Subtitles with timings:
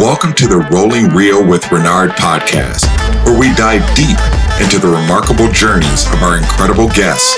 [0.00, 2.88] Welcome to the Rolling Reel with Ranard podcast,
[3.20, 4.16] where we dive deep
[4.56, 7.36] into the remarkable journeys of our incredible guests.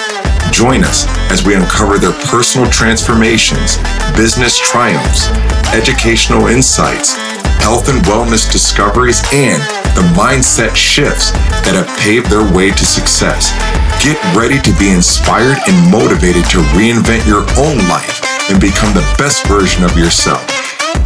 [0.54, 3.83] Join us as we uncover their personal transformations,
[4.14, 5.27] business triumphs,
[5.75, 7.19] educational insights,
[7.58, 9.58] health and wellness discoveries, and
[9.99, 11.35] the mindset shifts
[11.67, 13.51] that have paved their way to success.
[13.99, 19.02] Get ready to be inspired and motivated to reinvent your own life and become the
[19.19, 20.47] best version of yourself.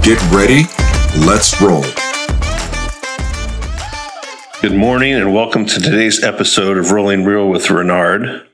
[0.04, 0.68] Get ready,
[1.24, 1.82] let's roll.
[4.60, 8.46] Good morning and welcome to today's episode of Rolling Reel with Ranard.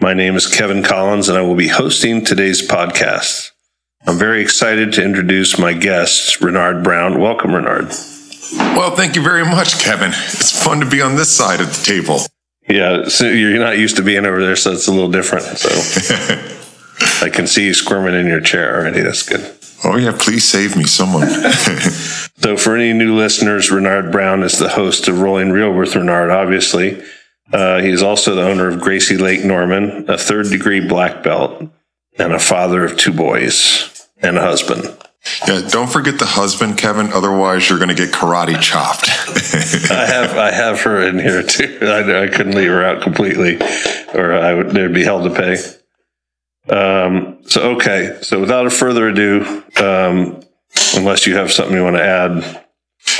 [0.00, 3.52] My name is Kevin Collins and I will be hosting today's podcast.
[4.06, 7.20] I'm very excited to introduce my guest, Ranard Brown.
[7.20, 7.88] Welcome, Ranard.
[8.74, 10.10] Well, thank you very much, Kevin.
[10.10, 12.20] It's fun to be on this side of the table.
[12.68, 15.44] Yeah, so you're not used to being over there, so it's a little different.
[15.44, 15.68] So
[17.26, 19.00] I can see you squirming in your chair already.
[19.02, 19.59] That's good.
[19.84, 21.28] Oh, yeah, please save me, someone.
[21.30, 26.30] so, for any new listeners, Ranard Brown is the host of Rolling Reel with Ranard,
[26.30, 27.02] obviously.
[27.52, 31.62] Uh, he's also the owner of Gracie Lake Norman, a third degree black belt,
[32.18, 34.84] and a father of two boys and a husband.
[35.46, 37.12] Yeah, don't forget the husband, Kevin.
[37.12, 39.08] Otherwise, you're going to get karate chopped.
[39.90, 41.78] I have I have her in here too.
[41.82, 43.58] I, I couldn't leave her out completely,
[44.14, 45.56] or I would there'd be hell to pay.
[46.68, 50.42] Um, so okay, so without further ado, um,
[50.94, 52.66] unless you have something you want to add,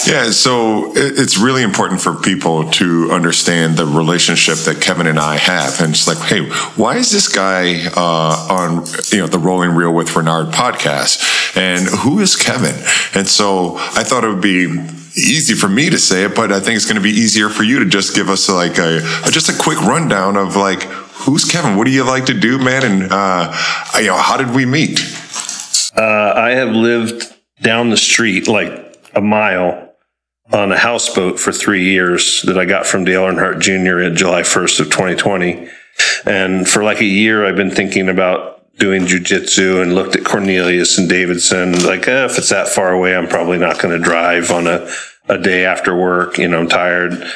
[0.06, 5.36] yeah, so it's really important for people to understand the relationship that Kevin and I
[5.36, 9.70] have, and it's like, hey, why is this guy uh, on you know the Rolling
[9.70, 12.74] Reel with Ranard podcast, and who is Kevin?
[13.14, 14.66] And so I thought it would be
[15.16, 17.62] easy for me to say it, but I think it's going to be easier for
[17.62, 20.82] you to just give us like a just a quick rundown of like
[21.20, 23.54] who's Kevin, what do you like to do, man, and uh,
[23.96, 25.00] you know how did we meet?
[25.96, 29.92] Uh, I have lived down the street like a mile
[30.52, 34.00] on a houseboat for three years that I got from Dale Earnhardt Jr.
[34.00, 35.68] in July 1st of 2020.
[36.24, 40.98] And for like a year, I've been thinking about doing jujitsu and looked at Cornelius
[40.98, 41.84] and Davidson.
[41.84, 44.90] Like, eh, if it's that far away, I'm probably not going to drive on a,
[45.28, 46.38] a day after work.
[46.38, 47.30] You know, I'm tired.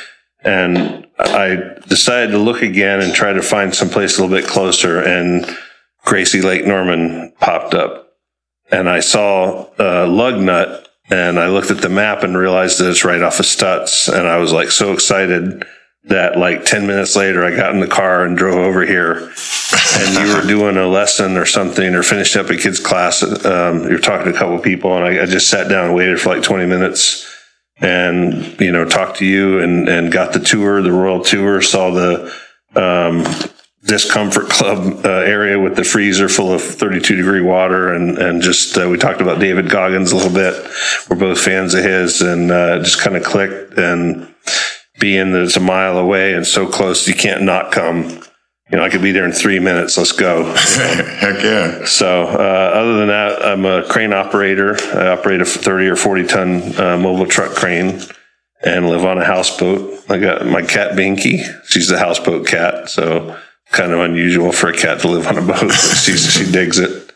[0.44, 4.48] And I decided to look again and try to find some place a little bit
[4.48, 5.00] closer.
[5.00, 5.46] And
[6.04, 8.12] Gracie Lake Norman popped up.
[8.70, 12.88] And I saw uh, lug nut and I looked at the map and realized that
[12.88, 14.08] it's right off of Stutz.
[14.08, 15.64] And I was like so excited
[16.04, 19.32] that like 10 minutes later, I got in the car and drove over here
[19.96, 23.22] and you were doing a lesson or something or finished up a kid's class.
[23.22, 25.94] Um, you're talking to a couple of people and I, I, just sat down and
[25.94, 27.33] waited for like 20 minutes
[27.78, 31.90] and, you know, talked to you and, and got the tour, the Royal tour, saw
[31.90, 32.32] the,
[32.76, 33.24] um,
[33.84, 38.76] discomfort club uh, area with the freezer full of 32 degree water and and just
[38.78, 40.54] uh, we talked about David Goggins a little bit.
[41.08, 44.34] We're both fans of his and uh, just kind of clicked and
[44.98, 48.22] being that it's a mile away and so close you can't not come
[48.70, 49.96] you know I could be there in three minutes.
[49.96, 50.44] Let's go.
[50.54, 51.84] Heck yeah.
[51.84, 54.76] So uh, other than that I'm a crane operator.
[54.94, 58.00] I operate a 30 or 40 ton uh, mobile truck crane
[58.64, 60.10] and live on a houseboat.
[60.10, 61.44] I got my cat Binky.
[61.66, 63.36] She's the houseboat cat so
[63.70, 65.72] kind of unusual for a cat to live on a boat.
[65.72, 67.10] she, she digs it.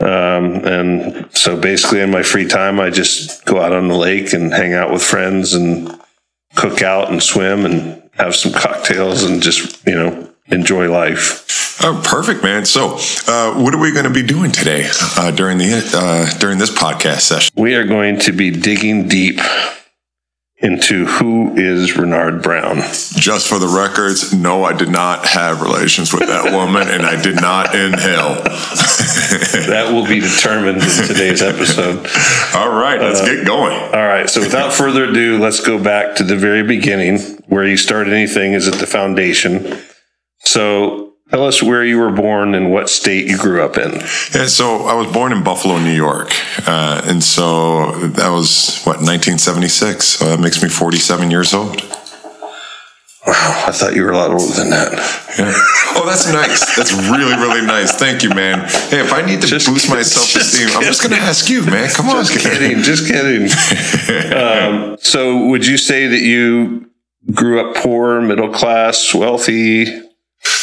[0.00, 4.32] Um, and so basically in my free time, I just go out on the lake
[4.32, 6.00] and hang out with friends and
[6.54, 11.46] cook out and swim and have some cocktails and just, you know, enjoy life.
[11.82, 12.66] Oh, perfect, man.
[12.66, 16.58] So, uh, what are we going to be doing today uh, during the uh, during
[16.58, 17.52] this podcast session?
[17.56, 19.40] We are going to be digging deep
[20.60, 22.76] into who is Ranard Brown.
[23.16, 27.20] Just for the records, no, I did not have relations with that woman, and I
[27.20, 28.34] did not inhale.
[29.70, 32.06] that will be determined in today's episode.
[32.54, 33.72] All right, let's uh, get going.
[33.74, 37.78] All right, so without further ado, let's go back to the very beginning where you
[37.78, 39.80] start anything is at the foundation.
[40.50, 43.92] So Tell us where you were born and what state you grew up in.
[44.34, 46.32] Yeah, so I was born in Buffalo, New York.
[46.66, 50.04] Uh, and so that was, what, 1976.
[50.04, 51.80] So that makes me 47 years old.
[53.26, 54.92] Wow, I thought you were a lot older than that.
[55.38, 55.52] Yeah.
[55.94, 56.74] Oh, that's nice.
[56.74, 57.92] That's really, really nice.
[57.92, 58.68] Thank you, man.
[58.88, 61.48] Hey, if I need to just boost my self esteem, I'm just going to ask
[61.48, 61.90] you, man.
[61.90, 62.24] Come on.
[62.24, 62.82] Just kidding.
[62.82, 64.32] Just kidding.
[64.36, 66.90] um, so, would you say that you
[67.32, 70.09] grew up poor, middle class, wealthy?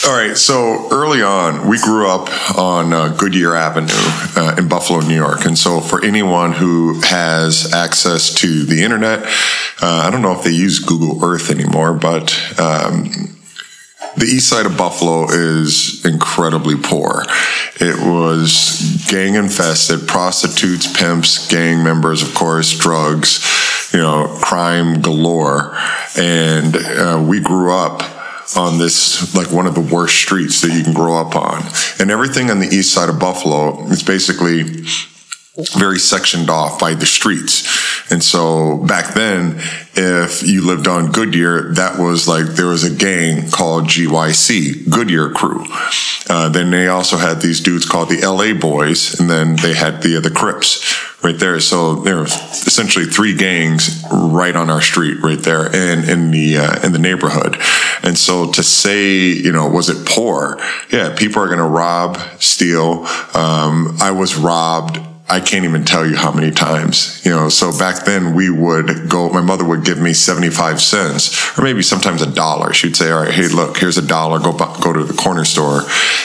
[0.08, 0.38] All right.
[0.38, 5.44] So early on, we grew up on uh, Goodyear Avenue uh, in Buffalo, New York.
[5.44, 9.24] And so for anyone who has access to the internet,
[9.82, 13.36] uh, I don't know if they use Google Earth anymore, but um,
[14.16, 17.24] the east side of Buffalo is incredibly poor.
[17.82, 23.46] It was gang infested, prostitutes, pimps, gang members, of course, drugs,
[23.94, 25.78] you know, crime galore.
[26.18, 28.17] And uh, we grew up
[28.56, 31.64] on this like one of the worst streets that you can grow up on.
[32.00, 34.86] And everything on the east side of Buffalo is basically
[35.76, 38.12] very sectioned off by the streets.
[38.12, 39.60] And so back then,
[39.96, 45.32] if you lived on Goodyear, that was like there was a gang called GYC, Goodyear
[45.32, 45.66] Crew.
[46.30, 50.02] Uh, then they also had these dudes called the LA Boys, and then they had
[50.04, 51.60] the the Crips right there.
[51.60, 52.34] So there was
[52.68, 57.00] essentially three gangs right on our street, right there, and in the uh, in the
[57.00, 57.58] neighborhood.
[58.04, 60.60] And so to say, you know, was it poor?
[60.92, 63.06] Yeah, people are going to rob, steal.
[63.34, 67.50] Um, I was robbed I can't even tell you how many times, you know.
[67.50, 71.82] So back then we would go, my mother would give me 75 cents or maybe
[71.82, 72.74] sometimes a dollar.
[72.74, 74.40] She'd say, all right, hey, look, here's a dollar.
[74.40, 75.82] Go, go to the corner store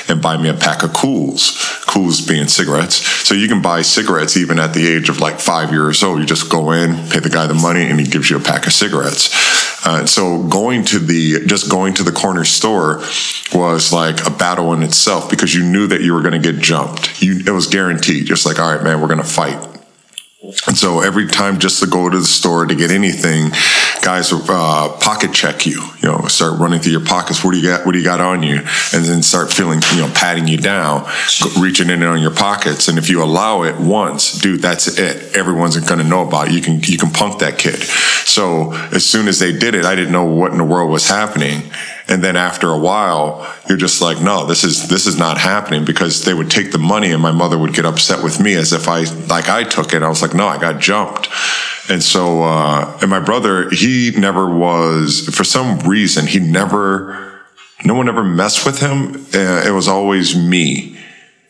[0.09, 1.59] and buy me a pack of cools,
[1.89, 3.05] cools being cigarettes.
[3.27, 6.21] So you can buy cigarettes even at the age of like five years old.
[6.21, 8.69] You just go in, pay the guy the money and he gives you a pack
[8.69, 9.72] of cigarettes.
[9.85, 13.03] Uh, so going to the, just going to the corner store
[13.53, 16.61] was like a battle in itself because you knew that you were going to get
[16.61, 17.21] jumped.
[17.23, 18.27] You, it was guaranteed.
[18.27, 19.72] Just like, all right, man, we're going to fight.
[20.43, 23.51] And so every time just to go to the store to get anything,
[24.03, 27.45] guys uh, pocket check you, you know, start running through your pockets.
[27.45, 27.87] What do you got?
[27.87, 28.57] What do you got on you?
[28.93, 31.07] And then start feeling, you know, patting you down,
[31.61, 32.89] reaching in on your pockets.
[32.89, 35.37] And if you allow it once, dude, that's it.
[35.37, 36.55] Everyone's going to know about it.
[36.55, 37.77] You can, you can punk that kid.
[37.77, 41.07] So as soon as they did it, I didn't know what in the world was
[41.07, 41.71] happening.
[42.09, 45.85] And then after a while, you're just like, no, this is this is not happening
[45.85, 48.73] because they would take the money and my mother would get upset with me as
[48.73, 50.03] if I like I took it.
[50.03, 51.29] I was like, no, I got jumped.
[51.89, 57.41] And so, uh, and my brother, he never was, for some reason, he never,
[57.85, 59.17] no one ever messed with him.
[59.35, 60.97] Uh, it was always me.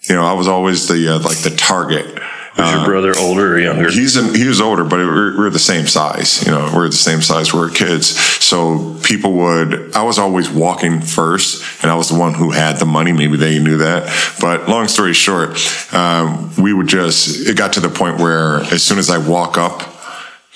[0.09, 2.19] You know, I was always the, uh, like the target.
[2.57, 3.91] Was your uh, brother older or younger?
[3.91, 6.45] He's in, he was older, but we're, we're, the same size.
[6.45, 7.55] You know, we're the same size.
[7.55, 8.09] We're kids.
[8.45, 9.95] So people would.
[9.95, 13.13] I was always walking first, and I was the one who had the money.
[13.13, 14.13] Maybe they knew that.
[14.39, 15.57] But long story short,
[15.95, 17.49] um, we would just.
[17.49, 19.83] It got to the point where as soon as I walk up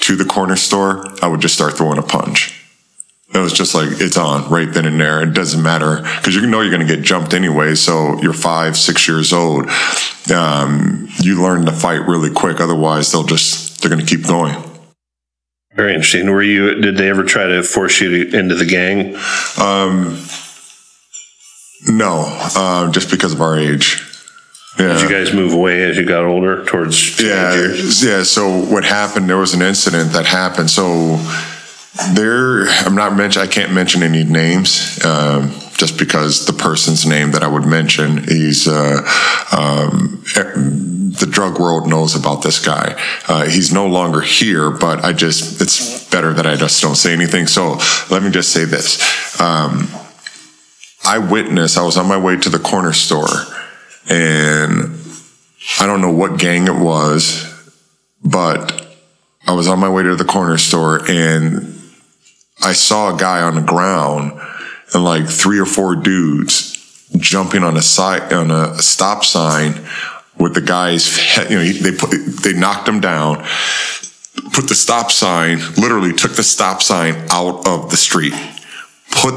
[0.01, 2.66] to the corner store, I would just start throwing a punch.
[3.37, 5.21] It was just like it's on right then and there.
[5.23, 7.75] It doesn't matter because you know you're going to get jumped anyway.
[7.75, 9.69] So you're five, six years old.
[10.35, 12.61] Um, you learn to fight really quick.
[12.61, 14.55] Otherwise, they'll just they're going to keep going.
[15.75, 16.31] Very interesting.
[16.31, 16.81] Were you?
[16.81, 19.15] Did they ever try to force you to, into the gang?
[19.63, 20.19] Um,
[21.87, 22.25] no,
[22.57, 24.03] uh, just because of our age.
[24.79, 24.95] Yeah.
[24.95, 27.21] Did you guys move away as you got older towards?
[27.21, 28.23] Yeah, yeah.
[28.23, 29.29] So what happened?
[29.29, 30.71] There was an incident that happened.
[30.71, 31.19] So
[32.15, 33.43] there, I'm not mention.
[33.43, 38.25] I can't mention any names, um, just because the person's name that I would mention,
[38.25, 39.03] he's uh,
[39.53, 43.01] um, the drug world knows about this guy.
[43.29, 47.13] Uh, he's no longer here, but I just it's better that I just don't say
[47.13, 47.47] anything.
[47.47, 47.79] So
[48.11, 49.41] let me just say this.
[49.41, 49.89] Um,
[51.05, 51.79] I witnessed.
[51.79, 53.29] I was on my way to the corner store,
[54.09, 54.99] and
[55.79, 57.53] I don't know what gang it was,
[58.25, 58.87] but
[59.47, 61.76] I was on my way to the corner store and
[62.63, 64.41] I saw a guy on the ground
[64.95, 66.73] and like three or four dudes
[67.17, 69.87] jumping on a side on a stop sign
[70.39, 71.51] with the guy's head.
[71.51, 72.11] You know, they put
[72.43, 73.39] they knocked him down,
[74.53, 78.35] put the stop sign, literally took the stop sign out of the street,
[79.11, 79.33] put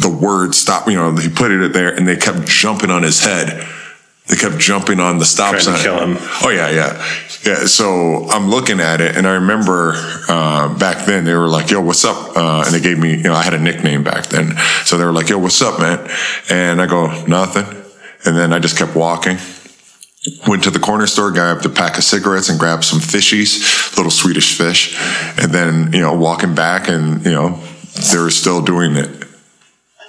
[0.00, 0.88] the word stop.
[0.88, 3.66] You know, he put it there, and they kept jumping on his head.
[4.26, 6.16] They kept jumping on the stop Trying sign.
[6.42, 7.04] Oh yeah, yeah.
[7.44, 9.92] Yeah, so I'm looking at it, and I remember
[10.28, 13.24] uh, back then they were like, "Yo, what's up?" Uh, and they gave me, you
[13.24, 16.08] know, I had a nickname back then, so they were like, "Yo, what's up, man?"
[16.48, 17.66] And I go, "Nothing,"
[18.24, 19.36] and then I just kept walking.
[20.48, 24.10] Went to the corner store, grabbed a pack of cigarettes, and grabbed some fishies, little
[24.10, 24.96] Swedish fish,
[25.38, 27.60] and then you know, walking back, and you know,
[28.10, 29.23] they were still doing it.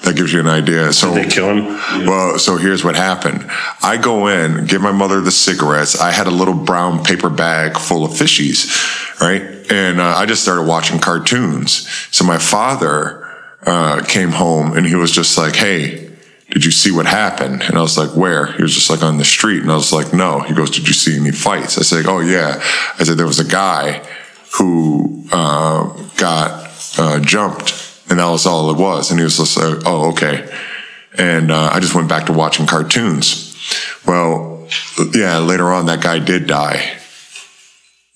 [0.05, 0.93] That gives you an idea.
[0.93, 2.05] So Did they kill him.
[2.05, 3.49] Well, so here's what happened.
[3.81, 5.99] I go in, give my mother the cigarettes.
[5.99, 9.41] I had a little brown paper bag full of fishies, right?
[9.71, 11.89] And uh, I just started watching cartoons.
[12.11, 13.27] So my father
[13.65, 16.11] uh, came home and he was just like, "Hey,
[16.51, 19.17] did you see what happened?" And I was like, "Where?" He was just like on
[19.17, 21.81] the street, and I was like, "No." He goes, "Did you see any fights?" I
[21.81, 22.61] said, "Oh yeah."
[22.99, 24.05] I said there was a guy
[24.59, 25.85] who uh,
[26.17, 27.71] got uh, jumped
[28.09, 29.11] and that was all it was.
[29.11, 30.47] And he was just like, oh, okay.
[31.17, 33.55] And uh, I just went back to watching cartoons.
[34.05, 34.67] Well,
[35.13, 36.97] yeah, later on, that guy did die.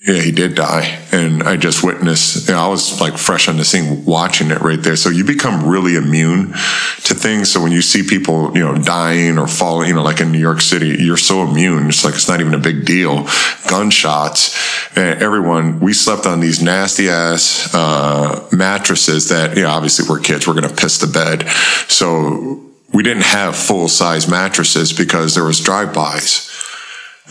[0.01, 0.97] Yeah, he did die.
[1.11, 4.61] And I just witnessed, you know, I was like fresh on the scene watching it
[4.61, 4.95] right there.
[4.95, 7.51] So you become really immune to things.
[7.51, 10.39] So when you see people, you know, dying or falling, you know, like in New
[10.39, 11.89] York City, you're so immune.
[11.89, 13.27] It's like, it's not even a big deal.
[13.67, 14.55] Gunshots,
[14.95, 20.21] and everyone, we slept on these nasty ass, uh, mattresses that, you know, obviously we're
[20.21, 21.45] kids, we're going to piss the bed.
[21.89, 22.61] So
[22.93, 26.48] we didn't have full size mattresses because there was drive-bys.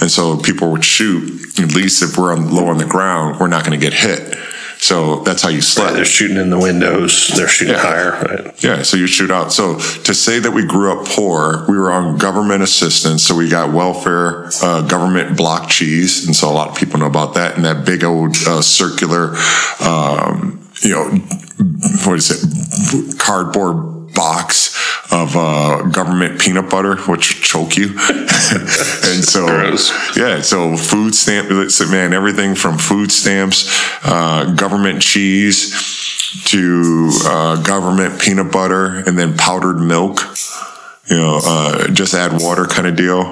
[0.00, 3.48] And so people would shoot, at least if we're on, low on the ground, we're
[3.48, 4.36] not going to get hit.
[4.80, 5.88] So that's how you slept.
[5.90, 7.32] Right, they're shooting in the windows.
[7.34, 7.80] They're shooting Yeah.
[7.80, 8.12] higher.
[8.12, 8.62] Right?
[8.62, 9.52] Yeah, so you shoot out.
[9.52, 13.24] So to say that we grew up poor, we were on government assistance.
[13.24, 16.26] So we got welfare, uh, government block cheese.
[16.26, 17.56] And so a lot of people know about that.
[17.56, 19.34] And that big old uh, circular,
[19.80, 21.06] um, you know,
[22.04, 23.18] what is it?
[23.18, 24.67] Cardboard box
[25.28, 27.88] of uh, government peanut butter, which would choke you.
[28.08, 30.16] and so, Gross.
[30.16, 33.68] yeah, so food stamp, listen, man, everything from food stamps,
[34.04, 40.20] uh, government cheese to uh, government peanut butter, and then powdered milk.
[41.06, 43.24] You know, uh, just add water kind of deal.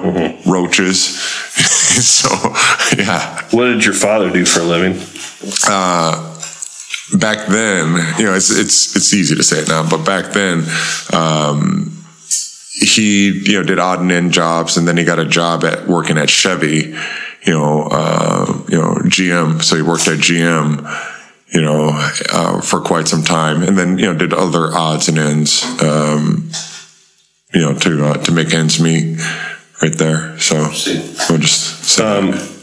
[0.47, 0.99] Roaches.
[2.03, 2.29] so,
[2.97, 4.93] yeah, What did your father do for a living?
[7.15, 10.65] Back then, you know, it's it's it's easy to say it now, but back then,
[11.13, 12.03] um,
[12.79, 15.87] he you know did odd and end jobs, and then he got a job at
[15.87, 16.95] working at Chevy,
[17.43, 19.61] you know, uh, you know GM.
[19.63, 20.79] So he worked at GM,
[21.53, 21.89] you know,
[22.31, 26.49] uh, for quite some time, and then you know did other odds and ends, um,
[27.53, 29.19] you know, to uh, to make ends meet,
[29.81, 30.37] right there.
[30.39, 30.55] So
[31.29, 32.56] we'll just Um,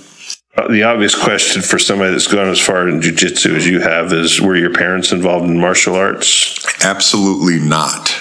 [0.57, 4.13] uh, the obvious question for somebody that's gone as far in jujitsu as you have
[4.13, 6.59] is: Were your parents involved in martial arts?
[6.85, 8.15] Absolutely not.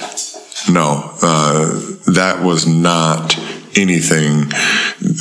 [0.69, 3.37] No, uh, that was not
[3.75, 4.51] anything.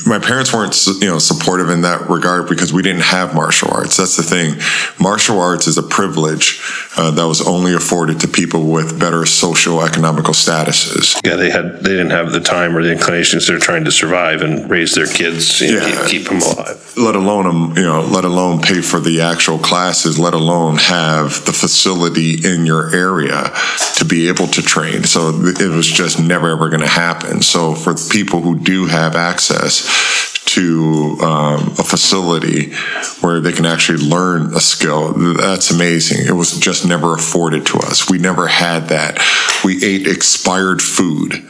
[0.07, 3.97] My parents weren't, you know, supportive in that regard because we didn't have martial arts.
[3.97, 4.55] That's the thing.
[5.01, 6.61] Martial arts is a privilege
[6.97, 11.21] uh, that was only afforded to people with better social economical statuses.
[11.25, 13.47] Yeah, they had they didn't have the time or the inclinations.
[13.47, 16.07] They're trying to survive and raise their kids, you know, Yeah.
[16.07, 16.79] keep, keep them alive.
[16.97, 21.45] let alone um, you know let alone pay for the actual classes let alone have
[21.47, 23.51] the facility in your area
[23.97, 27.75] to be able to train so it was just never ever going to happen so
[27.75, 32.75] for people who do have access to um, a facility
[33.21, 37.79] where they can actually learn a skill that's amazing it was just never afforded to
[37.79, 39.19] us we never had that
[39.65, 41.43] we ate expired food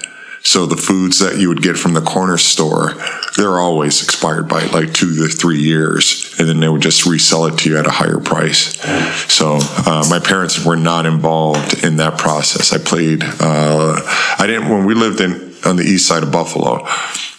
[0.44, 2.94] so the foods that you would get from the corner store,
[3.36, 7.46] they're always expired by like two to three years, and then they would just resell
[7.46, 8.76] it to you at a higher price.
[9.32, 12.72] So uh, my parents were not involved in that process.
[12.72, 13.22] I played.
[13.22, 14.00] Uh,
[14.38, 16.86] I didn't when we lived in on the east side of Buffalo.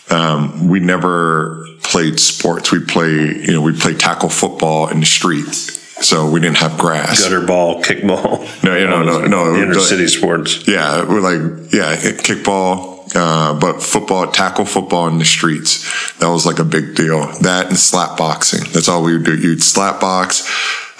[0.09, 2.71] Um, we never played sports.
[2.71, 5.53] We play, you know, we play tackle football in the street.
[6.01, 7.23] So we didn't have grass.
[7.23, 8.63] Gutter ball, kickball.
[8.63, 9.55] No, you know, no, no.
[9.55, 10.67] Inner city sports.
[10.67, 16.17] Yeah, we're like yeah, kickball, uh, but football, tackle football in the streets.
[16.17, 17.27] That was like a big deal.
[17.41, 18.69] That and slap boxing.
[18.73, 19.37] That's all we would do.
[19.37, 20.43] You'd slap box,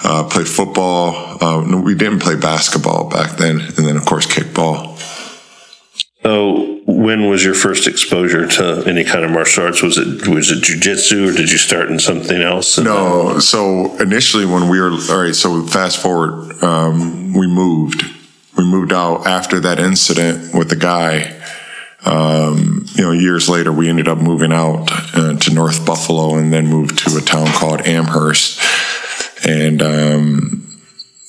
[0.04, 1.42] uh, play football.
[1.42, 4.94] Uh, no, we didn't play basketball back then, and then of course kickball.
[6.24, 9.82] So, when was your first exposure to any kind of martial arts?
[9.82, 12.78] Was it was it jujitsu, or did you start in something else?
[12.78, 18.04] No, so initially when we were all right, so fast forward, um, we moved.
[18.56, 21.38] We moved out after that incident with the guy.
[22.06, 26.50] Um, you know, years later, we ended up moving out uh, to North Buffalo and
[26.52, 28.60] then moved to a town called Amherst.
[29.46, 30.78] And um,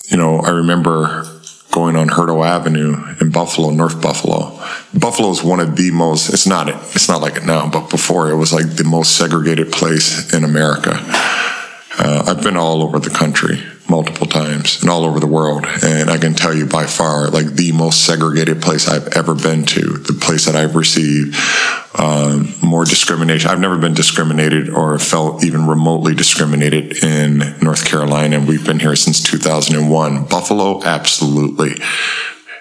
[0.09, 1.35] you know, I remember
[1.75, 4.58] going on Hertel Avenue in Buffalo, North Buffalo.
[4.98, 8.32] Buffalo is one of the most, it's not, it's not like it now, but before
[8.32, 10.91] it was like the most segregated place in America.
[12.00, 15.65] Uh, I've been all over the country multiple times and all over the world.
[15.84, 19.65] And I can tell you by far, like the most segregated place I've ever been
[19.65, 21.36] to, the place that I've received
[21.98, 23.50] um, more discrimination.
[23.50, 28.38] I've never been discriminated or felt even remotely discriminated in North Carolina.
[28.38, 30.25] And we've been here since 2001.
[30.25, 31.75] Buffalo, absolutely.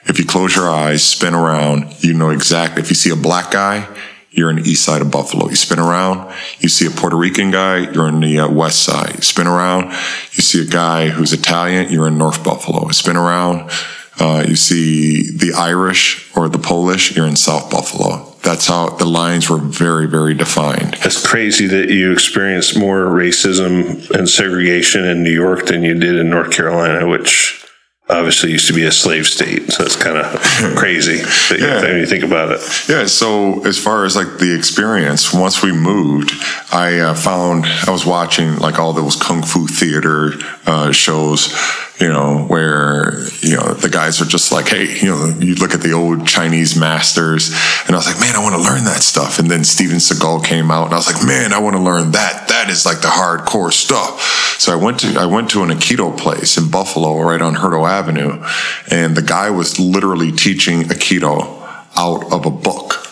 [0.06, 2.82] If you close your eyes, spin around, you know exactly.
[2.82, 3.88] If you see a black guy,
[4.34, 5.48] you're in the east side of Buffalo.
[5.48, 9.14] You spin around, you see a Puerto Rican guy, you're in the uh, west side.
[9.14, 9.92] You spin around,
[10.32, 12.86] you see a guy who's Italian, you're in North Buffalo.
[12.86, 13.70] You spin around,
[14.18, 18.34] uh, you see the Irish or the Polish, you're in South Buffalo.
[18.42, 20.96] That's how the lines were very, very defined.
[21.00, 26.16] It's crazy that you experienced more racism and segregation in New York than you did
[26.16, 27.63] in North Carolina, which
[28.08, 30.26] obviously used to be a slave state, so it's kind of
[30.76, 31.18] crazy
[31.48, 31.82] that you- Yeah.
[31.82, 32.60] when you think about it.
[32.88, 36.30] Yeah, so as far as like the experience, once we moved,
[36.72, 40.32] I uh, found I was watching like all those kung fu theater
[40.66, 41.52] uh, shows,
[42.00, 45.74] you know, where you know the guys are just like, hey, you know, you look
[45.74, 47.50] at the old Chinese masters,
[47.86, 49.38] and I was like, man, I want to learn that stuff.
[49.38, 52.12] And then Steven Seagal came out, and I was like, man, I want to learn
[52.12, 52.48] that.
[52.48, 54.56] That is like the hardcore stuff.
[54.58, 57.86] So I went to I went to an Aikido place in Buffalo, right on Hertel
[57.86, 58.42] Avenue,
[58.90, 61.62] and the guy was literally teaching Aikido
[61.96, 63.04] out of a book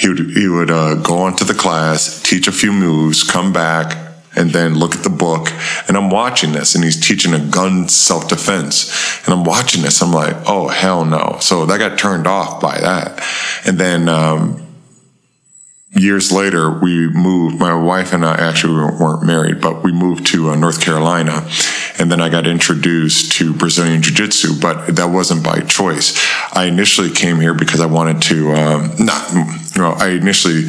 [0.00, 4.09] he would he would uh, go onto the class, teach a few moves, come back,
[4.36, 5.48] and then look at the book.
[5.88, 9.24] And I'm watching this, and he's teaching a gun self defense.
[9.24, 10.02] And I'm watching this.
[10.02, 11.38] I'm like, oh hell no!
[11.40, 13.22] So that got turned off by that.
[13.66, 14.66] And then um,
[15.92, 17.58] years later, we moved.
[17.58, 21.46] My wife and I actually weren't married, but we moved to uh, North Carolina.
[21.98, 26.16] And then I got introduced to Brazilian Jiu Jitsu, but that wasn't by choice.
[26.52, 30.64] I initially came here because I wanted to, um, not, I initially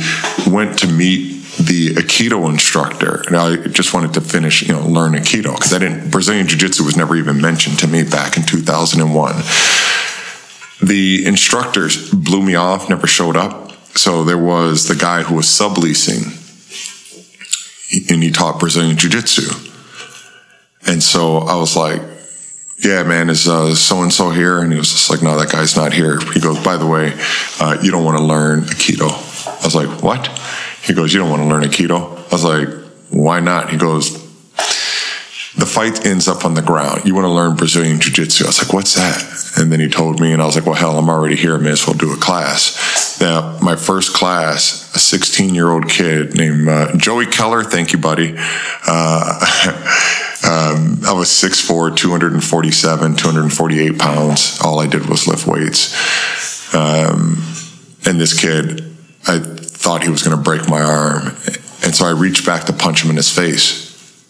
[0.48, 5.13] went to meet the Aikido instructor, and I just wanted to finish, you know, learn
[5.13, 8.43] Aikido because I didn't, Brazilian Jiu Jitsu was never even mentioned to me back in
[8.43, 9.36] 2001
[10.81, 13.72] the instructors blew me off, never showed up.
[13.96, 16.39] So there was the guy who was subleasing,
[18.10, 19.70] and he taught Brazilian Jiu Jitsu.
[20.88, 22.01] And so I was like,
[22.84, 24.60] yeah, man, is so and so here?
[24.60, 26.20] And he was just like, no, that guy's not here.
[26.34, 27.13] He goes, by the way,
[27.60, 29.10] uh, you don't want to learn Aikido.
[29.48, 30.27] I was like, what?
[30.83, 32.17] He goes, you don't want to learn Aikido?
[32.17, 32.69] I was like,
[33.09, 33.69] why not?
[33.69, 34.21] He goes,
[35.55, 37.05] the fight ends up on the ground.
[37.05, 38.45] You want to learn Brazilian Jiu Jitsu?
[38.45, 39.61] I was like, what's that?
[39.61, 41.55] And then he told me, and I was like, well, hell, I'm already here.
[41.55, 43.19] I may as well do a class.
[43.19, 48.00] Now, my first class, a 16 year old kid named uh, Joey Keller, thank you,
[48.00, 48.33] buddy.
[48.88, 49.39] Uh,
[50.47, 54.59] um, I was 6'4, 247, 248 pounds.
[54.63, 56.73] All I did was lift weights.
[56.73, 57.43] Um,
[58.05, 58.95] and this kid,
[59.27, 59.39] I
[59.81, 61.35] thought he was going to break my arm.
[61.83, 63.89] And so I reached back to punch him in his face.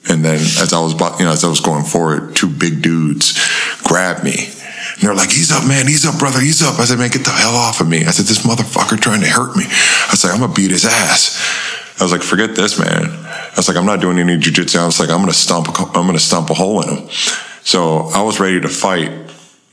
[0.10, 3.38] And then as I was, you know, as I was going forward, two big dudes
[3.84, 4.48] grabbed me.
[4.96, 5.88] And they're like, he's up, man.
[5.88, 6.40] He's up, brother.
[6.40, 6.80] He's up.
[6.80, 8.06] I said, man, get the hell off of me.
[8.06, 9.66] I said, this motherfucker trying to hurt me.
[9.68, 11.38] I said, I'm going to beat his ass.
[12.00, 13.06] I was like, forget this, man.
[13.06, 14.80] I was like, I'm not doing any jujitsu.
[14.80, 17.10] I was like, I'm going to stomp, I'm going to stomp a hole in him.
[17.64, 19.12] So I was ready to fight.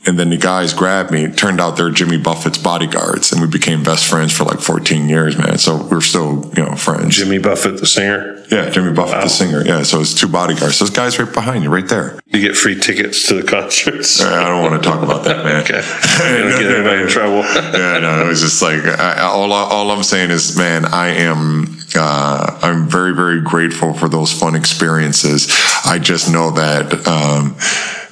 [0.05, 1.25] And then the guys grabbed me.
[1.25, 3.31] It turned out they're Jimmy Buffett's bodyguards.
[3.33, 5.57] And we became best friends for like 14 years, man.
[5.57, 7.17] So we're still, you know, friends.
[7.17, 9.63] Jimmy Buffett, the singer, Yeah, Jimmy Buffett, the singer.
[9.65, 10.79] Yeah, so it's two bodyguards.
[10.79, 12.17] Those guys right behind you, right there.
[12.27, 14.21] you get free tickets to the concerts.
[14.21, 15.63] I don't want to talk about that, man.
[15.63, 15.81] Okay,
[16.17, 17.39] Don't get anybody in trouble.
[17.77, 19.51] yeah, no, it was just like I, all.
[19.51, 21.77] All I'm saying is, man, I am.
[21.95, 25.47] Uh, I'm very, very grateful for those fun experiences.
[25.85, 27.55] I just know that um,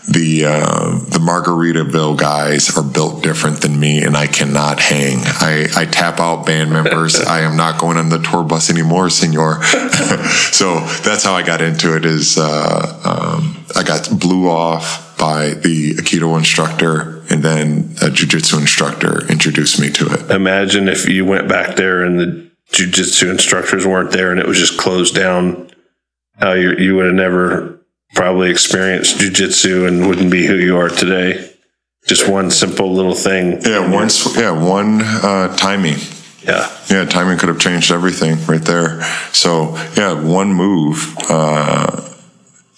[0.07, 5.19] the uh, the Margaritaville guys are built different than me, and I cannot hang.
[5.23, 7.19] I, I tap out band members.
[7.19, 9.61] I am not going on the tour bus anymore, Senor.
[9.63, 12.05] so that's how I got into it.
[12.05, 18.59] Is uh, um, I got blew off by the Aikido instructor, and then a jujitsu
[18.59, 20.31] instructor introduced me to it.
[20.31, 24.57] Imagine if you went back there and the jujitsu instructors weren't there and it was
[24.57, 25.69] just closed down.
[26.37, 27.76] How you you would have never
[28.13, 31.51] probably experienced jujitsu and wouldn't be who you are today.
[32.05, 33.61] Just one simple little thing.
[33.61, 34.09] Yeah, one.
[34.09, 35.97] sw- Yeah, one uh, timing.
[36.43, 36.71] Yeah.
[36.89, 39.03] Yeah, timing could have changed everything right there.
[39.33, 42.01] So yeah, one move, uh,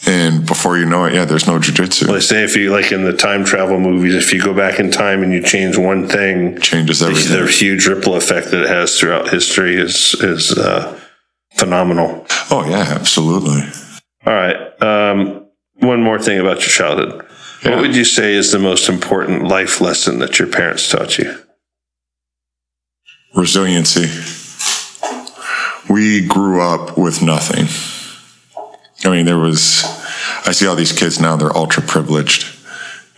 [0.08, 2.06] and before you know it, yeah, there's no jujitsu.
[2.06, 4.80] Well, they say if you like in the time travel movies, if you go back
[4.80, 7.32] in time and you change one thing, Changes everything.
[7.32, 7.60] the everything.
[7.60, 11.00] huge ripple effect that it has throughout history is is uh,
[11.54, 12.26] phenomenal.
[12.50, 13.62] Oh yeah, absolutely.
[14.30, 14.84] All right.
[14.84, 15.48] Um,
[15.80, 17.26] one more thing about your childhood.
[17.63, 17.72] Yeah.
[17.72, 21.36] What would you say is the most important life lesson that your parents taught you?
[23.36, 24.06] Resiliency.
[25.92, 27.65] We grew up with nothing.
[29.04, 29.84] I mean, there was.
[30.46, 32.56] I see all these kids now; they're ultra privileged.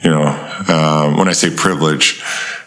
[0.02, 0.28] You know,
[0.69, 2.24] um, when I say privilege,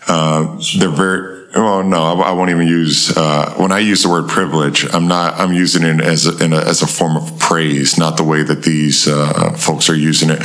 [0.07, 1.44] uh, they're very.
[1.55, 3.17] Well, no, I, I won't even use.
[3.17, 5.39] Uh, when I use the word privilege, I'm not.
[5.39, 8.65] I'm using it as a, a, as a form of praise, not the way that
[8.65, 10.43] these uh, folks are using it.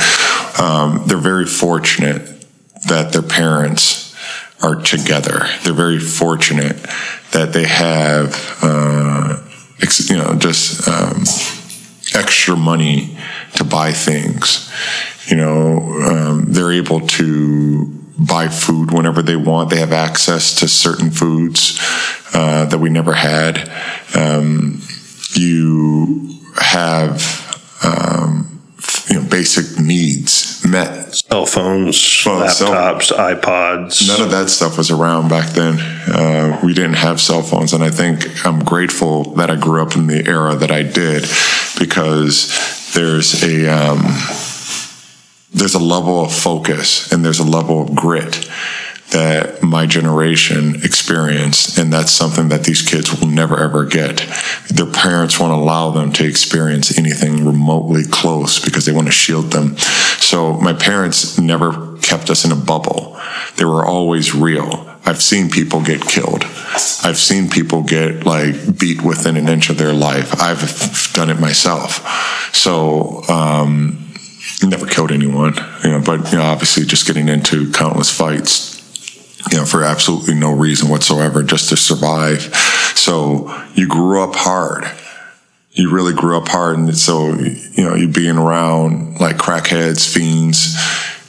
[0.60, 2.22] Um, they're very fortunate
[2.86, 4.14] that their parents
[4.62, 5.48] are together.
[5.64, 6.76] They're very fortunate
[7.32, 9.38] that they have, uh,
[10.06, 11.22] you know, just um,
[12.14, 13.16] extra money
[13.54, 14.70] to buy things.
[15.26, 19.70] You know, um, they're able to buy food whenever they want.
[19.70, 21.78] They have access to certain foods
[22.34, 23.70] uh, that we never had.
[24.14, 24.82] Um,
[25.34, 27.22] you have,
[27.84, 28.60] um,
[29.08, 31.14] you know, basic needs met.
[31.14, 34.06] Cell phones, Well, cell- laptops, iPods.
[34.06, 35.78] None of that stuff was around back then.
[35.80, 39.96] Uh, we didn't have cell phones, and I think I'm grateful that I grew up
[39.96, 41.22] in the era that I did
[41.78, 43.98] because there's a um,
[45.52, 48.48] there's a level of focus and there's a level of grit
[49.10, 54.24] that my generation experienced, and that's something that these kids will never ever get.
[54.68, 59.50] Their parents won't allow them to experience anything remotely close because they want to shield
[59.50, 59.76] them.
[60.18, 63.18] So my parents never kept us in a bubble.
[63.56, 64.86] They were always real.
[65.04, 66.44] I've seen people get killed.
[67.02, 70.40] I've seen people get like beat within an inch of their life.
[70.40, 72.54] I've done it myself.
[72.54, 74.09] So, um,
[74.68, 78.76] never killed anyone, you know, but you know, obviously just getting into countless fights,
[79.50, 82.42] you know, for absolutely no reason whatsoever, just to survive.
[82.94, 84.84] So you grew up hard.
[85.72, 90.76] You really grew up hard, and so you know you being around like crackheads, fiends,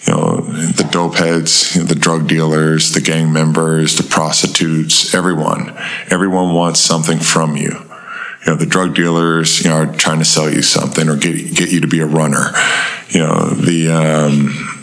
[0.07, 5.13] you know, the dope heads, you know, the drug dealers, the gang members, the prostitutes,
[5.13, 5.77] everyone.
[6.09, 7.90] Everyone wants something from you.
[8.45, 11.55] You know, the drug dealers, you know, are trying to sell you something or get
[11.55, 12.51] get you to be a runner.
[13.09, 14.81] You know, the um,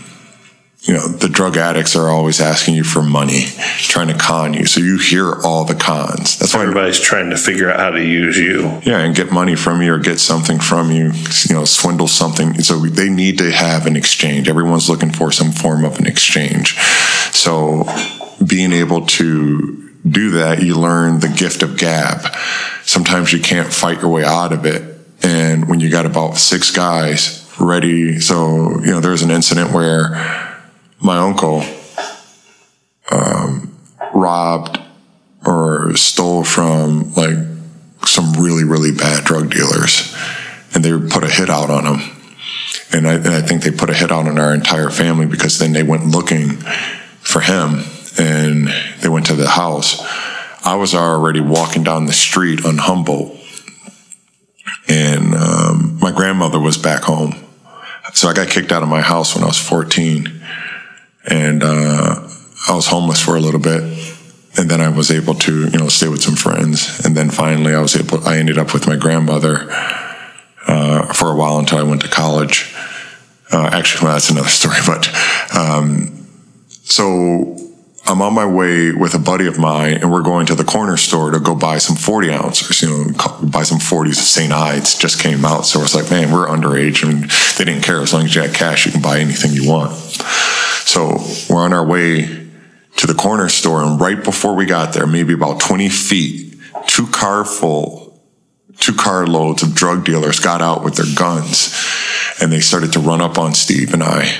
[0.82, 3.46] you know, the drug addicts are always asking you for money,
[3.78, 4.64] trying to con you.
[4.64, 6.38] So you hear all the cons.
[6.38, 8.62] That's why Everybody's trying to figure out how to use you.
[8.84, 11.12] yeah, and get money from you or get something from you,
[11.48, 12.54] you know, swindle something.
[12.62, 14.48] So they need to have an exchange.
[14.48, 16.78] Everyone's looking for some form of an exchange.
[17.32, 17.84] So
[18.46, 22.34] being able to do that, you learn the gift of gab.
[22.82, 24.96] Sometimes you can't fight your way out of it.
[25.22, 30.10] And when you got about six guys ready, so, you know, there's an incident where
[31.00, 31.62] my uncle
[33.10, 33.76] um,
[34.12, 34.80] robbed
[35.46, 37.36] or stole from like
[38.04, 40.14] some really really bad drug dealers
[40.74, 42.16] and they put a hit out on him
[42.92, 45.58] and I, and I think they put a hit out on our entire family because
[45.58, 46.56] then they went looking
[47.20, 47.84] for him
[48.18, 48.68] and
[49.00, 50.00] they went to the house
[50.64, 53.34] i was already walking down the street on humboldt
[54.88, 57.34] and um, my grandmother was back home
[58.12, 60.42] so i got kicked out of my house when i was 14
[61.28, 62.28] and uh,
[62.66, 63.82] I was homeless for a little bit,
[64.58, 67.74] and then I was able to, you know, stay with some friends, and then finally
[67.74, 68.26] I was able.
[68.26, 69.66] I ended up with my grandmother
[70.66, 72.74] uh, for a while until I went to college.
[73.52, 74.78] Uh, actually, well, that's another story.
[74.86, 75.08] But
[75.54, 76.26] um,
[76.68, 77.56] so
[78.06, 80.96] I'm on my way with a buddy of mine, and we're going to the corner
[80.96, 83.04] store to go buy some 40 ounces, you know,
[83.42, 84.52] buy some 40s of St.
[84.52, 84.96] Ides.
[84.98, 88.24] Just came out, so it's like, man, we're underage, and they didn't care as long
[88.24, 89.94] as you had cash, you can buy anything you want.
[89.94, 91.18] So
[91.50, 92.48] we're on our way
[92.96, 96.56] to the corner store, and right before we got there, maybe about 20 feet,
[96.86, 98.18] two car full,
[98.78, 101.76] two car loads of drug dealers got out with their guns,
[102.40, 104.34] and they started to run up on Steve and I.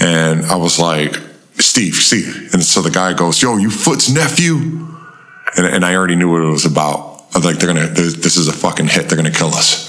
[0.00, 1.20] And I was like,
[1.60, 2.50] Steve, Steve.
[2.52, 4.56] And so the guy goes, Yo, you Foot's nephew?
[5.56, 7.24] And, and I already knew what it was about.
[7.34, 9.08] I was like, they're gonna, this this is a fucking hit.
[9.08, 9.88] They're gonna kill us.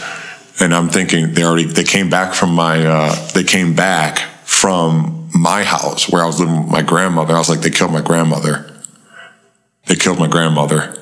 [0.62, 5.30] And I'm thinking they already, they came back from my, uh, they came back from
[5.34, 7.34] my house where I was living with my grandmother.
[7.34, 8.70] I was like, they killed my grandmother.
[9.86, 10.96] They killed my grandmother.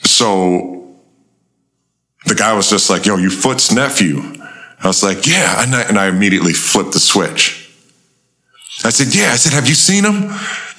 [0.00, 0.96] So
[2.26, 4.20] the guy was just like, yo, you Foot's nephew.
[4.82, 5.62] I was like, yeah.
[5.62, 7.61] And I, and I immediately flipped the switch.
[8.84, 9.32] I said, yeah.
[9.32, 10.30] I said, have you seen him?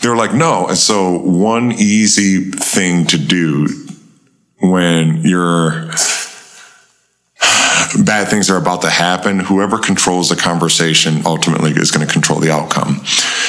[0.01, 0.67] They were like, no.
[0.67, 3.67] And so one easy thing to do
[4.59, 5.89] when you're
[8.03, 12.39] bad things are about to happen, whoever controls the conversation ultimately is going to control
[12.39, 13.01] the outcome.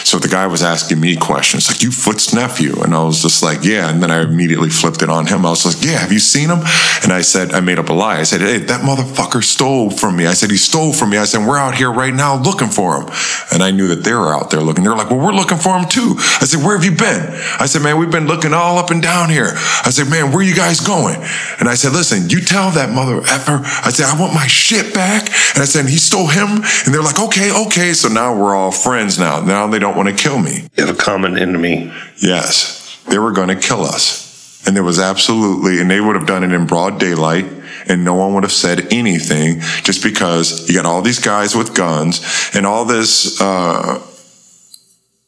[0.04, 3.42] So the guy was asking me questions like, "You Foot's nephew," and I was just
[3.42, 5.46] like, "Yeah." And then I immediately flipped it on him.
[5.46, 6.60] I was like, "Yeah, have you seen him?"
[7.02, 8.18] And I said, I made up a lie.
[8.18, 11.24] I said, "Hey, that motherfucker stole from me." I said, "He stole from me." I
[11.24, 13.08] said, "We're out here right now looking for him,"
[13.52, 14.84] and I knew that they were out there looking.
[14.84, 17.66] They're like, "Well, we're looking for him too." I said, "Where have you been?" I
[17.66, 20.42] said, "Man, we've been looking all up and down here." I said, "Man, where are
[20.42, 21.16] you guys going?"
[21.58, 24.92] And I said, "Listen, you tell that mother effer." I said, "I want my shit
[24.92, 26.48] back." And I said, "He stole him,"
[26.84, 29.18] and they're like, "Okay, okay." So now we're all friends.
[29.18, 30.68] Now, now they don't want to kill me.
[30.76, 31.92] You have a common enemy.
[32.18, 34.22] Yes, they were going to kill us.
[34.66, 37.44] And there was absolutely, and they would have done it in broad daylight,
[37.86, 41.74] and no one would have said anything just because you got all these guys with
[41.74, 43.40] guns and all this.
[43.40, 44.00] Uh,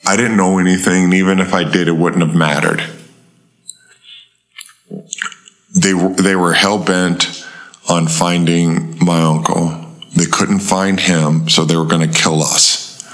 [0.06, 2.82] I didn't know anything, and even if I did, it wouldn't have mattered.
[5.74, 7.45] They were, they were hell bent
[7.88, 9.84] on finding my uncle.
[10.14, 13.04] They couldn't find him, so they were going to kill us.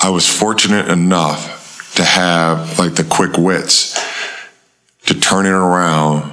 [0.00, 3.98] I was fortunate enough to have like the quick wits
[5.06, 6.32] to turn it around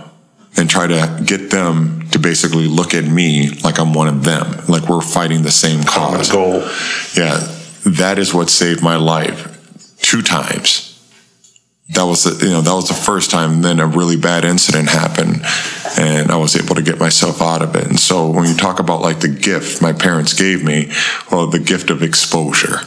[0.58, 4.66] and try to get them to basically look at me like I'm one of them,
[4.68, 6.32] like we're fighting the same cause.
[6.32, 6.62] Goal.
[7.16, 7.48] Yeah,
[7.86, 10.91] that is what saved my life two times.
[11.92, 13.62] That was the, you know that was the first time.
[13.62, 15.42] Then a really bad incident happened,
[15.98, 17.86] and I was able to get myself out of it.
[17.86, 20.92] And so when you talk about like the gift my parents gave me,
[21.32, 22.80] well, the gift of exposure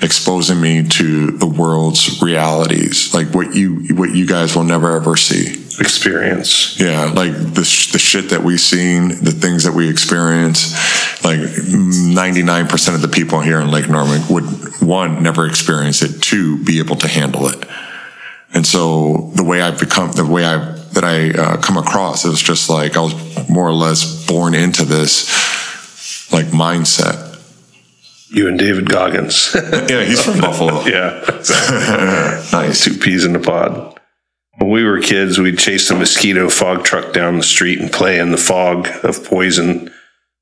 [0.00, 5.16] exposing me to the world's realities, like what you what you guys will never ever
[5.16, 5.64] see.
[5.80, 6.78] Experience.
[6.80, 10.74] Yeah, like the sh- the shit that we've seen, the things that we experience.
[11.24, 14.44] Like ninety nine percent of the people here in Lake Norman would
[14.80, 17.64] one never experience it, two be able to handle it.
[18.54, 20.56] And so the way I've become, the way I
[20.92, 24.54] that I uh, come across, it was just like I was more or less born
[24.54, 27.28] into this like mindset
[28.30, 29.54] you and David Goggins.
[29.88, 30.80] yeah, he's from Buffalo.
[30.86, 31.20] yeah.
[32.52, 32.84] nice.
[32.84, 33.98] Two peas in a pod.
[34.58, 38.18] When we were kids, we'd chase the mosquito fog truck down the street and play
[38.18, 39.92] in the fog of poison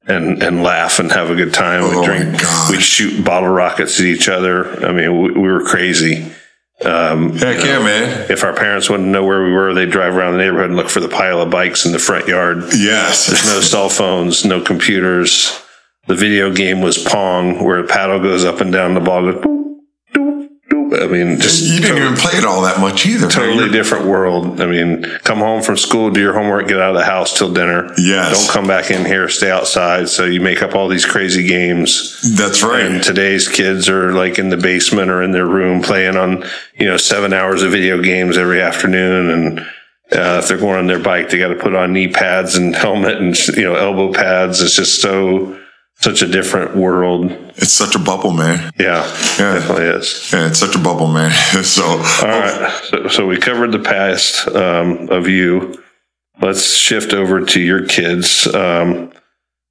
[0.06, 1.82] and, and laugh and have a good time.
[1.84, 4.84] Oh we'd my drink, we'd shoot bottle rockets at each other.
[4.84, 6.32] I mean, we, we were crazy.
[6.84, 8.30] Um, Heck yeah, man.
[8.30, 10.76] if our parents wanted to know where we were, they'd drive around the neighborhood and
[10.76, 12.64] look for the pile of bikes in the front yard.
[12.76, 13.26] Yes.
[13.26, 15.58] There's no cell phones, no computers.
[16.06, 19.65] The video game was Pong, where a paddle goes up and down, the ball goes.
[20.96, 21.08] Boop, doop, doop.
[21.08, 23.28] I mean, just You didn't even play it all that much either.
[23.28, 24.60] totally different world.
[24.60, 27.52] I mean, come home from school, do your homework, get out of the house till
[27.52, 27.92] dinner.
[27.98, 28.46] Yes.
[28.46, 30.08] Don't come back in here, stay outside.
[30.08, 32.36] So you make up all these crazy games.
[32.36, 32.86] That's right.
[32.86, 36.44] And today's kids are like in the basement or in their room playing on,
[36.78, 39.30] you know, seven hours of video games every afternoon.
[39.30, 39.60] And
[40.12, 42.74] uh, if they're going on their bike, they got to put on knee pads and
[42.84, 44.60] helmet and, you know, elbow pads.
[44.60, 45.58] It's just so,
[45.98, 47.30] such a different world.
[47.56, 48.70] It's such a bubble, man.
[48.78, 49.04] Yeah,
[49.38, 49.54] Yeah.
[49.54, 50.30] definitely is.
[50.32, 51.32] Yeah, it's such a bubble, man.
[51.64, 52.80] so, All right.
[52.90, 55.82] So, so we covered the past um, of you.
[56.40, 58.46] Let's shift over to your kids.
[58.54, 59.10] Um,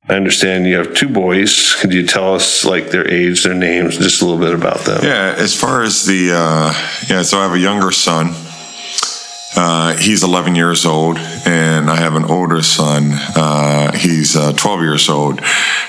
[0.09, 1.75] I understand you have two boys.
[1.75, 5.03] Could you tell us like their age, their names, just a little bit about them?
[5.03, 6.73] yeah, as far as the, uh,
[7.09, 8.33] yeah, so I have a younger son.
[9.57, 13.11] Uh, he's 11 years old, and I have an older son.
[13.13, 15.39] Uh, he's uh, 12 years old.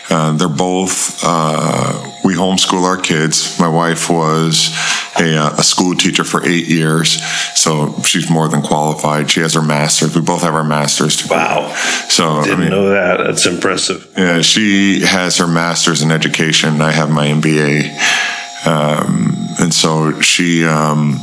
[0.08, 3.58] Uh, they're both, uh, we homeschool our kids.
[3.58, 4.70] My wife was
[5.18, 7.20] a, uh, a school teacher for eight years,
[7.56, 9.30] so she's more than qualified.
[9.30, 10.14] She has her master's.
[10.14, 11.16] We both have our master's.
[11.16, 11.36] degree.
[11.36, 11.74] Wow.
[12.08, 13.18] So, I Didn't mean, know that.
[13.24, 14.06] That's impressive.
[14.16, 16.80] Yeah, she has her master's in education.
[16.80, 21.20] I have my MBA, um, and so she, um,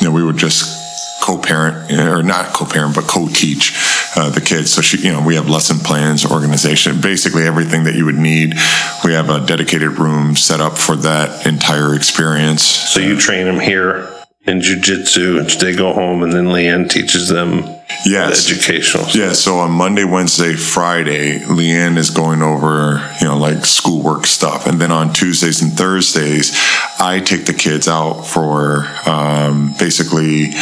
[0.00, 0.79] you know, we would just
[1.20, 3.72] co-parent or not co-parent, but co-teach
[4.16, 4.72] uh, the kids.
[4.72, 8.54] So she, you know, we have lesson plans, organization, basically everything that you would need.
[9.04, 12.62] We have a dedicated room set up for that entire experience.
[12.62, 14.08] So you train them here
[14.46, 17.62] in jujitsu, and they go home, and then Leanne teaches them
[18.06, 18.50] Yes.
[18.50, 19.06] educational.
[19.10, 24.66] Yeah, so on Monday, Wednesday, Friday, Leanne is going over, you know, like schoolwork stuff.
[24.66, 26.56] And then on Tuesdays and Thursdays,
[26.98, 30.52] I take the kids out for um, basically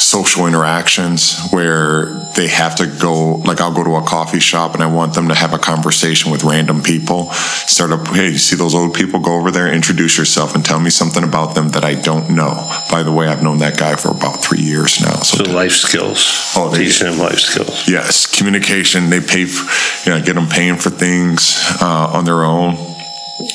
[0.00, 2.06] social interactions where
[2.36, 5.26] they have to go like I'll go to a coffee shop and I want them
[5.28, 7.32] to have a conversation with random people.
[7.32, 9.18] Start up, hey, you see those old people?
[9.18, 12.54] Go over there, introduce yourself, and tell me something about them that I don't know.
[12.90, 15.16] By the way, I've known that guy for about three years now.
[15.16, 16.52] So So life skills.
[16.56, 17.88] Oh, they- teaching them life skills.
[17.88, 19.10] Yes, communication.
[19.10, 19.64] They pay, for,
[20.08, 22.76] you know, get them paying for things uh, on their own.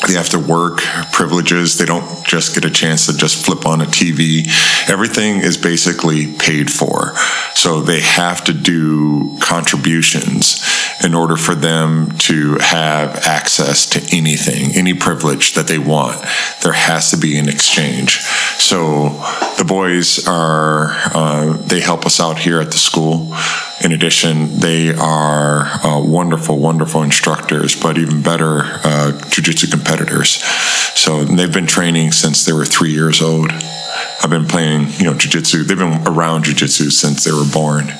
[0.08, 0.78] They have to work
[1.12, 1.78] privileges.
[1.78, 4.48] They don't just get a chance to just flip on a TV.
[4.90, 7.16] Everything is basically paid for.
[7.54, 10.64] So they have to do contributions
[11.04, 16.22] in order for them to have access to anything, any privilege that they want.
[16.62, 18.22] There has to be an exchange.
[18.58, 19.10] So
[19.58, 23.28] the boys are, uh, they help us out here at the school.
[23.84, 30.42] In addition, they are uh, wonderful, wonderful instructors, but even better, uh, jujitsu competitors.
[30.96, 33.52] So they've been training since they were three years old.
[33.52, 35.66] I've been playing, you know, jujitsu.
[35.66, 37.92] They've been around jujitsu since they were born.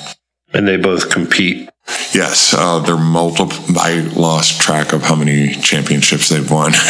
[0.54, 1.68] And they both compete.
[2.14, 3.54] Yes, uh, they're multiple.
[3.76, 6.72] I lost track of how many championships they've won.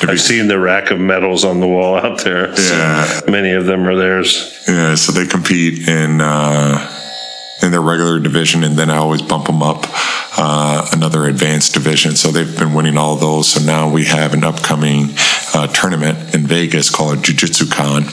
[0.00, 2.54] To be- I've seen the rack of medals on the wall out there.
[2.54, 3.20] So Yeah.
[3.28, 4.62] many of them are theirs.
[4.68, 6.92] Yeah, so they compete in uh,
[7.62, 9.86] in their regular division, and then I always bump them up
[10.38, 12.14] uh, another advanced division.
[12.14, 13.48] So they've been winning all those.
[13.48, 15.10] So now we have an upcoming
[15.54, 18.04] uh, tournament in Vegas called Jiu Jitsu Con.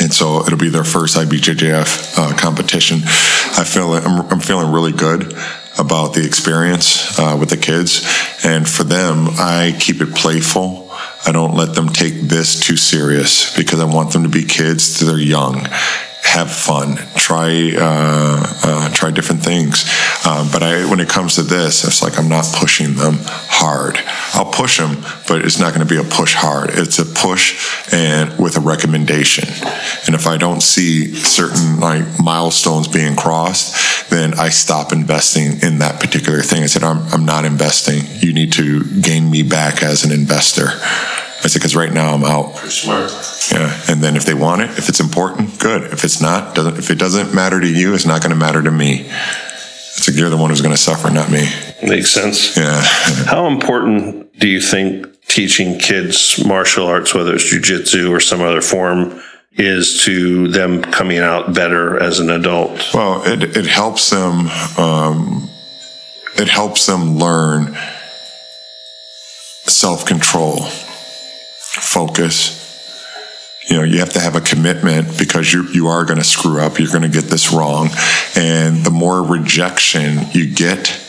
[0.00, 3.00] And so it'll be their first IBJJF uh, competition.
[3.02, 5.34] I feel I'm, I'm feeling really good
[5.78, 8.06] about the experience uh, with the kids,
[8.44, 10.90] and for them, I keep it playful.
[11.26, 15.00] I don't let them take this too serious because I want them to be kids.
[15.00, 15.66] They're young.
[16.30, 19.84] Have fun, try uh, uh, try different things.
[20.26, 23.98] Um, but I, when it comes to this, it's like I'm not pushing them hard.
[24.34, 26.70] I'll push them, but it's not going to be a push hard.
[26.72, 29.48] It's a push and with a recommendation.
[30.06, 35.78] And if I don't see certain like milestones being crossed, then I stop investing in
[35.78, 36.62] that particular thing.
[36.62, 38.02] I said, I'm, I'm not investing.
[38.20, 40.68] You need to gain me back as an investor.
[41.42, 42.56] I said, because right now I'm out.
[42.56, 43.10] Smart.
[43.52, 45.84] Yeah, and then if they want it, if it's important, good.
[45.92, 48.62] If it's not, doesn't if it doesn't matter to you, it's not going to matter
[48.62, 49.06] to me.
[49.06, 51.48] It's like you're the one who's going to suffer, not me.
[51.82, 52.56] Makes sense.
[52.56, 52.80] Yeah.
[53.26, 58.60] How important do you think teaching kids martial arts, whether it's jujitsu or some other
[58.60, 59.20] form,
[59.52, 62.92] is to them coming out better as an adult?
[62.94, 64.48] Well, it it helps them.
[64.78, 65.48] Um,
[66.36, 67.76] it helps them learn
[69.66, 70.60] self control,
[71.70, 72.58] focus.
[73.68, 76.60] You know, you have to have a commitment because you you are going to screw
[76.60, 76.78] up.
[76.78, 77.90] You're going to get this wrong,
[78.34, 81.00] and the more rejection you get,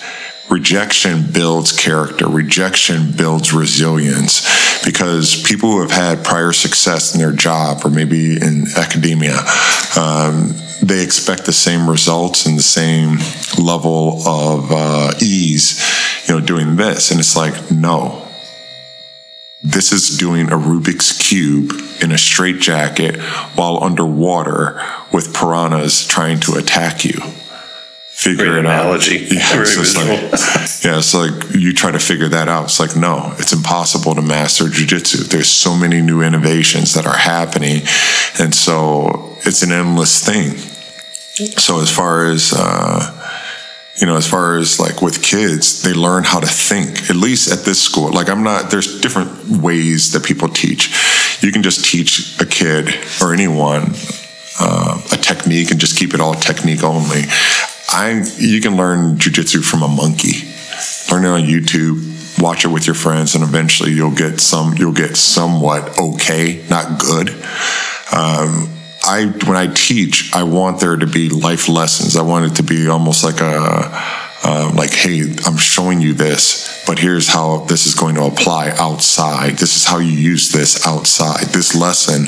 [0.50, 2.28] rejection builds character.
[2.28, 4.42] Rejection builds resilience
[4.86, 9.38] because people who have had prior success in their job or maybe in academia.
[9.98, 13.20] Um, they expect the same results and the same
[13.64, 15.80] level of uh, ease,
[16.28, 17.12] you know, doing this.
[17.12, 18.28] And it's like, no,
[19.64, 21.72] this is doing a Rubik's Cube
[22.02, 23.20] in a straitjacket
[23.56, 24.82] while underwater
[25.14, 27.20] with piranhas trying to attack you.
[28.10, 29.26] Figure Great it analogy.
[29.26, 29.32] out.
[29.32, 30.16] Yeah, Very it's just visual.
[30.16, 30.32] like,
[30.84, 32.66] yeah, it's like you try to figure that out.
[32.66, 35.28] It's like, no, it's impossible to master jujitsu.
[35.30, 37.82] There's so many new innovations that are happening.
[38.40, 40.58] And so it's an endless thing.
[41.58, 43.18] So as far as, uh,
[44.02, 47.52] you know, as far as like with kids, they learn how to think, at least
[47.52, 48.12] at this school.
[48.12, 50.90] Like, I'm not, there's different ways that people teach.
[51.44, 52.90] You can just teach a kid
[53.22, 53.94] or anyone
[54.60, 57.22] uh, a technique and just keep it all technique only.
[57.90, 60.50] I, you can learn jujitsu from a monkey.
[61.12, 64.94] Learn it on YouTube, watch it with your friends, and eventually you'll get some, you'll
[64.94, 67.30] get somewhat okay, not good.
[68.12, 72.16] Um, I when I teach, I want there to be life lessons.
[72.16, 73.90] I want it to be almost like a
[74.44, 78.72] uh, like, hey, I'm showing you this, but here's how this is going to apply
[78.72, 79.58] outside.
[79.58, 81.46] This is how you use this outside.
[81.48, 82.26] This lesson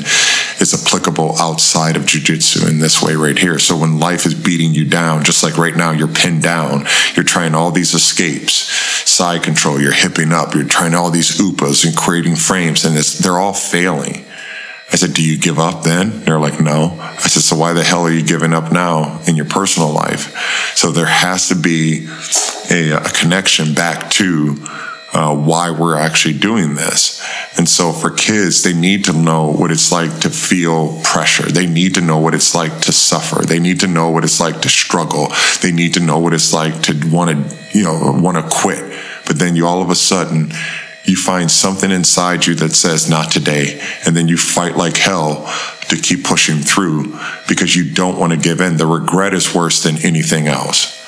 [0.60, 3.58] is applicable outside of jujitsu in this way right here.
[3.58, 7.24] So when life is beating you down, just like right now, you're pinned down, you're
[7.24, 8.54] trying all these escapes,
[9.10, 13.18] side control, you're hipping up, you're trying all these upas and creating frames, and it's,
[13.18, 14.24] they're all failing.
[14.94, 16.20] I said, Do you give up then?
[16.20, 16.96] They're like, No.
[17.00, 20.32] I said, So why the hell are you giving up now in your personal life?
[20.76, 22.06] So there has to be
[22.70, 24.54] a, a connection back to
[25.12, 27.20] uh, why we're actually doing this.
[27.58, 31.50] And so for kids, they need to know what it's like to feel pressure.
[31.50, 33.44] They need to know what it's like to suffer.
[33.44, 35.32] They need to know what it's like to struggle.
[35.60, 38.96] They need to know what it's like to want to, you know, want to quit.
[39.26, 40.52] But then you all of a sudden,
[41.04, 45.44] you find something inside you that says not today and then you fight like hell
[45.88, 48.78] to keep pushing through because you don't want to give in.
[48.78, 51.03] The regret is worse than anything else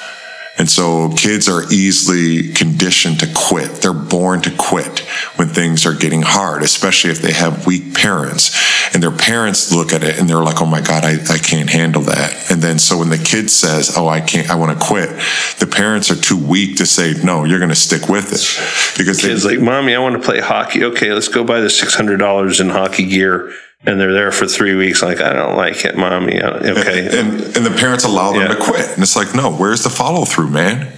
[0.59, 3.83] and so kids are easily conditioned to quit.
[3.83, 5.01] They're born to quit
[5.37, 8.57] when things are getting hard, especially if they have weak parents.
[8.95, 11.69] And their parents look at it and they're like, oh my God, I, I can't
[11.69, 12.51] handle that.
[12.51, 15.11] And then so when the kid says, oh, I can't, I want to quit,
[15.59, 18.97] the parents are too weak to say, no, you're going to stick with it.
[18.97, 20.85] Because they, Kids like, mommy, I want to play hockey.
[20.85, 23.53] Okay, let's go buy the six hundred dollars in hockey gear,
[23.87, 25.03] and they're there for three weeks.
[25.03, 26.41] Like, I don't like it, mommy.
[26.43, 28.49] I- Okay, and, and the parents allow them Yeah.
[28.49, 28.91] to quit.
[28.95, 30.93] And it's like, no, where's the follow through, man?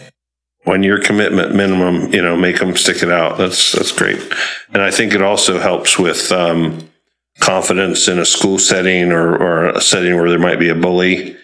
[0.64, 3.38] when your commitment minimum, you know, make them stick it out.
[3.38, 4.20] That's that's great,
[4.74, 6.90] and I think it also helps with um,
[7.40, 11.36] confidence in a school setting or or a setting where there might be a bully,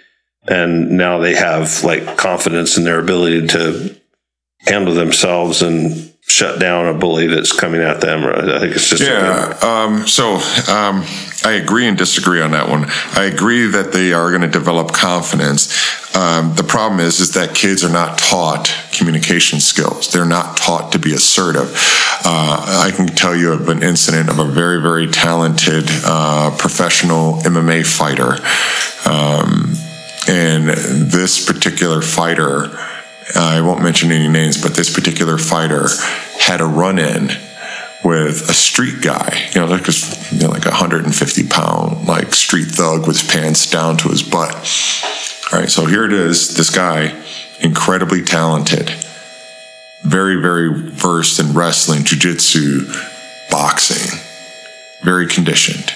[0.46, 3.96] and now they have like confidence in their ability to
[4.66, 8.24] handle themselves and shut down a bully that's coming at them.
[8.24, 9.56] I think it's just Yeah.
[9.60, 10.36] Um, so
[10.72, 11.04] um,
[11.44, 12.86] I agree and disagree on that one.
[13.12, 16.16] I agree that they are going to develop confidence.
[16.16, 20.10] Um, the problem is, is that kids are not taught communication skills.
[20.12, 21.70] They're not taught to be assertive.
[22.24, 27.34] Uh, I can tell you of an incident of a very, very talented uh, professional
[27.42, 28.38] MMA fighter.
[29.06, 29.74] Um,
[30.26, 32.70] and this particular fighter,
[33.34, 35.88] Uh, I won't mention any names, but this particular fighter
[36.38, 37.30] had a run in
[38.04, 39.92] with a street guy, you know, like a,
[40.30, 44.22] you know, like a 150 pound, like street thug with his pants down to his
[44.22, 44.54] butt.
[45.52, 46.54] All right, so here it is.
[46.54, 47.18] This guy,
[47.60, 48.90] incredibly talented,
[50.02, 54.20] very, very versed in wrestling, jujitsu, boxing,
[55.02, 55.92] very conditioned.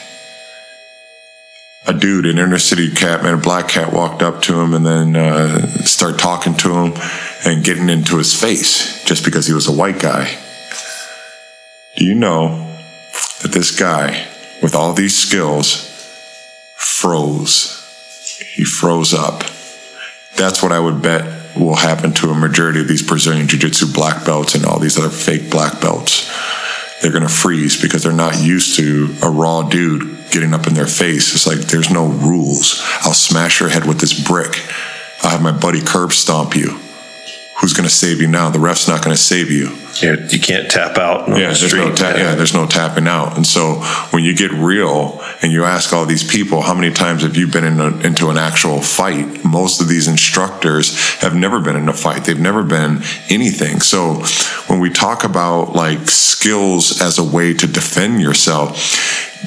[1.89, 4.85] A dude, an inner city cat, man, a black cat walked up to him and
[4.85, 6.93] then uh, started talking to him
[7.47, 10.39] and getting into his face just because he was a white guy.
[11.97, 12.77] Do you know
[13.43, 14.29] that this guy,
[14.63, 15.77] with all these skills,
[16.77, 17.75] froze?
[18.55, 19.43] He froze up.
[20.37, 23.93] That's what I would bet will happen to a majority of these Brazilian Jiu Jitsu
[23.93, 26.31] black belts and all these other fake black belts.
[27.01, 30.75] They're going to freeze because they're not used to a raw dude getting up in
[30.75, 31.35] their face.
[31.35, 32.83] It's like there's no rules.
[33.03, 34.61] I'll smash your head with this brick.
[35.23, 36.79] I'll have my buddy curb stomp you.
[37.61, 38.51] Who's going to save you now?
[38.51, 39.77] The ref's not going to save you.
[40.01, 41.29] You're, you can not tap out.
[41.29, 43.37] yeah, the there's no ta- yeah, there's no tapping out.
[43.37, 43.81] And so
[44.11, 47.49] when you get real and you ask all these people, how many times have you
[47.49, 49.45] been in a, into an actual fight?
[49.45, 52.25] Most of these instructors have never been in a fight.
[52.25, 53.81] They've never been anything.
[53.81, 54.23] So
[54.69, 58.79] when we talk about like skills as a way to defend yourself,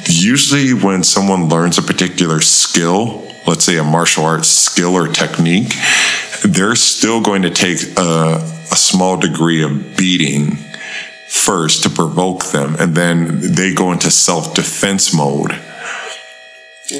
[0.10, 5.74] usually when someone learns a particular skill, let's say a martial arts skill or technique,
[6.44, 8.36] they're still going to take a,
[8.72, 10.58] a small degree of beating
[11.28, 15.52] first to provoke them, and then they go into self defense mode,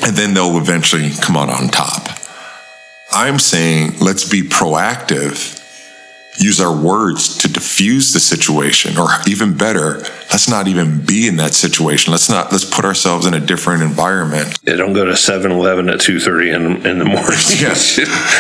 [0.02, 2.08] and then they'll eventually come out on top.
[3.12, 5.61] I'm saying let's be proactive
[6.40, 11.36] use our words to diffuse the situation or even better let's not even be in
[11.36, 12.12] that situation.
[12.12, 14.58] Let's not let's put ourselves in a different environment.
[14.64, 17.22] Yeah don't go to 7-eleven at 2.30 in, in the morning.
[17.62, 17.76] Yeah.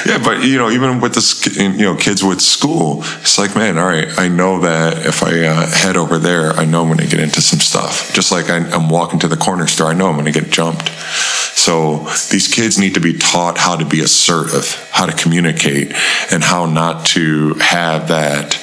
[0.06, 3.78] yeah but you know even with the you know kids with school it's like man
[3.78, 7.00] all right i know that if i uh, head over there i know i'm going
[7.00, 8.14] to get into some stuff.
[8.14, 10.50] Just like I, i'm walking to the corner store i know i'm going to get
[10.50, 10.90] jumped.
[10.90, 11.98] So
[12.32, 15.94] these kids need to be taught how to be assertive how to communicate
[16.32, 18.58] and how not to have that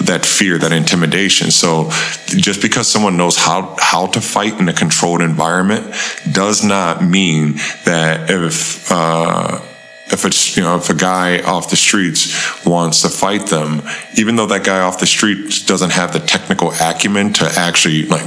[0.00, 1.50] that fear, that intimidation.
[1.50, 1.90] So
[2.26, 5.94] just because someone knows how how to fight in a controlled environment
[6.30, 7.54] does not mean
[7.84, 9.60] that if uh,
[10.06, 13.82] if it's you know if a guy off the streets wants to fight them,
[14.16, 18.26] even though that guy off the street doesn't have the technical acumen to actually like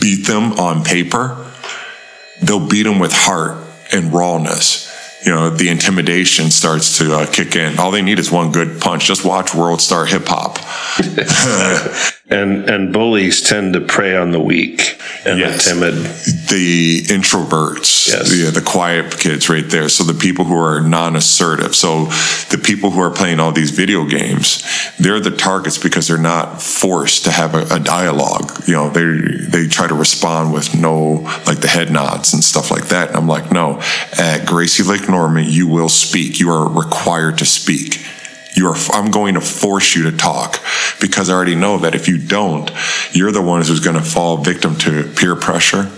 [0.00, 1.50] beat them on paper,
[2.40, 4.87] they'll beat them with heart and rawness
[5.28, 7.78] you know the intimidation starts to uh, kick in.
[7.78, 9.04] All they need is one good punch.
[9.04, 10.58] Just watch World Star Hip Hop.
[12.30, 15.64] and and bullies tend to prey on the weak and yes.
[15.64, 15.94] the timid,
[16.48, 18.30] the introverts, yes.
[18.30, 19.88] the the quiet kids, right there.
[19.88, 21.74] So the people who are non-assertive.
[21.74, 22.06] So
[22.50, 24.62] the people who are playing all these video games,
[24.98, 28.66] they're the targets because they're not forced to have a, a dialogue.
[28.66, 32.70] You know, they they try to respond with no like the head nods and stuff
[32.70, 33.08] like that.
[33.08, 33.80] And I'm like, no,
[34.18, 36.40] at Gracie Lake You will speak.
[36.40, 38.04] You are required to speak
[38.58, 40.60] you are, I'm going to force you to talk
[41.00, 42.70] because I already know that if you don't,
[43.12, 45.90] you're the ones who's going to fall victim to peer pressure.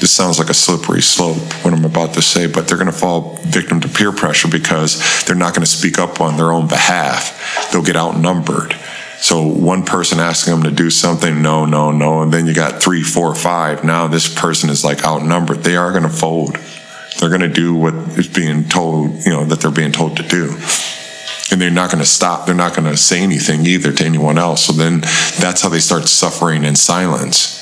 [0.00, 2.96] This sounds like a slippery slope, what I'm about to say, but they're going to
[2.96, 6.66] fall victim to peer pressure because they're not going to speak up on their own
[6.66, 7.70] behalf.
[7.70, 8.74] They'll get outnumbered.
[9.18, 12.82] So one person asking them to do something, no, no, no, and then you got
[12.82, 13.84] three, four, five.
[13.84, 15.62] Now this person is like outnumbered.
[15.62, 16.58] They are going to fold.
[17.18, 20.22] They're going to do what is being told, you know, that they're being told to
[20.22, 20.56] do
[21.52, 22.46] and they're not going to stop.
[22.46, 24.64] They're not going to say anything either to anyone else.
[24.64, 25.00] So then
[25.38, 27.58] that's how they start suffering in silence.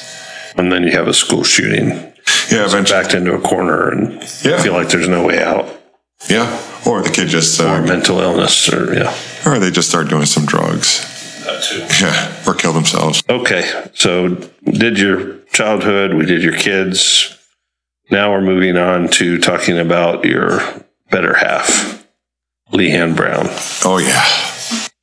[0.57, 1.89] And then you have a school shooting.
[2.51, 4.63] Yeah, eventually backed into a corner and yeah.
[4.63, 5.67] feel like there's no way out.
[6.29, 6.47] Yeah,
[6.87, 10.27] or the kid just uh, or mental illness, or yeah, or they just start doing
[10.27, 11.01] some drugs.
[11.45, 12.05] That too.
[12.05, 13.23] Yeah, or kill themselves.
[13.29, 14.29] Okay, so
[14.65, 16.15] did your childhood?
[16.15, 17.40] We did your kids.
[18.11, 20.61] Now we're moving on to talking about your
[21.11, 22.05] better half.
[22.73, 23.47] Leanne Brown.
[23.85, 24.25] Oh yeah.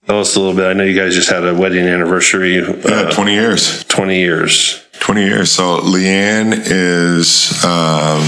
[0.05, 0.65] Tell us a little bit.
[0.65, 2.55] I know you guys just had a wedding anniversary.
[2.55, 3.85] Yeah, uh, twenty years.
[3.85, 4.85] Twenty years.
[4.99, 5.51] Twenty years.
[5.51, 7.63] So Leanne is.
[7.63, 8.23] Um,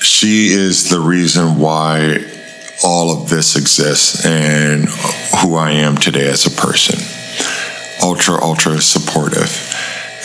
[0.00, 2.24] she is the reason why
[2.82, 4.88] all of this exists and
[5.42, 6.98] who I am today as a person.
[8.02, 9.50] Ultra, ultra supportive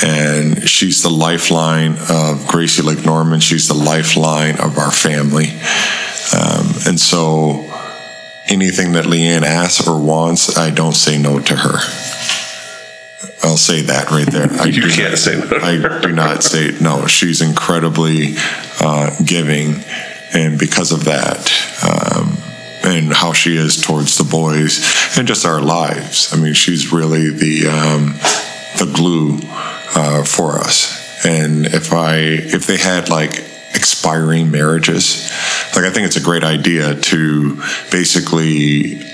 [0.04, 3.40] and she's the lifeline of Gracie Lake Norman.
[3.40, 5.48] She's the lifeline of our family.
[6.34, 7.72] Um, and so
[8.48, 11.78] anything that Leanne asks or wants, I don't say no to her.
[13.44, 14.52] I'll say that right there.
[14.60, 15.58] I you can't not, say no.
[15.58, 17.08] I do not say no.
[17.08, 18.36] She's incredibly
[18.82, 19.76] uh, giving,
[20.34, 21.52] and because of that,
[21.84, 22.38] um,
[22.84, 24.80] and how she is towards the boys
[25.18, 26.34] and just our lives.
[26.34, 28.14] I mean, she's really the um,
[28.80, 29.40] the glue
[29.96, 31.26] uh, for us.
[31.26, 33.32] And if I if they had like
[33.74, 35.32] expiring marriages,
[35.76, 37.56] like I think it's a great idea to
[37.92, 39.13] basically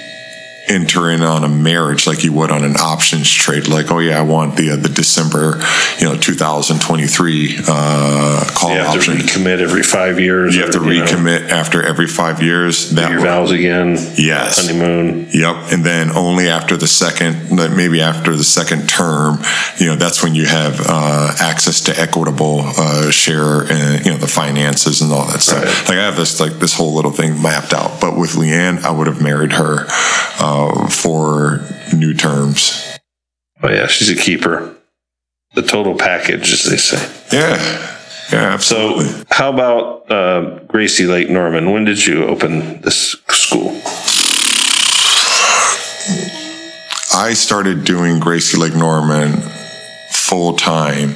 [0.70, 3.68] enter in on a marriage like you would on an options trade.
[3.68, 5.60] Like, oh yeah, I want the uh, the December,
[6.00, 9.18] you know, 2023 uh, call You have option.
[9.18, 10.56] to recommit every five years.
[10.56, 12.92] you have to or, know, recommit after every five years.
[12.92, 13.98] That your vows again.
[14.16, 14.66] Yes.
[14.66, 15.28] Honeymoon.
[15.32, 19.40] Yep, and then only after the second, like, maybe after the second term,
[19.78, 24.18] you know, that's when you have uh, access to equitable uh, share and you know
[24.18, 25.64] the finances and all that stuff.
[25.64, 25.90] Right.
[25.90, 28.00] Like I have this like this whole little thing mapped out.
[28.02, 29.86] But with Leanne, I would have married her
[30.60, 31.62] uh, for
[31.96, 32.98] new terms.
[33.62, 34.76] Oh yeah, she's a keeper.
[35.56, 36.98] The total package, as they say.
[37.32, 37.98] Yeah,
[38.32, 39.02] yeah, So,
[39.32, 41.72] how about uh, Gracie Lake Norman?
[41.72, 43.70] When did you open this school?
[47.12, 49.42] I started doing Gracie Lake Norman
[50.12, 51.16] full time,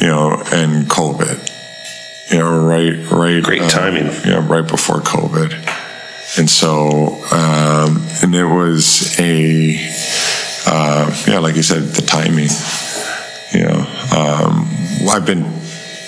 [0.00, 1.54] you know, and COVID.
[2.32, 3.42] You know, right, right.
[3.42, 4.06] Great uh, timing.
[4.24, 5.52] yeah, right before COVID.
[6.36, 9.76] And so, um, and it was a,
[10.66, 12.50] uh, yeah, like you said, the timing.
[13.52, 13.80] You know,
[14.14, 14.68] um,
[15.08, 15.50] I've been,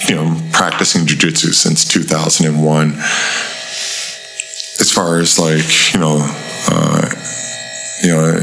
[0.09, 2.91] you know, practicing jujitsu since 2001.
[4.81, 6.19] As far as like, you know,
[6.69, 7.09] uh,
[8.03, 8.39] you know,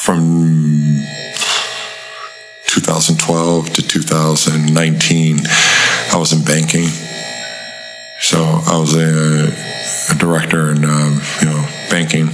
[0.00, 1.02] from
[2.66, 5.38] 2012 to 2019,
[6.12, 6.88] I was in banking.
[8.24, 9.52] So I was a,
[10.10, 12.30] a director in, um, you know, banking.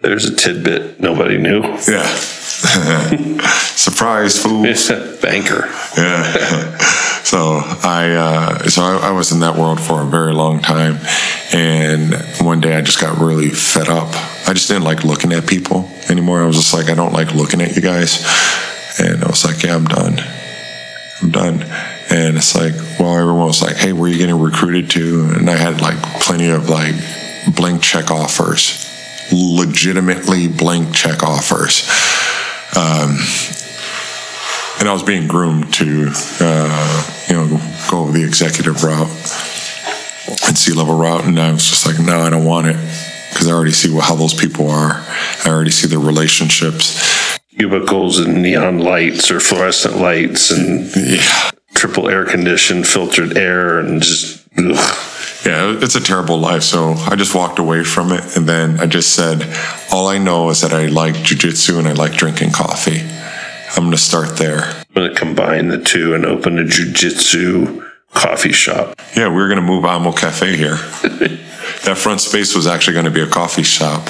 [0.00, 1.62] There's a tidbit nobody knew.
[1.88, 2.06] Yeah.
[3.74, 4.62] Surprise, fool.
[5.20, 5.66] Banker.
[5.96, 6.78] Yeah.
[7.24, 11.00] so I uh, so I, I was in that world for a very long time,
[11.52, 14.14] and one day I just got really fed up.
[14.48, 16.40] I just didn't like looking at people anymore.
[16.40, 18.24] I was just like, I don't like looking at you guys,
[19.00, 20.20] and I was like, yeah, I'm done.
[21.20, 21.66] I'm done.
[22.12, 25.30] And it's like, well, everyone was like, hey, where are you getting recruited to?
[25.34, 26.94] And I had like plenty of like
[27.56, 28.86] blank check offers,
[29.32, 31.88] legitimately blank check offers.
[32.76, 33.16] Um,
[34.78, 36.10] and I was being groomed to,
[36.40, 37.60] uh, you know,
[37.90, 39.08] go the executive route
[40.46, 42.76] and C level route, and I was just like, no, I don't want it
[43.30, 45.02] because I already see how those people are.
[45.44, 47.31] I already see their relationships.
[47.58, 54.02] Cubicles and neon lights or fluorescent lights and Yeah, triple air conditioned filtered air and
[54.02, 54.66] just ugh.
[55.46, 56.62] yeah, it's a terrible life.
[56.62, 59.42] So I just walked away from it, and then I just said,
[59.92, 63.00] all I know is that I like jujitsu and I like drinking coffee.
[63.74, 64.64] I'm going to start there.
[64.64, 68.98] I'm going to combine the two and open a jujitsu coffee shop.
[69.16, 70.76] Yeah, we are going to move Amo Cafe here.
[71.84, 74.08] that front space was actually going to be a coffee shop.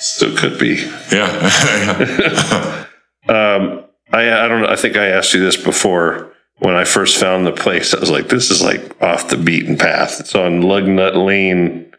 [0.00, 0.84] So it could be.
[1.12, 2.84] Yeah.
[3.28, 4.68] Um, I, I don't know.
[4.68, 7.92] I think I asked you this before when I first found the place.
[7.92, 10.18] I was like, this is like off the beaten path.
[10.20, 11.92] It's on Lugnut Lane,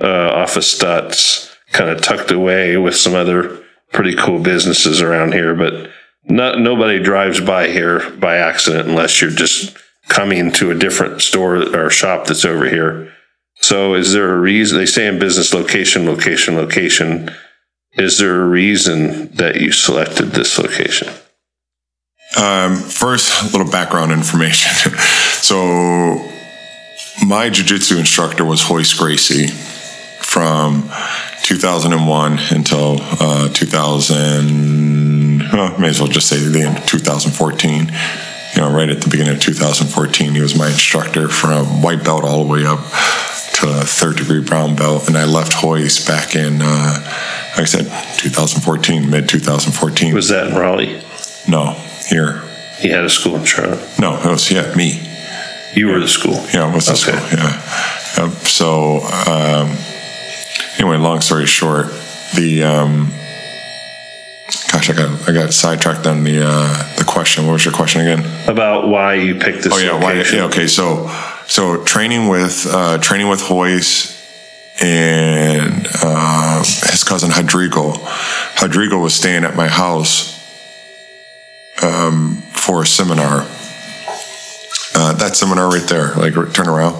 [0.00, 5.32] uh, off of Stutz, kind of tucked away with some other pretty cool businesses around
[5.32, 5.54] here.
[5.54, 5.90] But
[6.24, 9.76] not, nobody drives by here by accident unless you're just
[10.08, 13.12] coming to a different store or shop that's over here.
[13.56, 17.30] So is there a reason they say in business location, location, location?
[17.96, 21.08] Is there a reason that you selected this location?
[22.36, 24.70] Um, first, a little background information.
[25.40, 25.64] so,
[27.26, 29.46] my jujitsu instructor was Royce Gracie
[30.20, 30.90] from
[31.44, 35.52] 2001 until uh, 2000.
[35.52, 37.90] Well, may as well just say the end of 2014.
[38.56, 42.24] You know, right at the beginning of 2014, he was my instructor from white belt
[42.24, 42.80] all the way up
[43.56, 47.00] to third degree brown belt, and I left Royce back in, uh,
[47.56, 47.84] like I said,
[48.18, 50.14] 2014, mid 2014.
[50.14, 51.00] Was that in Raleigh?
[51.48, 51.72] no,
[52.08, 52.42] here.
[52.78, 53.80] He had a school in Charlotte.
[53.98, 55.00] No, it was yeah me.
[55.74, 56.34] You were the school.
[56.52, 57.18] Yeah, it was the Okay.
[57.18, 57.38] school.
[57.38, 58.24] Yeah.
[58.24, 59.76] Um, so um,
[60.78, 61.86] anyway, long story short,
[62.34, 63.12] the um,
[64.72, 67.46] gosh, I got I got sidetracked on the uh, the question.
[67.46, 68.26] What was your question again?
[68.48, 70.44] About why you picked this Oh yeah, why, yeah.
[70.44, 71.08] Okay, so
[71.46, 74.15] so training with uh, training with Royce
[74.80, 77.94] and uh, his cousin Rodrigo.
[78.60, 80.36] Rodrigo was staying at my house
[81.82, 83.46] um, for a seminar.
[84.94, 86.94] Uh, that seminar right there, like turn around.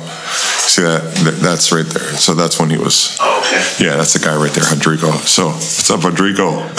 [0.66, 1.02] See that?
[1.24, 2.02] That- That's right there.
[2.18, 3.16] So that's when he was.
[3.20, 3.84] Oh, okay.
[3.86, 5.12] Yeah, that's the guy right there, Rodrigo.
[5.22, 6.66] So, what's up, Rodrigo?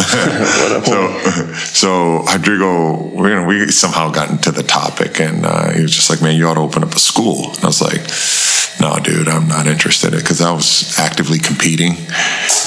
[0.83, 5.81] so, so Rodrigo, we, you know, we somehow got into the topic, and uh, he
[5.81, 8.01] was just like, "Man, you ought to open up a school." And I was like,
[8.81, 11.93] "No, dude, I'm not interested," because I was actively competing,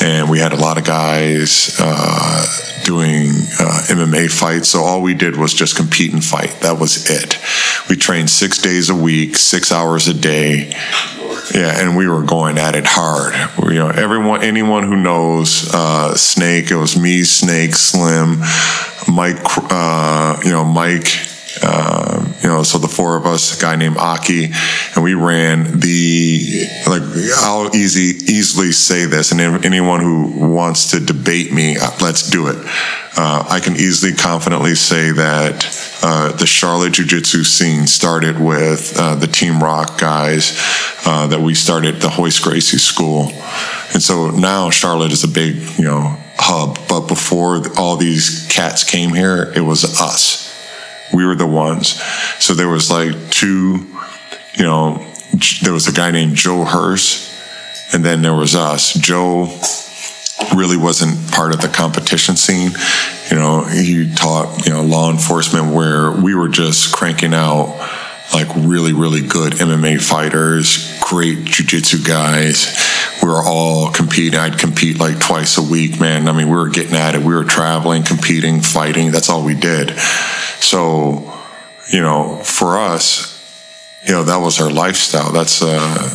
[0.00, 2.46] and we had a lot of guys uh,
[2.84, 3.28] doing
[3.60, 4.68] uh, MMA fights.
[4.70, 6.50] So all we did was just compete and fight.
[6.62, 7.38] That was it.
[7.88, 10.72] We trained six days a week, six hours a day
[11.54, 13.34] Yeah, and we were going at it hard.
[13.72, 18.40] You know, everyone, anyone who knows uh, Snake, it was me, Snake, Slim,
[19.08, 19.40] Mike.
[19.70, 21.06] Uh, you know, Mike.
[21.62, 24.50] Uh, you know, so the four of us, a guy named Aki,
[24.94, 27.02] and we ran the like.
[27.36, 32.48] I'll easy easily say this, and anyone who wants to debate me, uh, let's do
[32.48, 32.56] it.
[33.16, 38.94] Uh, I can easily, confidently say that uh, the Charlotte Jiu Jitsu scene started with
[38.96, 40.56] uh, the Team Rock guys
[41.04, 43.32] uh, that we started the Royce Gracie School,
[43.92, 46.78] and so now Charlotte is a big, you know, hub.
[46.88, 50.49] But before all these cats came here, it was us
[51.12, 52.00] we were the ones.
[52.38, 53.86] So there was like two,
[54.54, 55.06] you know,
[55.62, 57.32] there was a guy named Joe Hurst,
[57.92, 58.94] and then there was us.
[58.94, 59.48] Joe
[60.54, 62.72] really wasn't part of the competition scene.
[63.30, 67.76] You know, he taught, you know, law enforcement where we were just cranking out
[68.32, 72.76] like really, really good MMA fighters, great jujitsu guys.
[73.22, 74.38] We were all competing.
[74.38, 76.28] I'd compete like twice a week, man.
[76.28, 77.22] I mean, we were getting at it.
[77.22, 79.10] We were traveling, competing, fighting.
[79.10, 79.98] That's all we did.
[80.60, 81.32] So,
[81.92, 83.36] you know, for us,
[84.06, 85.32] you know, that was our lifestyle.
[85.32, 86.14] That's, uh,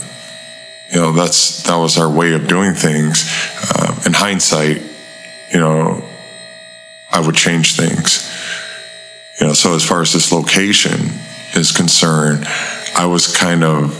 [0.91, 3.29] you know, that's, that was our way of doing things.
[3.61, 4.81] Uh, in hindsight,
[5.51, 6.03] you know,
[7.11, 8.31] I would change things.
[9.39, 11.11] You know, so as far as this location
[11.55, 12.45] is concerned,
[12.95, 13.93] I was kind of,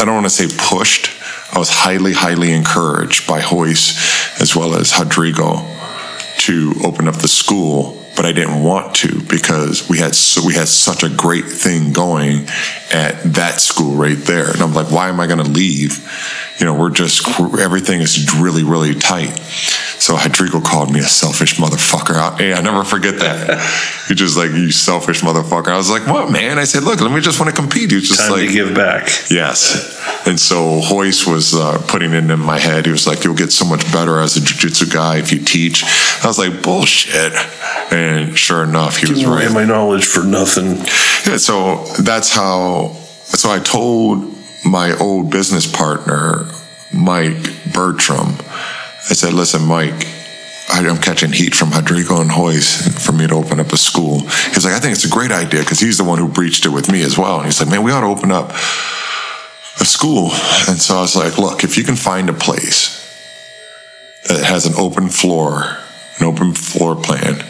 [0.00, 1.10] I don't want to say pushed.
[1.54, 5.66] I was highly, highly encouraged by Royce as well as Rodrigo
[6.38, 10.54] to open up the school but I didn't want to because we had so we
[10.54, 12.46] had such a great thing going
[12.92, 15.98] at that school right there, and I'm like, why am I going to leave?
[16.58, 19.40] You know, we're just everything is really really tight.
[20.04, 22.14] So Rodrigo called me a selfish motherfucker.
[22.14, 23.58] I, hey, I never forget that.
[24.04, 25.68] He just like you selfish motherfucker.
[25.68, 26.58] I was like, what man?
[26.58, 27.88] I said, look, let me just want to compete.
[27.88, 29.04] He was just Time like to give back.
[29.30, 30.26] Yes.
[30.26, 32.84] And so Royce was uh, putting it in my head.
[32.84, 35.84] He was like, you'll get so much better as a jiu-jitsu guy if you teach.
[36.22, 37.32] I was like, bullshit.
[37.90, 39.50] And sure enough, he was right.
[39.50, 40.76] my knowledge for nothing.
[41.26, 42.92] Yeah, so that's how,
[43.24, 44.34] so I told
[44.66, 46.46] my old business partner,
[46.92, 48.36] Mike Bertram,
[49.10, 50.06] I said, listen, Mike,
[50.68, 54.20] I'm catching heat from Rodrigo and Royce for me to open up a school.
[54.20, 56.70] He's like, I think it's a great idea because he's the one who breached it
[56.70, 57.36] with me as well.
[57.36, 60.30] And he's like, man, we ought to open up a school.
[60.68, 63.00] And so I was like, look, if you can find a place
[64.26, 65.78] that has an open floor,
[66.18, 67.44] an open floor plan,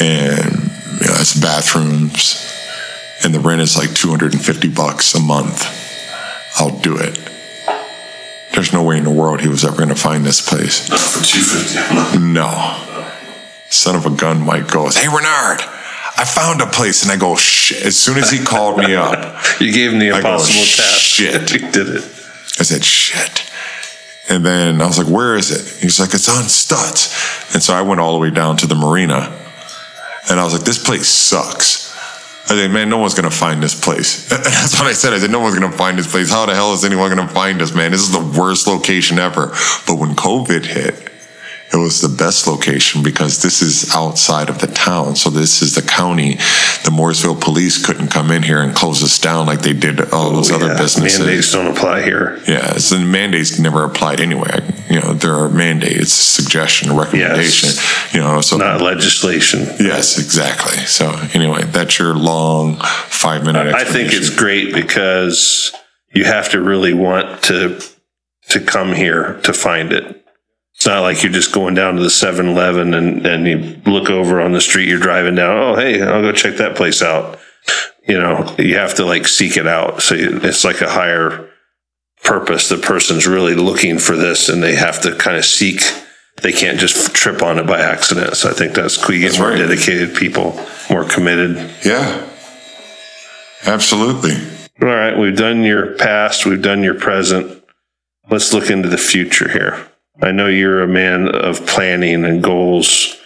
[0.00, 2.44] and you know, it's bathrooms,
[3.24, 5.64] and the rent is like 250 bucks a month,
[6.58, 7.31] I'll do it.
[8.54, 10.88] There's no way in the world he was ever going to find this place.
[10.90, 12.78] Not for 250 No.
[13.70, 15.60] Son of a gun, Mike goes, Hey, Ranard,
[16.18, 17.02] I found a place.
[17.02, 17.82] And I go, Shit.
[17.86, 21.00] As soon as he called me up, You gave him the I go, impossible task.
[21.00, 21.50] shit.
[21.50, 22.02] He did it.
[22.60, 23.50] I said, Shit.
[24.28, 25.82] And then I was like, Where is it?
[25.82, 27.54] He's like, It's on Stutz.
[27.54, 29.32] And so I went all the way down to the marina.
[30.30, 31.91] And I was like, This place sucks.
[32.44, 34.28] I said, man, no one's gonna find this place.
[34.30, 35.12] That's what I said.
[35.12, 36.30] I said, no one's gonna find this place.
[36.30, 37.92] How the hell is anyone gonna find us, man?
[37.92, 39.48] This is the worst location ever.
[39.86, 41.11] But when COVID hit,
[41.72, 45.16] it was the best location because this is outside of the town.
[45.16, 46.34] So this is the county.
[46.84, 50.30] The Mooresville police couldn't come in here and close us down like they did all
[50.32, 50.76] those Oh, other yeah.
[50.78, 51.18] businesses.
[51.20, 52.40] Mandates don't apply here.
[52.46, 54.60] Yeah, so the mandates never applied anyway.
[54.90, 57.70] You know, there are mandates, suggestion, recommendation.
[58.12, 59.60] You know, so Not legislation.
[59.80, 60.76] yes, exactly.
[60.84, 63.74] So anyway, that's your long five minute.
[63.74, 65.72] I think it's great because
[66.12, 67.80] you have to really want to
[68.50, 70.21] to come here to find it.
[70.82, 74.40] It's not like you're just going down to the 7-Eleven and, and you look over
[74.40, 75.56] on the street you're driving down.
[75.56, 77.38] Oh, hey, I'll go check that place out.
[78.08, 80.02] You know, you have to like seek it out.
[80.02, 81.48] So it's like a higher
[82.24, 82.68] purpose.
[82.68, 85.82] The person's really looking for this and they have to kind of seek.
[86.42, 88.36] They can't just trip on it by accident.
[88.36, 89.14] So I think that's cool.
[89.14, 89.58] You get That's more right.
[89.58, 90.60] dedicated people,
[90.90, 91.58] more committed.
[91.84, 92.28] yeah,
[93.66, 94.34] absolutely.
[94.82, 97.62] All right, we've done your past, we've done your present.
[98.28, 99.86] Let's look into the future here.
[100.20, 103.16] I know you're a man of planning and goals.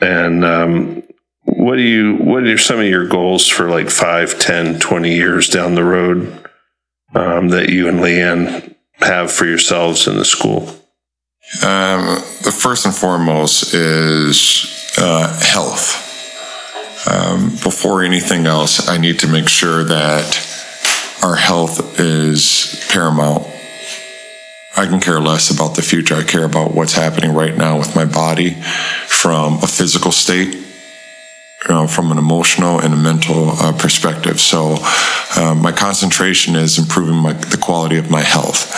[0.00, 1.02] And um,
[1.44, 5.48] what do you what are some of your goals for like 5, 10, 20 years
[5.48, 6.48] down the road
[7.14, 10.68] um, that you and Leanne have for yourselves in the school?
[11.62, 16.00] Um, the first and foremost is uh, health.
[17.06, 23.46] Um, before anything else, I need to make sure that our health is paramount.
[24.76, 26.16] I can care less about the future.
[26.16, 28.50] I care about what's happening right now with my body
[29.06, 30.64] from a physical state
[31.64, 34.40] from an emotional and a mental uh, perspective.
[34.40, 34.76] So,
[35.36, 38.72] uh, my concentration is improving my, the quality of my health.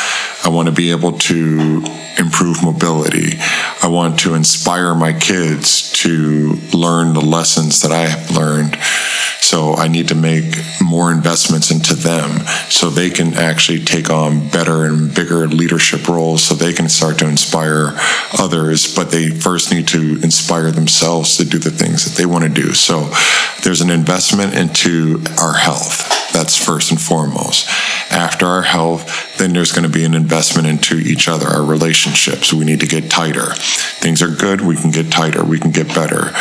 [0.45, 1.85] I want to be able to
[2.19, 3.39] improve mobility.
[3.83, 8.77] I want to inspire my kids to learn the lessons that I have learned.
[9.47, 14.49] So I need to make more investments into them so they can actually take on
[14.49, 17.93] better and bigger leadership roles so they can start to inspire
[18.41, 18.93] others.
[18.93, 22.51] But they first need to inspire themselves to do the things that they want to
[22.51, 22.73] do.
[22.73, 23.09] So
[23.63, 26.26] there's an investment into our health.
[26.37, 27.67] That's first and foremost.
[28.13, 32.53] After our health, then there's going to be an investment into each other, our relationships.
[32.53, 33.55] We need to get tighter.
[33.55, 36.33] Things are good, we can get tighter, we can get better.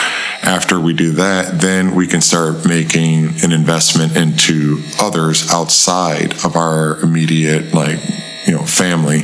[0.43, 6.57] After we do that, then we can start making an investment into others outside of
[6.57, 7.99] our immediate, like,
[8.45, 9.21] you know, family.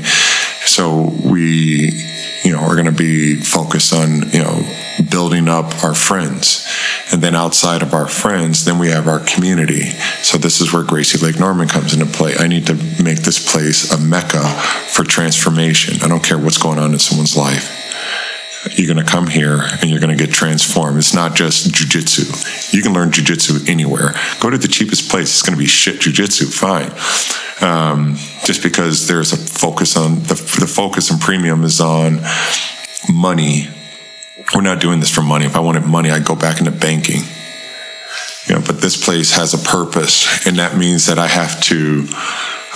[0.63, 2.10] So we,
[2.43, 4.63] you know, we're going to be focused on, you know,
[5.09, 6.67] building up our friends.
[7.11, 9.89] And then outside of our friends, then we have our community.
[10.23, 12.35] So this is where Gracie Lake Norman comes into play.
[12.37, 14.47] I need to make this place a mecca
[14.89, 16.01] for transformation.
[16.01, 17.77] I don't care what's going on in someone's life.
[18.69, 20.97] You're going to come here and you're going to get transformed.
[20.97, 22.73] It's not just jujitsu.
[22.73, 24.13] You can learn jujitsu anywhere.
[24.39, 25.31] Go to the cheapest place.
[25.31, 26.51] It's going to be shit jujitsu.
[26.53, 26.91] Fine.
[27.67, 32.21] Um, just because there's a focus on the, the focus and premium is on
[33.11, 33.67] money
[34.53, 35.45] we're not doing this for money.
[35.45, 37.21] If I wanted money, I'd go back into banking.
[38.47, 42.07] You know, but this place has a purpose, and that means that I have to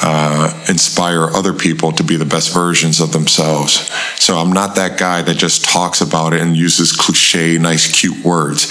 [0.02, 3.90] uh, inspire other people to be the best versions of themselves.
[4.22, 8.24] So I'm not that guy that just talks about it and uses cliche, nice, cute
[8.26, 8.68] words.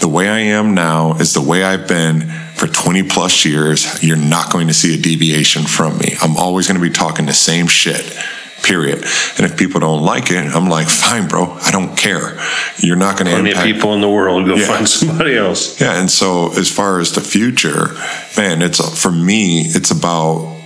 [0.00, 4.02] The way I am now is the way I've been for 20 plus years.
[4.02, 6.14] You're not going to see a deviation from me.
[6.22, 8.16] I'm always going to be talking the same shit
[8.62, 8.98] period.
[9.38, 12.38] And if people don't like it, I'm like, fine, bro, I don't care.
[12.78, 13.68] You're not going to Plenty impact.
[13.68, 14.66] of people in the world go Yeah.
[14.66, 15.80] find somebody else.
[15.80, 17.94] Yeah, and so as far as the future,
[18.36, 20.57] man, it's for me, it's about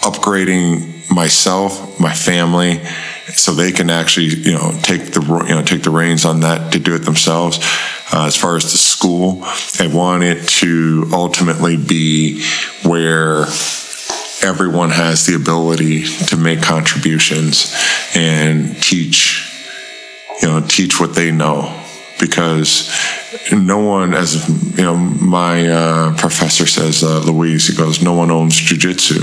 [0.00, 2.84] upgrading myself, my family,
[3.32, 6.72] so they can actually, you know, take the you know take the reins on that
[6.72, 7.58] to do it themselves.
[8.12, 9.38] Uh, as far as the school,
[9.78, 12.42] I want it to ultimately be
[12.82, 13.46] where
[14.42, 17.74] everyone has the ability to make contributions
[18.14, 19.46] and teach
[20.40, 21.76] you know teach what they know
[22.18, 22.90] because
[23.52, 24.48] no one as
[24.78, 29.20] you know my uh, professor says uh, louise he goes no one owns jiu-jitsu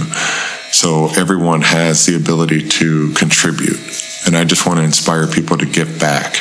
[0.72, 3.80] so everyone has the ability to contribute.
[4.26, 6.36] And i just want to inspire people to give back.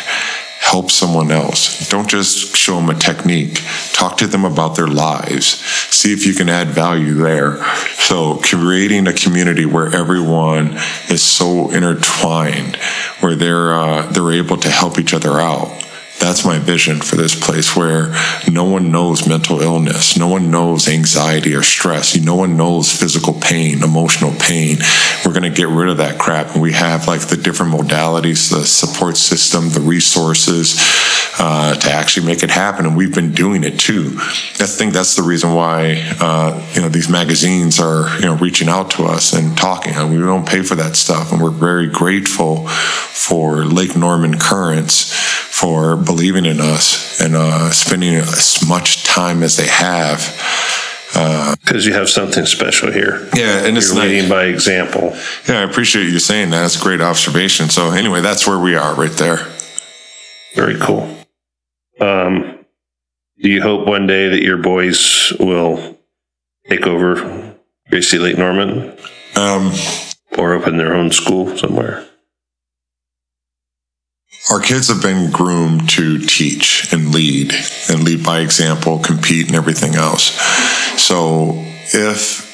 [0.59, 1.89] Help someone else.
[1.89, 3.63] Don't just show them a technique.
[3.93, 5.47] Talk to them about their lives.
[5.95, 7.63] See if you can add value there.
[7.95, 10.77] So creating a community where everyone
[11.09, 12.77] is so intertwined
[13.21, 15.86] where they're uh, they're able to help each other out
[16.19, 18.15] that's my vision for this place where
[18.51, 23.35] no one knows mental illness, no one knows anxiety or stress, no one knows physical
[23.35, 24.79] pain, emotional pain.
[25.25, 26.55] We're going to get rid of that crap.
[26.55, 30.77] And we have like the different modalities, the support system, the resources
[31.39, 32.87] uh, to actually make it happen.
[32.87, 34.15] And we've been doing it too.
[34.17, 38.69] I think that's the reason why, uh, you know, these magazines are, you know, reaching
[38.69, 39.93] out to us and talking.
[40.11, 41.33] We don't pay for that stuff.
[41.33, 48.15] And we're very grateful for Lake Norman Currents for believing in us and uh, spending
[48.15, 50.21] as much time as they have.
[51.65, 53.27] Because you have something special here.
[53.35, 54.11] Yeah, and it's You're nice.
[54.11, 55.17] leading by example.
[55.49, 56.61] Yeah, I appreciate you saying that.
[56.61, 57.71] That's a great observation.
[57.71, 59.39] So anyway, that's where we are right there.
[60.55, 61.09] Very cool.
[62.01, 62.59] Um,
[63.43, 65.99] do you hope one day that your boys will
[66.69, 67.55] take over
[67.91, 68.93] Gracie Lake Norman
[69.37, 69.73] Um,
[70.37, 72.05] or open their own school somewhere?
[74.51, 77.53] Our kids have been groomed to teach and lead
[77.91, 80.31] and lead by example, compete, and everything else.
[81.01, 81.53] So
[81.93, 82.47] if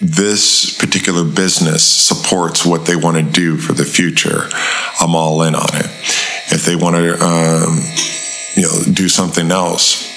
[0.00, 4.48] this particular business supports what they want to do for the future,
[5.00, 5.86] I'm all in on it.
[6.52, 7.80] If they want to, um,
[8.54, 10.12] you know, do something else,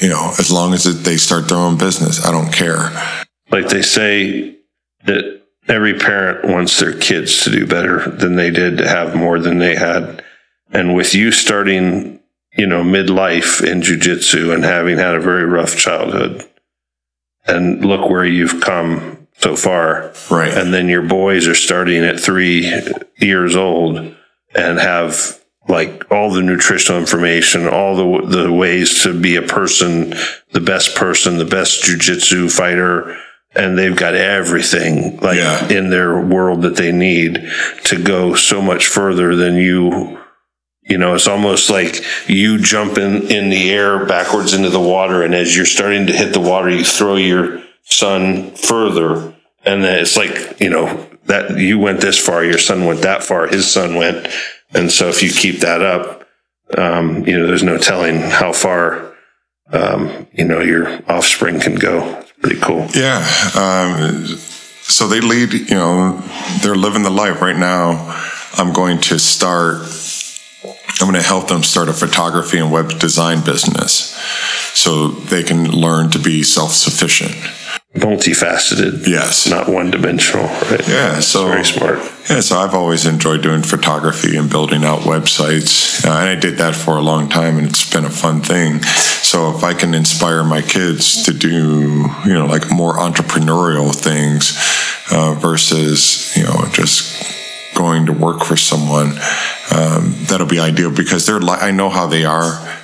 [0.00, 2.90] you know, as long as they start their own business, I don't care.
[3.50, 4.56] Like they say
[5.04, 5.35] that
[5.68, 9.58] every parent wants their kids to do better than they did, to have more than
[9.58, 10.24] they had.
[10.70, 12.20] And with you starting,
[12.56, 16.48] you know, midlife in jujitsu and having had a very rough childhood,
[17.46, 20.12] and look where you've come so far.
[20.30, 20.52] Right.
[20.52, 22.72] And then your boys are starting at three
[23.18, 24.14] years old
[24.54, 30.14] and have like all the nutritional information, all the the ways to be a person,
[30.52, 33.18] the best person, the best jujitsu fighter,
[33.56, 35.68] and they've got everything like Yeah.
[35.68, 37.48] in their world that they need
[37.84, 40.18] to go so much further than you
[40.88, 45.24] You know, it's almost like you jump in, in the air backwards into the water.
[45.24, 49.34] And as you're starting to hit the water, you throw your son further.
[49.64, 50.86] And then it's like, you know,
[51.24, 54.28] that you went this far, your son went that far, his son went.
[54.74, 56.24] And so if you keep that up,
[56.78, 59.12] um, you know, there's no telling how far,
[59.72, 62.24] um, you know, your offspring can go.
[62.46, 62.86] Pretty cool.
[62.94, 63.26] Yeah.
[63.56, 66.22] Um, so they lead, you know,
[66.62, 68.16] they're living the life right now.
[68.54, 69.78] I'm going to start,
[71.00, 74.14] I'm going to help them start a photography and web design business
[74.74, 77.34] so they can learn to be self sufficient
[77.96, 79.06] multifaceted.
[79.06, 79.48] Yes.
[79.48, 80.86] Not one dimensional, right?
[80.88, 81.20] Yeah.
[81.20, 81.98] So very smart.
[82.28, 82.40] Yeah.
[82.40, 86.04] So I've always enjoyed doing photography and building out websites.
[86.04, 88.82] Uh, and I did that for a long time and it's been a fun thing.
[88.82, 94.56] So if I can inspire my kids to do, you know, like more entrepreneurial things
[95.10, 99.18] uh, versus, you know, just going to work for someone,
[99.74, 102.76] um, that'll be ideal because they're, li- I know how they are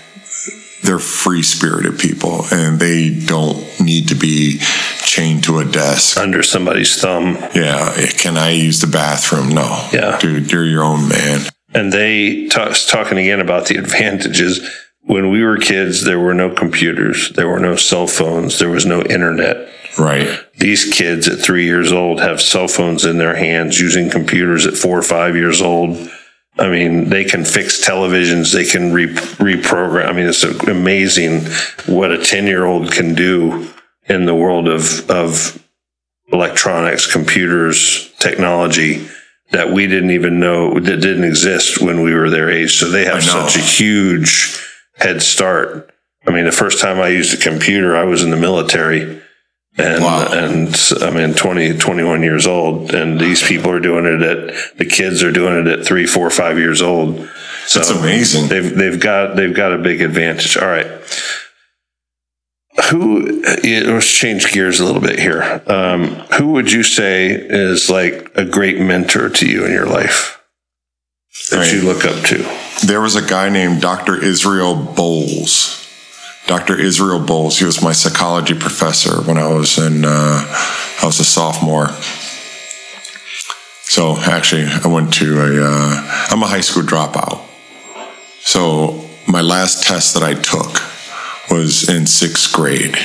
[0.83, 4.59] they're free spirited people and they don't need to be
[5.05, 7.37] chained to a desk under somebody's thumb.
[7.55, 7.95] Yeah.
[8.19, 9.51] Can I use the bathroom?
[9.51, 9.89] No.
[9.93, 10.19] Yeah.
[10.19, 11.43] Dude, you're your own man.
[11.75, 14.61] And they talk, talking again about the advantages.
[15.03, 18.87] When we were kids, there were no computers, there were no cell phones, there was
[18.87, 19.69] no internet.
[19.99, 20.29] Right.
[20.59, 24.75] These kids at three years old have cell phones in their hands using computers at
[24.75, 26.11] four or five years old
[26.59, 30.09] I mean, they can fix televisions, they can re- reprogram.
[30.09, 31.47] I mean, it's amazing
[31.87, 33.73] what a 10 year old can do
[34.09, 35.63] in the world of, of
[36.31, 39.09] electronics, computers, technology
[39.53, 42.79] that we didn't even know that didn't exist when we were their age.
[42.79, 44.59] So they have such a huge
[44.97, 45.91] head start.
[46.27, 49.22] I mean, the first time I used a computer, I was in the military
[49.79, 50.29] and wow.
[50.31, 54.85] and I mean 20 21 years old and these people are doing it at the
[54.85, 57.29] kids are doing it at three four five years old.
[57.67, 58.49] So that's amazing.
[58.49, 60.57] they've they've got they've got a big advantage.
[60.57, 60.87] All right.
[62.91, 65.63] Who let's change gears a little bit here.
[65.67, 70.43] Um, who would you say is like a great mentor to you in your life
[71.51, 71.73] that right.
[71.73, 72.87] you look up to?
[72.87, 75.82] There was a guy named dr israel bowles
[76.47, 76.79] Dr.
[76.79, 77.59] Israel Bowles.
[77.59, 81.89] He was my psychology professor when I was in, uh, I was a sophomore.
[83.83, 87.41] So actually, I went to a, uh, I'm a high school dropout.
[88.41, 90.83] So my last test that I took
[91.51, 92.97] was in sixth grade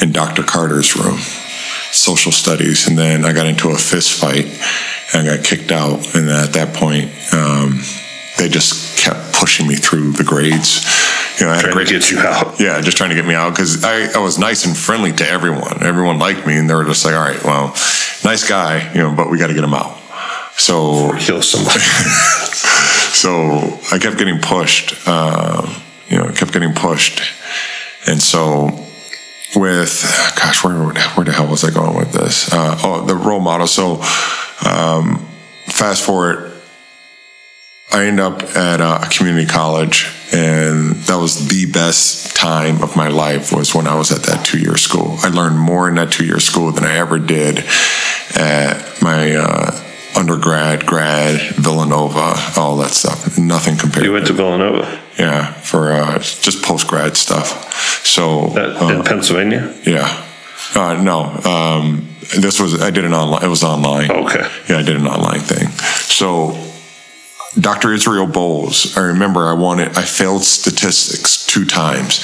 [0.00, 0.42] in Dr.
[0.42, 1.18] Carter's room,
[1.92, 2.88] social studies.
[2.88, 4.46] And then I got into a fist fight
[5.12, 6.14] and I got kicked out.
[6.14, 7.80] And at that point, um,
[8.38, 10.84] they just kept pushing me through the grades
[11.38, 12.58] you know, I had trying a great, to get you out.
[12.58, 15.28] Yeah, just trying to get me out because I, I was nice and friendly to
[15.28, 15.82] everyone.
[15.82, 17.68] Everyone liked me, and they were just like, "All right, well,
[18.24, 19.98] nice guy, you know, but we got to get him out."
[20.56, 21.78] So kill somebody.
[23.14, 24.94] so I kept getting pushed.
[25.06, 25.72] Uh,
[26.08, 27.22] you know, kept getting pushed,
[28.08, 28.66] and so
[29.54, 30.02] with
[30.36, 32.52] gosh, where where the hell was I going with this?
[32.52, 33.66] Uh, oh, the role model.
[33.66, 34.00] So
[34.66, 35.26] um,
[35.66, 36.57] fast forward
[37.90, 43.08] I ended up at a community college, and that was the best time of my
[43.08, 43.52] life.
[43.52, 45.16] Was when I was at that two-year school.
[45.22, 47.64] I learned more in that two-year school than I ever did
[48.36, 49.84] at my uh,
[50.14, 53.38] undergrad, grad, Villanova, all that stuff.
[53.38, 54.04] Nothing compared.
[54.04, 55.00] You went to Villanova.
[55.18, 58.04] Yeah, for uh, just post grad stuff.
[58.04, 59.74] So that, in uh, Pennsylvania.
[59.84, 60.24] Yeah.
[60.74, 62.08] Uh, no, um,
[62.38, 63.42] this was I did an online.
[63.42, 64.10] It was online.
[64.10, 64.46] Okay.
[64.68, 65.68] Yeah, I did an online thing.
[65.68, 66.67] So
[67.60, 67.92] Dr.
[67.92, 72.20] Israel Bowles, I remember I wanted, I failed statistics two times.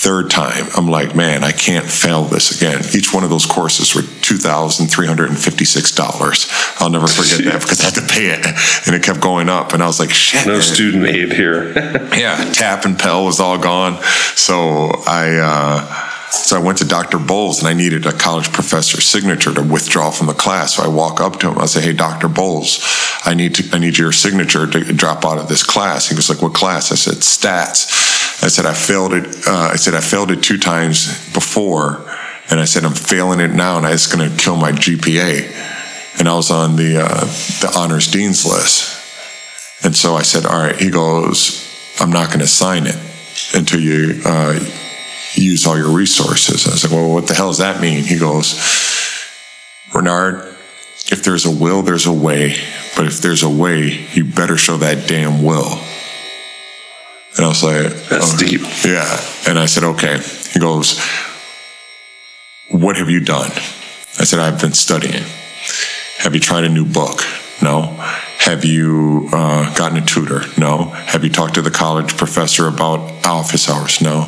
[0.00, 2.84] Third time, I'm like, man, I can't fail this again.
[2.94, 6.80] Each one of those courses were $2,356.
[6.80, 8.46] I'll never forget that because I had to pay it
[8.86, 9.72] and it kept going up.
[9.72, 10.46] And I was like, shit.
[10.46, 10.62] No man.
[10.62, 11.72] student aid here.
[12.16, 14.00] yeah, TAP and Pell was all gone.
[14.36, 17.18] So I, uh, so I went to Dr.
[17.18, 20.74] Bowles and I needed a college professor's signature to withdraw from the class.
[20.74, 21.58] So I walk up to him.
[21.58, 22.28] I say, "Hey, Dr.
[22.28, 22.80] Bowles,
[23.24, 26.28] I need to I need your signature to drop out of this class." He was
[26.28, 30.00] like, "What class?" I said, "Stats." I said, "I failed it." Uh, I said, "I
[30.00, 32.04] failed it two times before."
[32.50, 36.18] And I said, I'm failing it now and it's going to kill my GPA.
[36.18, 37.24] And I was on the, uh,
[37.60, 38.96] the honors dean's list.
[39.84, 41.64] And so I said, all right, he goes,
[42.00, 42.96] I'm not going to sign it
[43.54, 44.58] until you, uh,
[45.40, 46.66] use all your resources.
[46.66, 48.04] I was like, well, what the hell does that mean?
[48.04, 48.54] He goes,
[49.94, 50.56] Ranard,
[51.10, 52.56] if there's a will, there's a way.
[52.96, 55.78] But if there's a way, you better show that damn will.
[57.36, 58.62] And I was like, That's deep.
[58.84, 59.20] Yeah.
[59.46, 60.18] And I said, okay.
[60.52, 61.00] He goes,
[62.70, 63.50] What have you done?
[64.18, 65.24] I said, I've been studying.
[66.18, 67.20] Have you tried a new book?
[67.62, 67.96] No.
[68.48, 70.40] Have you uh, gotten a tutor?
[70.56, 70.84] No.
[70.84, 74.00] Have you talked to the college professor about office hours?
[74.00, 74.22] No.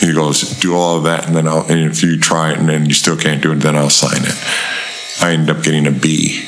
[0.00, 2.70] He goes, do all of that, and then I'll, and if you try it and
[2.70, 5.22] then you still can't do it, then I'll sign it.
[5.22, 6.42] I ended up getting a B.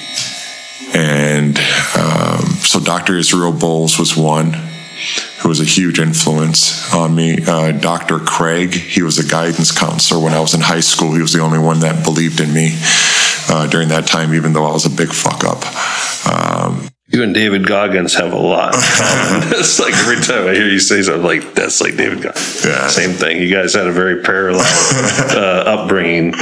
[0.95, 1.59] And
[1.99, 3.19] um, so Dr.
[3.19, 4.55] Israel Bowles was one
[5.43, 7.45] who was a huge influence on me.
[7.47, 8.21] Uh, Dr.
[8.21, 11.13] Craig, he was a guidance counselor when I was in high school.
[11.13, 12.71] He was the only one that believed in me
[13.51, 15.63] uh, during that time, even though I was a big fuck up.
[16.27, 19.49] Um, you and David Goggins have a lot in common.
[19.59, 22.65] it's like every time I hear you say something, like that's like David Goggins.
[22.67, 22.89] Yeah.
[22.89, 23.41] Same thing.
[23.41, 24.61] You guys had a very parallel
[25.31, 26.35] uh, upbringing.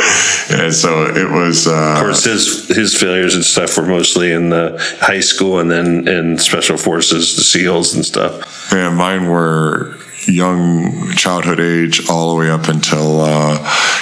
[0.50, 1.68] And so it was.
[1.68, 5.70] Uh, of course, his his failures and stuff were mostly in the high school and
[5.70, 8.72] then in special forces, the SEALs and stuff.
[8.72, 9.96] Yeah, mine were
[10.26, 13.54] young childhood age all the way up until uh,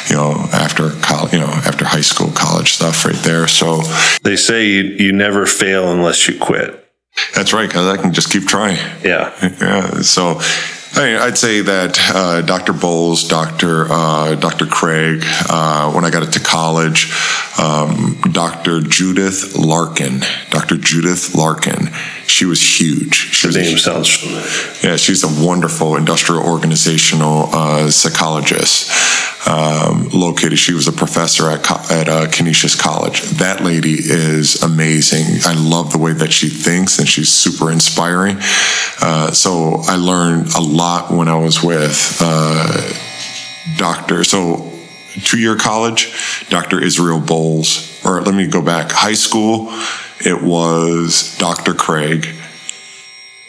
[0.09, 3.47] you know after college, you know after high school, college stuff right there.
[3.49, 3.83] So
[4.23, 6.81] they say you, you never fail unless you quit.
[7.35, 8.77] That's right, because I can just keep trying.
[9.05, 9.33] Yeah.
[9.61, 10.01] Yeah.
[10.03, 10.41] So
[10.97, 12.73] I would say that uh, Dr.
[12.73, 13.87] Bowles, Dr.
[13.91, 14.67] Uh, Dr.
[14.67, 17.13] Craig, uh, when I got into college,
[17.59, 18.81] um, Dr.
[18.81, 20.21] Judith Larkin,
[20.51, 20.77] Dr.
[20.77, 21.89] Judith Larkin,
[22.27, 23.15] she was huge.
[23.15, 24.47] She was name sounds familiar.
[24.83, 28.91] Yeah, she's a wonderful industrial organizational uh, psychologist.
[29.47, 33.23] Um, located, she was a professor at at uh, Canisius College.
[33.39, 35.41] That lady is amazing.
[35.45, 38.39] I love the way that she thinks, and she's super inspiring.
[39.01, 42.95] Uh, so I learned a lot when I was with uh,
[43.77, 44.25] Doctor.
[44.25, 44.73] So
[45.23, 46.13] two year college,
[46.49, 46.83] Dr.
[46.83, 48.91] Israel Bowles, or let me go back.
[48.91, 49.69] High school,
[50.21, 51.75] it was Dr.
[51.75, 52.29] Craig.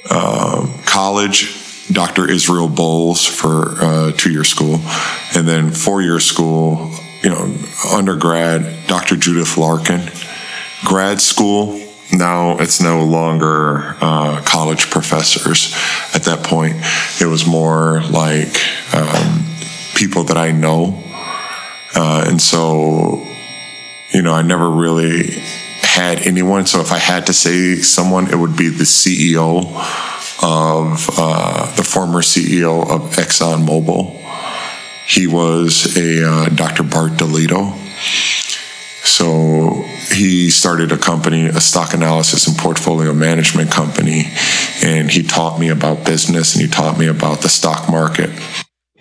[0.10, 2.30] Um, college, Dr.
[2.30, 4.80] Israel Bowles for uh, two year school.
[5.36, 6.92] And then four year school,
[7.22, 7.56] you know,
[7.92, 9.16] undergrad, Dr.
[9.16, 10.02] Judith Larkin.
[10.84, 15.74] Grad school, now it's no longer uh, college professors
[16.14, 16.76] at that point.
[17.20, 18.56] It was more like
[18.94, 19.46] um,
[19.96, 21.02] people that I know.
[21.96, 23.26] Uh, and so,
[24.12, 25.42] you know, I never really
[25.96, 26.66] had anyone.
[26.66, 29.64] So if I had to say someone, it would be the CEO
[30.44, 34.22] of uh, the former CEO of ExxonMobil.
[35.08, 36.84] He was a uh, Dr.
[36.84, 37.74] Bart DeLito.
[39.06, 44.32] So he started a company, a stock analysis and portfolio management company,
[44.84, 48.30] and he taught me about business and he taught me about the stock market.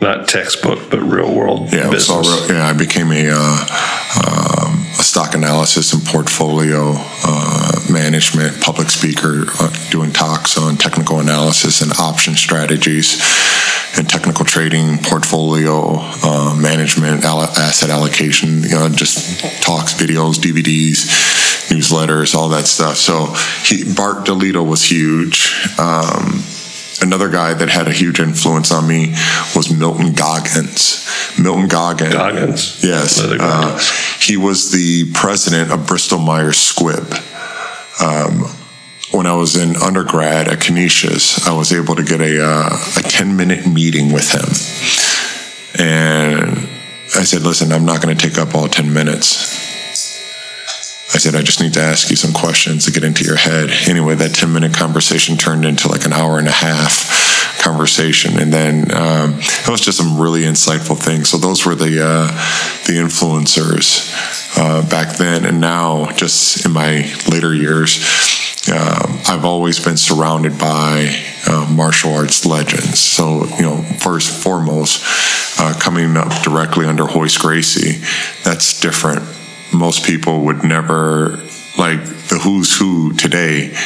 [0.01, 2.11] Not textbook, but real world yeah, business.
[2.11, 8.91] All, yeah, I became a, uh, um, a stock analysis and portfolio uh, management public
[8.91, 13.21] speaker, uh, doing talks on technical analysis and option strategies
[13.97, 21.07] and technical trading, portfolio uh, management, asset allocation, you know, just talks, videos, DVDs,
[21.71, 22.97] newsletters, all that stuff.
[22.97, 23.35] So
[23.65, 25.55] he, Bart DeLito was huge.
[25.79, 26.43] Um,
[27.03, 29.15] another guy that had a huge influence on me
[29.55, 31.09] was Milton Goggins.
[31.39, 32.13] Milton Goggins.
[32.13, 32.85] Goggins.
[32.85, 33.21] Yes.
[33.21, 33.79] Uh,
[34.21, 37.13] he was the president of Bristol Myers Squibb.
[38.01, 38.45] Um,
[39.13, 43.03] when I was in undergrad at Canisius, I was able to get a, uh, a
[43.03, 44.51] 10 minute meeting with him.
[45.79, 46.69] And
[47.17, 49.64] I said, listen, I'm not going to take up all 10 minutes.
[51.13, 53.71] I said, I just need to ask you some questions to get into your head.
[53.87, 58.39] Anyway, that 10 minute conversation turned into like an hour and a half conversation.
[58.41, 61.29] And then um, it was just some really insightful things.
[61.29, 62.27] So those were the, uh,
[62.87, 64.11] the influencers
[64.57, 65.45] uh, back then.
[65.45, 67.99] And now, just in my later years,
[68.69, 71.15] um, I've always been surrounded by
[71.47, 72.99] uh, martial arts legends.
[72.99, 75.05] So, you know, first foremost,
[75.61, 78.03] uh, coming up directly under Royce Gracie,
[78.43, 79.23] that's different.
[79.75, 81.39] Most people would never,
[81.77, 83.77] like the who's who today,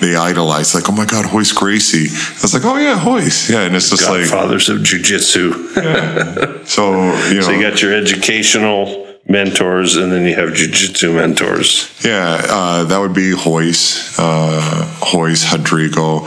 [0.00, 2.06] they idolize, like, oh my God, Royce Gracie.
[2.08, 3.50] I was like, oh yeah, Royce.
[3.50, 4.40] Yeah, and it's just Godfathers like.
[4.40, 5.72] Fathers of Jiu-Jitsu.
[5.76, 6.64] yeah.
[6.64, 6.92] So,
[7.28, 7.40] you know.
[7.40, 11.92] So you got your educational mentors, and then you have jujitsu mentors.
[12.04, 16.26] Yeah, uh, that would be Royce, uh, Royce, Rodrigo,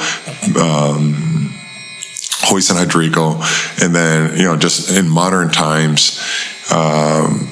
[0.59, 1.53] um,
[2.51, 3.41] Royce and Rodrigo,
[3.81, 6.19] and then you know, just in modern times,
[6.71, 7.49] um,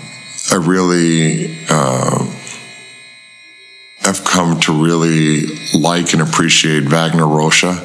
[0.52, 1.58] I really.
[1.70, 2.36] Uh,
[4.02, 7.76] I've come to really like and appreciate Wagner Rocha.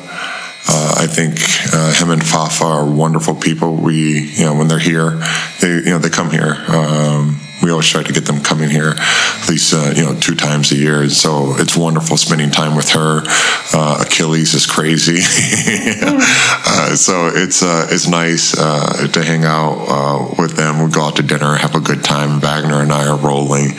[0.67, 1.39] Uh, I think
[1.75, 3.77] uh, him and Fafa are wonderful people.
[3.77, 5.23] We, you know, when they're here,
[5.61, 6.57] they, you know, they come here.
[6.69, 8.95] Um, we always try to get them coming here
[9.45, 11.09] at least uh, you know two times a year.
[11.09, 13.23] So it's wonderful spending time with her.
[13.73, 15.21] Uh, Achilles is crazy,
[16.03, 20.83] uh, so it's uh, it's nice uh, to hang out uh, with them.
[20.83, 22.41] We go out to dinner, have a good time.
[22.41, 23.73] Wagner and I are rolling.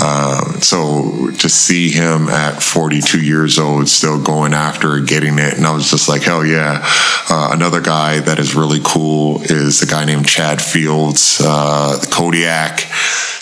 [0.00, 5.66] Uh, so to see him at 42 years old still going after getting it, and
[5.66, 6.80] I was just like, hell yeah.
[7.28, 12.80] Uh, another guy that is really cool is a guy named Chad Fields, uh, Kodiak.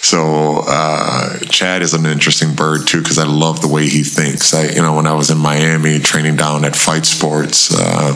[0.03, 4.53] So uh, Chad is an interesting bird too because I love the way he thinks.
[4.53, 8.15] I, you know, when I was in Miami training down at Fight Sports uh,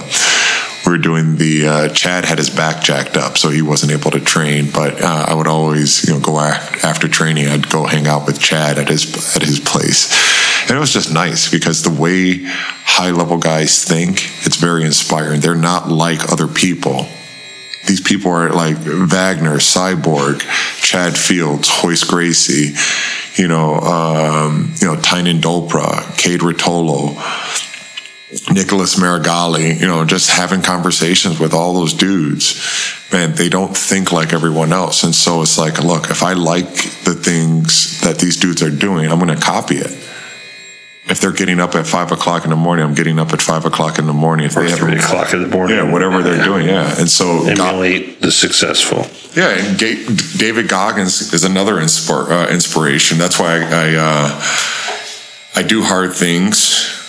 [0.87, 4.13] we were doing the uh, Chad had his back jacked up, so he wasn't able
[4.13, 4.71] to train.
[4.71, 7.49] But uh, I would always, you know, go after training.
[7.49, 10.13] I'd go hang out with Chad at his at his place,
[10.69, 15.41] and it was just nice because the way high level guys think, it's very inspiring.
[15.41, 17.07] They're not like other people.
[17.87, 20.41] These people are like Wagner, Cyborg,
[20.81, 22.75] Chad Fields, Royce Gracie,
[23.41, 27.15] you know, um, you know, Tainan Dalpra, Cade Ruotolo
[28.51, 32.61] Nicholas Meregali, you know, just having conversations with all those dudes,
[33.13, 35.05] man, they don't think like everyone else.
[35.05, 36.67] And so it's like, look, if I like
[37.05, 39.93] the things that these dudes are doing, I'm going to copy it.
[41.09, 43.65] If they're getting up at five o'clock in the morning, I'm getting up at five
[43.65, 44.47] o'clock in the morning.
[44.47, 46.99] If or they have three o'clock in the morning, yeah, whatever they're doing, yeah.
[46.99, 49.07] And so emulate the successful.
[49.41, 50.05] Yeah, and G-
[50.37, 53.19] David Goggins is another inspir- uh, inspiration.
[53.19, 54.43] That's why I I, uh,
[55.55, 57.06] I do hard things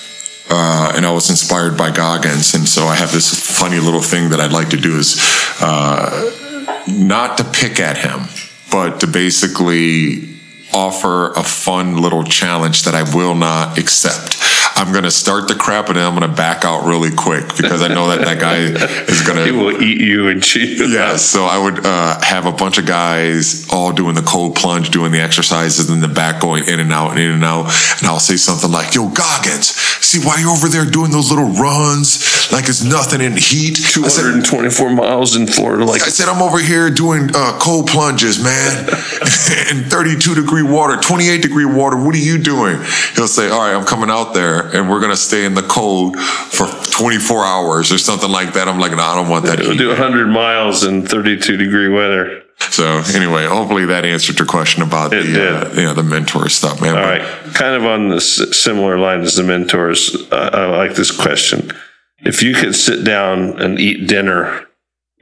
[0.50, 2.54] uh, and I was inspired by Goggins.
[2.54, 5.18] And so I have this funny little thing that I'd like to do is
[5.62, 8.28] uh, not to pick at him,
[8.72, 10.38] but to basically
[10.74, 14.38] offer a fun little challenge that I will not accept.
[14.78, 17.48] I'm going to start the crap and then I'm going to back out really quick
[17.58, 19.46] because I know that that guy is going to.
[19.46, 20.78] He will eat you and cheat.
[20.80, 21.16] Yeah.
[21.16, 25.12] So I would uh, have a bunch of guys all doing the cold plunge, doing
[25.12, 27.74] the exercises in the back, going in and out and in and out.
[27.98, 29.74] And I'll say something like, Yo, Goggins,
[30.06, 33.78] see why you're over there doing those little runs like it's nothing in heat?
[33.78, 35.86] 224 said, miles in Florida.
[35.86, 38.88] Like I said, I'm over here doing uh, cold plunges, man,
[39.72, 41.98] in 32 degree water, 28 degree water.
[41.98, 42.78] What are you doing?
[43.16, 45.61] He'll say, All right, I'm coming out there and we're going to stay in the
[45.61, 48.68] cold for 24 hours or something like that.
[48.68, 49.59] I'm like, no, I don't want that.
[49.59, 52.43] We'll do 100 miles in 32 degree weather.
[52.59, 56.49] So anyway, hopefully that answered your question about it the uh, you know the mentor
[56.49, 56.95] stuff, man.
[56.95, 60.15] All but, right, kind of on the similar line as the mentors.
[60.32, 61.72] Uh, I like this question.
[62.20, 64.65] If you could sit down and eat dinner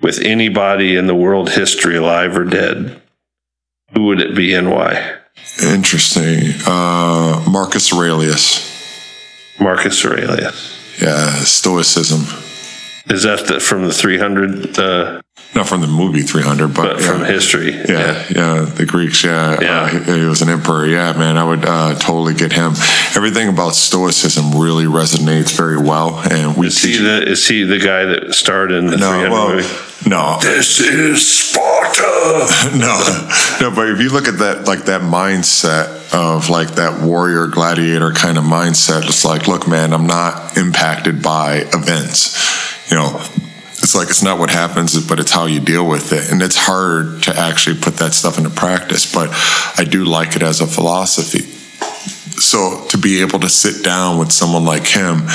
[0.02, 3.02] with anybody in the world history, alive or dead,
[3.94, 5.18] who would it be and why?
[5.62, 6.54] Interesting.
[6.66, 8.75] Uh, Marcus Aurelius.
[9.60, 11.02] Marcus Aurelius.
[11.02, 12.22] Yeah, Stoicism.
[13.08, 14.80] Is that the, from the 300?
[14.80, 15.22] Uh,
[15.54, 17.08] Not from the movie 300, but, but yeah.
[17.08, 17.72] from history.
[17.72, 19.24] Yeah, yeah, yeah, the Greeks.
[19.24, 19.82] Yeah, yeah.
[19.82, 20.88] Uh, he, he, was an emperor.
[20.88, 22.74] Yeah, man, I would uh, totally get him.
[23.16, 27.80] Everything about Stoicism really resonates very well, and we is he the is he the
[27.80, 29.68] guy that starred in the no, 300 well, movie?
[30.06, 32.48] No, this is Sparta.
[32.78, 33.30] no,
[33.62, 38.12] no, but if you look at that, like that mindset of like that warrior gladiator
[38.12, 42.56] kind of mindset, it's like, look, man, I'm not impacted by events
[42.90, 43.20] you know,
[43.78, 46.32] it's like it's not what happens, but it's how you deal with it.
[46.32, 49.30] And it's hard to actually put that stuff into practice, but
[49.78, 51.42] I do like it as a philosophy.
[52.40, 55.28] So to be able to sit down with someone like him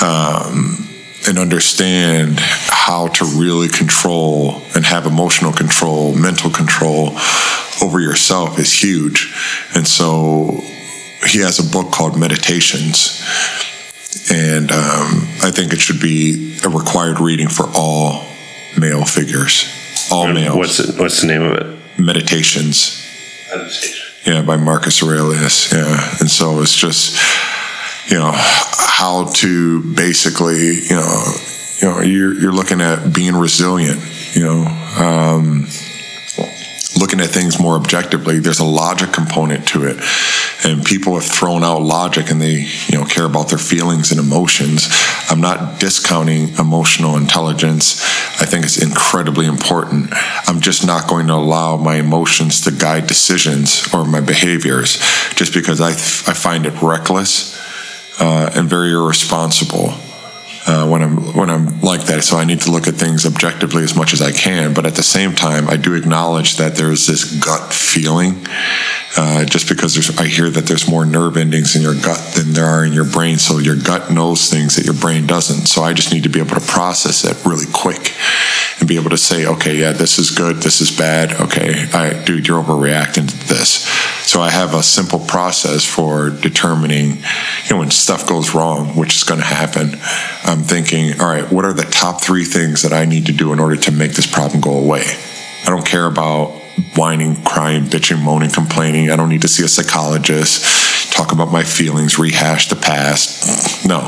[0.00, 0.88] um,
[1.28, 7.10] and understand how to really control and have emotional control, mental control
[7.82, 9.32] over yourself is huge.
[9.74, 10.60] And so
[11.26, 13.22] he has a book called Meditations
[14.30, 18.24] and um, I think it should be a required reading for all
[18.78, 19.64] male figures,
[20.10, 20.56] all males.
[20.56, 21.98] What's it, what's the name of it?
[21.98, 23.06] Meditations.
[23.50, 24.08] Meditation.
[24.26, 25.72] Yeah, by Marcus Aurelius.
[25.72, 27.16] Yeah, and so it's just
[28.08, 31.34] you know how to basically you know
[31.80, 34.00] you know you're you're looking at being resilient.
[34.34, 34.66] You know.
[34.98, 35.66] Um,
[36.98, 39.96] looking at things more objectively, there's a logic component to it.
[40.64, 44.20] And people have thrown out logic and they, you know, care about their feelings and
[44.20, 44.88] emotions.
[45.28, 48.00] I'm not discounting emotional intelligence.
[48.40, 50.10] I think it's incredibly important.
[50.46, 54.98] I'm just not going to allow my emotions to guide decisions or my behaviors
[55.34, 57.61] just because I, I find it reckless
[58.20, 59.94] uh, and very irresponsible
[60.66, 62.22] uh, when I'm when I'm like that.
[62.22, 64.74] So I need to look at things objectively as much as I can.
[64.74, 68.46] But at the same time, I do acknowledge that there's this gut feeling.
[69.14, 72.64] Uh, just because I hear that there's more nerve endings in your gut than there
[72.64, 75.66] are in your brain, so your gut knows things that your brain doesn't.
[75.66, 78.14] So I just need to be able to process it really quick
[78.78, 81.32] and be able to say, okay, yeah, this is good, this is bad.
[81.32, 83.84] Okay, I, dude, you're overreacting to this.
[84.26, 89.14] So I have a simple process for determining, you know, when stuff goes wrong, which
[89.14, 89.98] is going to happen.
[90.44, 93.52] I'm thinking, all right, what are the top three things that I need to do
[93.52, 95.04] in order to make this problem go away?
[95.64, 96.61] I don't care about
[96.96, 99.10] whining, crying, bitching, moaning, complaining.
[99.10, 103.86] I don't need to see a psychologist, talk about my feelings, rehash the past.
[103.86, 104.00] No.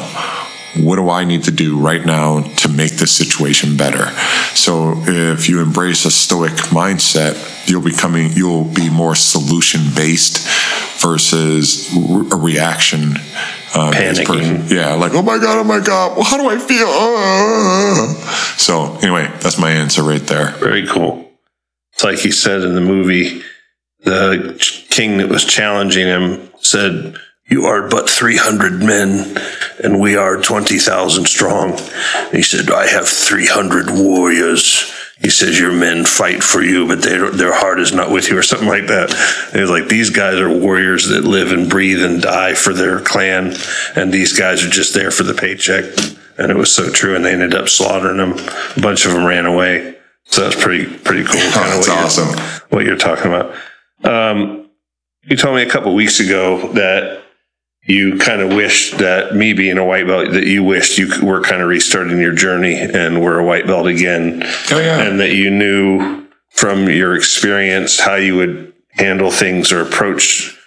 [0.76, 4.06] What do I need to do right now to make this situation better?
[4.54, 10.46] So if you embrace a stoic mindset, you'll becoming you'll be more solution based
[11.00, 13.14] versus a reaction
[13.74, 14.68] uh, panicking.
[14.70, 16.88] Yeah, like oh my god, oh my god, well, how do I feel?
[16.88, 18.14] Uh,
[18.56, 20.50] so anyway, that's my answer right there.
[20.58, 21.23] Very cool.
[22.02, 23.42] Like he said in the movie,
[24.04, 24.56] the
[24.90, 27.16] king that was challenging him said,
[27.48, 29.38] "You are but three hundred men,
[29.82, 31.78] and we are twenty thousand strong."
[32.16, 36.86] And he said, "I have three hundred warriors." he says your men fight for you,
[36.86, 39.10] but their heart is not with you, or something like that.
[39.52, 43.00] And was like these guys are warriors that live and breathe and die for their
[43.00, 43.54] clan,
[43.94, 45.84] and these guys are just there for the paycheck.
[46.36, 48.32] And it was so true, and they ended up slaughtering them.
[48.76, 49.93] A bunch of them ran away.
[50.26, 51.40] So that's pretty pretty cool.
[51.40, 52.28] Oh, kind of what awesome.
[52.28, 53.54] You're, what you're talking about.
[54.04, 54.70] Um,
[55.22, 57.22] you told me a couple weeks ago that
[57.86, 61.42] you kind of wished that me being a white belt that you wished you were
[61.42, 65.02] kind of restarting your journey and were a white belt again oh, yeah.
[65.02, 70.58] and that you knew from your experience how you would handle things or approach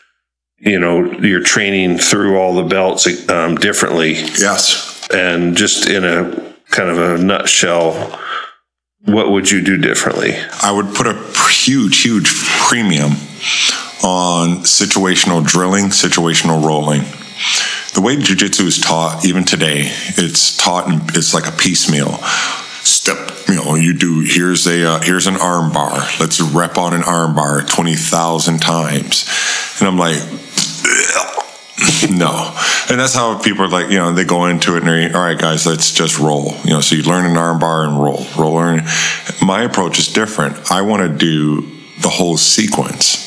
[0.59, 6.53] you know your training through all the belts um, differently yes and just in a
[6.69, 8.19] kind of a nutshell
[9.05, 11.13] what would you do differently i would put a
[11.49, 12.27] huge huge
[12.67, 13.11] premium
[14.03, 17.01] on situational drilling, situational rolling.
[17.93, 19.83] The way jujitsu is taught, even today,
[20.17, 22.17] it's taught and it's like a piecemeal.
[22.83, 23.17] Step,
[23.47, 24.21] you know, you do.
[24.21, 26.07] Here's a uh, here's an arm bar.
[26.19, 29.27] Let's rep on an arm bar twenty thousand times,
[29.79, 30.21] and I'm like,
[32.09, 32.53] no.
[32.89, 35.23] And that's how people are like, you know, they go into it and they're, all
[35.23, 36.53] right, guys, let's just roll.
[36.63, 38.55] You know, so you learn an arm bar and roll, roll.
[38.55, 38.83] Learn.
[39.41, 40.71] My approach is different.
[40.71, 41.61] I want to do
[41.99, 43.25] the whole sequence.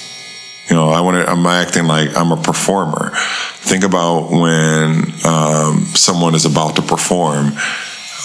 [0.69, 1.29] You know, I want to.
[1.29, 3.11] I'm acting like I'm a performer.
[3.15, 7.53] Think about when um, someone is about to perform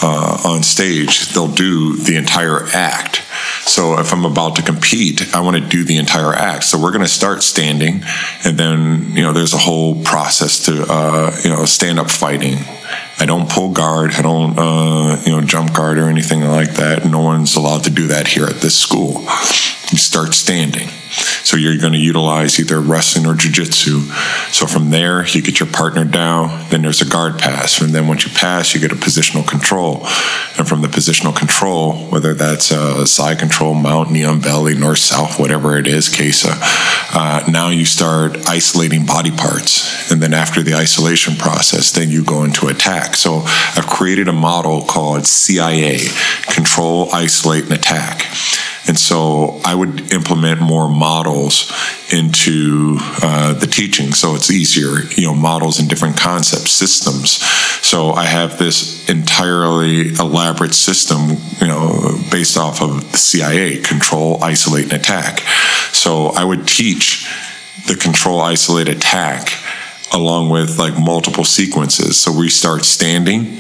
[0.03, 3.24] uh, on stage; they'll do the entire act.
[3.65, 6.65] So if I'm about to compete, I want to do the entire act.
[6.65, 8.03] So we're going to start standing,
[8.43, 12.59] and then you know, there's a whole process to uh, you know stand up fighting.
[13.19, 14.11] I don't pull guard.
[14.13, 17.05] I don't uh, you know jump guard or anything like that.
[17.05, 19.23] No one's allowed to do that here at this school.
[19.91, 20.89] You start standing.
[21.43, 24.01] So you're going to utilize either wrestling or jujitsu.
[24.51, 26.67] So from there, you get your partner down.
[26.69, 30.01] Then there's a guard pass, and then once you pass, you get a positional control.
[30.57, 34.97] And from the positional control, whether that's a side control, mount, knee on belly, north
[34.97, 36.57] south, whatever it is, Kesa,
[37.15, 40.11] uh, now you start isolating body parts.
[40.11, 43.15] And then after the isolation process, then you go into attack.
[43.15, 45.99] So I've created a model called CIA:
[46.47, 48.25] Control, Isolate, and Attack.
[48.87, 51.71] And so I would implement more models
[52.11, 57.41] into uh, the teaching so it's easier, you know, models and different concepts, systems.
[57.85, 64.43] So I have this entirely elaborate system, you know, based off of the CIA control,
[64.43, 65.39] isolate, and attack.
[65.91, 67.27] So I would teach
[67.87, 69.49] the control, isolate, attack
[70.13, 72.19] along with like multiple sequences.
[72.19, 73.59] So we start standing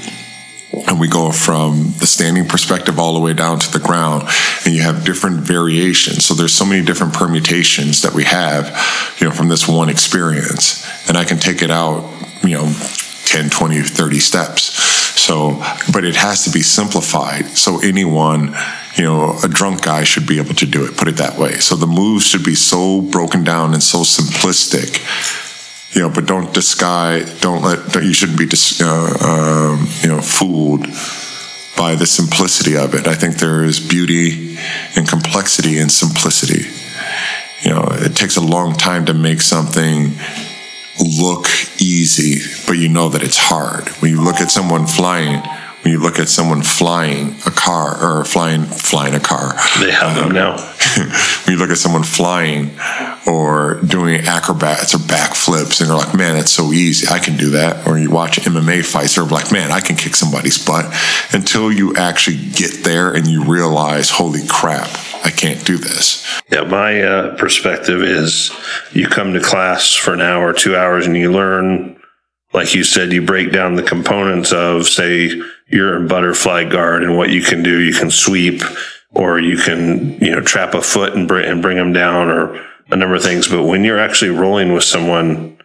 [0.87, 4.27] and we go from the standing perspective all the way down to the ground
[4.65, 6.25] and you have different variations.
[6.25, 8.67] So there's so many different permutations that we have
[9.19, 10.85] you know from this one experience.
[11.07, 12.09] And i can take it out
[12.43, 12.73] you know
[13.25, 14.61] 10 20 30 steps.
[15.19, 15.61] So
[15.91, 18.55] but it has to be simplified so anyone
[18.95, 21.55] you know a drunk guy should be able to do it put it that way.
[21.55, 25.44] So the moves should be so broken down and so simplistic
[25.95, 30.09] you know, but don't disguise, don't let, don't, you shouldn't be, dis, uh, um, you
[30.09, 30.85] know, fooled
[31.77, 33.07] by the simplicity of it.
[33.07, 34.57] I think there is beauty
[34.95, 36.69] and complexity in simplicity.
[37.61, 40.11] You know, it takes a long time to make something
[40.99, 41.47] look
[41.79, 43.87] easy, but you know that it's hard.
[44.01, 45.41] When you look at someone flying,
[45.85, 49.53] when you look at someone flying a car or flying flying a car.
[49.79, 50.57] They have them now.
[51.45, 52.71] when you look at someone flying
[53.27, 57.07] or doing acrobats or backflips, and they're like, "Man, that's so easy.
[57.07, 60.15] I can do that." Or you watch MMA fights, they're like, "Man, I can kick
[60.15, 60.91] somebody's butt."
[61.33, 64.89] Until you actually get there and you realize, "Holy crap,
[65.23, 68.51] I can't do this." Yeah, my uh, perspective is,
[68.91, 71.95] you come to class for an hour, two hours, and you learn
[72.55, 75.29] like you said, you break down the components of, say,
[75.67, 77.79] your butterfly guard and what you can do.
[77.79, 78.61] You can sweep,
[79.11, 82.63] or you can, you know, trap a foot and bring, and bring them down, or
[82.91, 83.47] a number of things.
[83.47, 85.57] But when you're actually rolling with someone,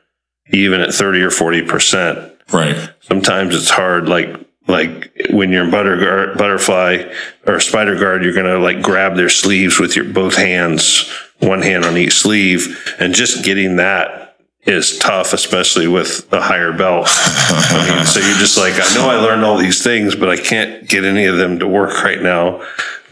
[0.52, 2.90] even at 30 or 40%, right?
[3.00, 4.08] Sometimes it's hard.
[4.08, 4.34] Like,
[4.66, 7.12] like when you're in butter, butterfly
[7.46, 11.62] or spider guard, you're going to like grab their sleeves with your both hands, one
[11.62, 12.94] hand on each sleeve.
[12.98, 14.29] And just getting that
[14.64, 17.06] is tough, especially with a higher belt.
[17.10, 20.36] I mean, so you're just like, I know I learned all these things, but I
[20.36, 22.62] can't get any of them to work right now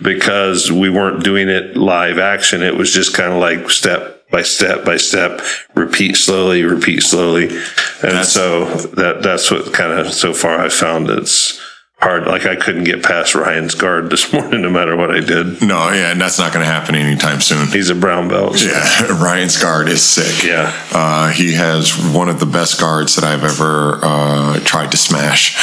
[0.00, 2.62] because we weren't doing it live action.
[2.62, 5.40] It was just kind of like step by step by step,
[5.74, 7.48] repeat slowly, repeat slowly.
[7.48, 11.58] And that's, so that, that's what kind of so far I found it's,
[12.00, 12.26] hard.
[12.26, 15.62] Like I couldn't get past Ryan's guard this morning, no matter what I did.
[15.62, 17.66] No, yeah, and that's not going to happen anytime soon.
[17.68, 18.62] He's a brown belt.
[18.62, 20.44] Yeah, Ryan's guard is sick.
[20.44, 24.96] Yeah, uh, he has one of the best guards that I've ever uh, tried to
[24.96, 25.56] smash.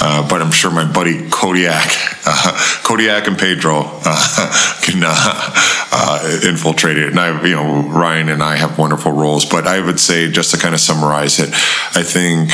[0.00, 1.94] Uh, but I'm sure my buddy Kodiak,
[2.26, 7.10] uh, Kodiak and Pedro uh, can uh, infiltrate it.
[7.10, 9.44] And I, you know, Ryan and I have wonderful roles.
[9.44, 11.50] But I would say, just to kind of summarize it,
[11.94, 12.50] I think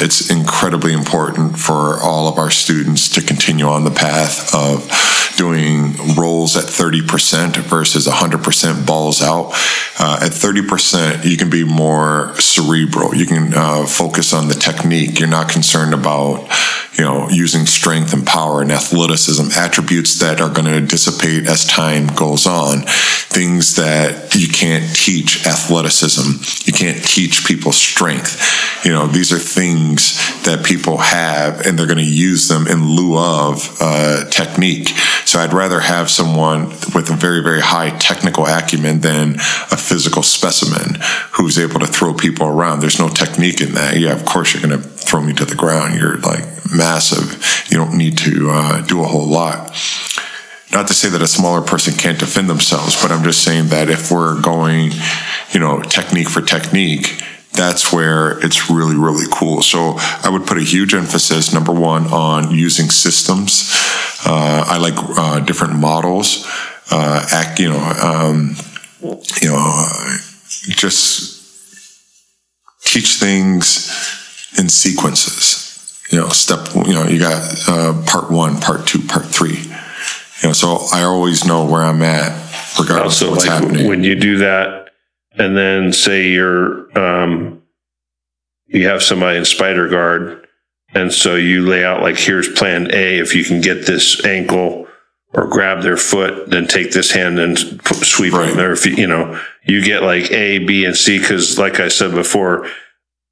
[0.00, 4.82] it's incredibly important for all of our our students to continue on the path of
[5.36, 9.52] doing rolls at 30% versus 100% balls out.
[10.00, 13.14] Uh, at 30%, you can be more cerebral.
[13.14, 15.20] You can uh, focus on the technique.
[15.20, 16.48] You're not concerned about,
[17.00, 21.66] you know, using strength and power and athleticism, attributes that are going to dissipate as
[21.66, 26.66] time goes on, things that you can't teach athleticism.
[26.66, 28.84] You can't teach people strength.
[28.84, 32.84] You know, these are things that people have and they're going to use them in
[32.84, 34.88] lieu of uh, technique.
[35.24, 40.22] So I'd rather have someone with a very, very high technical acumen than a physical
[40.22, 41.00] specimen
[41.32, 42.80] who's able to throw people around.
[42.80, 43.96] There's no technique in that.
[43.96, 45.98] Yeah, of course you're going to throw me to the ground.
[45.98, 47.66] You're like massive.
[47.70, 49.76] You don't need to uh, do a whole lot
[50.72, 53.90] not to say that a smaller person can't defend themselves, but I'm just saying that
[53.90, 54.92] if we're going,
[55.50, 57.22] you know, technique for technique,
[57.52, 59.62] that's where it's really, really cool.
[59.62, 63.68] So I would put a huge emphasis, number one, on using systems.
[64.24, 66.46] Uh, I like uh, different models.
[66.92, 68.56] Uh, act, you know, um,
[69.42, 70.16] you know,
[70.70, 71.40] just
[72.84, 74.19] teach things
[74.58, 75.68] in sequences.
[76.10, 76.74] You know, step.
[76.74, 79.58] You know, you got uh, part one, part two, part three.
[80.42, 82.30] You know, so I always know where I'm at,
[82.78, 83.88] regardless also, of what's like happening.
[83.88, 84.90] When you do that,
[85.34, 87.62] and then say you're um,
[88.66, 90.46] you have somebody in spider guard
[90.94, 94.86] and so you lay out like here's plan a if you can get this ankle
[95.32, 98.54] or grab their foot then take this hand and sweep right.
[98.54, 101.80] them or if you, you know you get like a b and c because like
[101.80, 102.68] i said before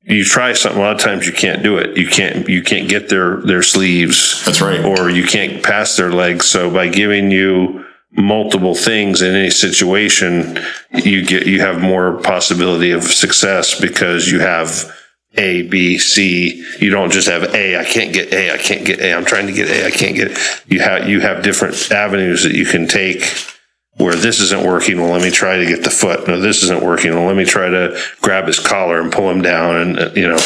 [0.08, 2.88] you try something a lot of times you can't do it you can't you can't
[2.88, 7.30] get their their sleeves that's right or you can't pass their legs so by giving
[7.30, 10.58] you multiple things in any situation,
[10.92, 14.92] you get you have more possibility of success because you have
[15.36, 16.64] A, B, C.
[16.80, 17.78] You don't just have A.
[17.78, 18.52] I can't get A.
[18.52, 19.14] I can't get A.
[19.14, 19.86] I'm trying to get A.
[19.86, 20.32] I can't get.
[20.32, 20.38] It.
[20.66, 23.22] You have you have different avenues that you can take.
[23.98, 26.28] Where this isn't working, well, let me try to get the foot.
[26.28, 27.14] No, this isn't working.
[27.14, 29.76] Well, let me try to grab his collar and pull him down.
[29.76, 30.40] And uh, you know,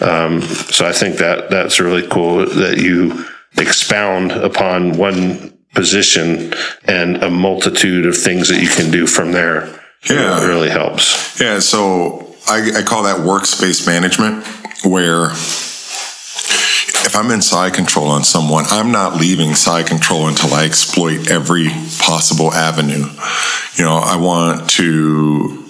[0.00, 3.24] um, so I think that that's really cool that you
[3.56, 6.52] expound upon one position
[6.84, 9.66] and a multitude of things that you can do from there.
[10.08, 10.42] Yeah.
[10.42, 11.40] It really helps.
[11.40, 11.60] Yeah.
[11.60, 14.44] So I, I call that workspace management
[14.84, 15.30] where
[17.08, 21.30] if I'm in side control on someone, I'm not leaving side control until I exploit
[21.30, 23.06] every possible avenue.
[23.76, 25.64] You know, I want to,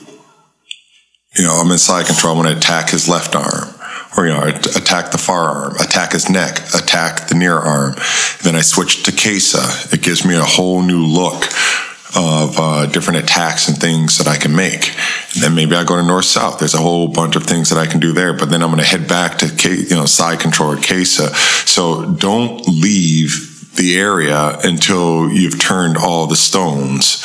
[1.36, 2.34] you know, I'm in side control.
[2.34, 3.72] I want to attack his left arm
[4.16, 7.94] or you know attack the far arm, attack his neck, attack the near arm.
[8.42, 9.94] Then I switch to Kesa.
[9.94, 11.44] It gives me a whole new look
[12.16, 14.88] of uh, different attacks and things that I can make.
[15.34, 16.58] And then maybe I go to north south.
[16.58, 18.32] There's a whole bunch of things that I can do there.
[18.32, 21.34] But then I'm going to head back to K, you know side controller Kesa.
[21.66, 27.24] So don't leave the area until you've turned all the stones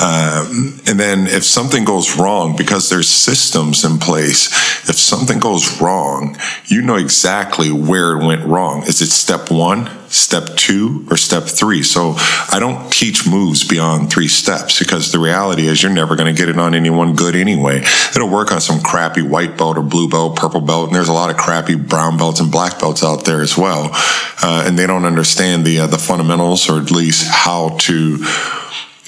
[0.00, 4.46] um, and then if something goes wrong, because there's systems in place,
[4.88, 8.84] if something goes wrong, you know exactly where it went wrong.
[8.84, 11.82] Is it step one, step two, or step three?
[11.82, 16.32] So I don't teach moves beyond three steps because the reality is you're never going
[16.32, 17.82] to get it on anyone good anyway.
[18.14, 21.12] It'll work on some crappy white belt or blue belt, purple belt, and there's a
[21.12, 23.90] lot of crappy brown belts and black belts out there as well.
[24.40, 28.24] Uh, and they don't understand the uh, the fundamentals or at least how to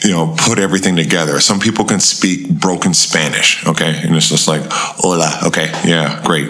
[0.03, 1.41] you know, put everything together.
[1.41, 4.01] Some people can speak broken Spanish, okay?
[4.03, 6.49] And it's just like, hola, okay, yeah, great.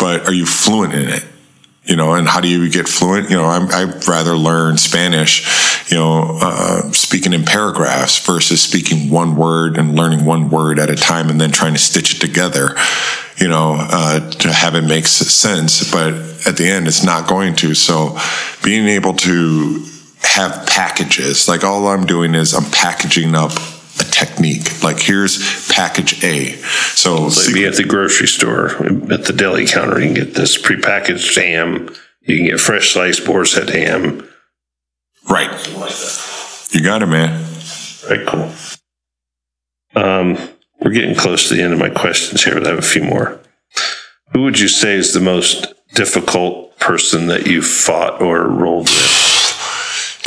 [0.00, 1.24] But are you fluent in it?
[1.88, 3.30] you know, and how do you get fluent?
[3.30, 9.10] You know, I'm, I'd rather learn Spanish, you know, uh, speaking in paragraphs versus speaking
[9.10, 12.20] one word and learning one word at a time and then trying to stitch it
[12.20, 12.76] together,
[13.38, 15.90] you know, uh, to have it make sense.
[15.90, 16.12] But
[16.46, 17.74] at the end, it's not going to.
[17.74, 18.18] So
[18.62, 19.86] being able to
[20.22, 23.52] have packages, like all I'm doing is I'm packaging up
[24.00, 24.82] a technique.
[24.82, 26.52] Like here's package A.
[26.94, 28.70] So Like be at the grocery store,
[29.12, 31.94] at the deli counter, you can get this prepackaged ham.
[32.22, 34.28] You can get fresh sliced boar's head ham.
[35.28, 35.50] right,
[36.72, 37.44] you got it, man.
[38.08, 38.26] Right.
[38.26, 38.52] cool.
[39.96, 40.38] Um,
[40.80, 43.02] we're getting close to the end of my questions here, but I have a few
[43.02, 43.40] more.
[44.32, 49.27] Who would you say is the most difficult person that you fought or rolled with?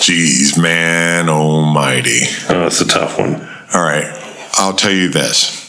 [0.02, 2.22] Jeez, man, almighty.
[2.50, 3.36] Oh, that's a tough one.
[3.72, 4.06] All right,
[4.54, 5.62] I'll tell you this.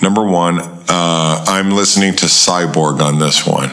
[0.00, 3.70] Number one, uh, I'm listening to Cyborg on this one.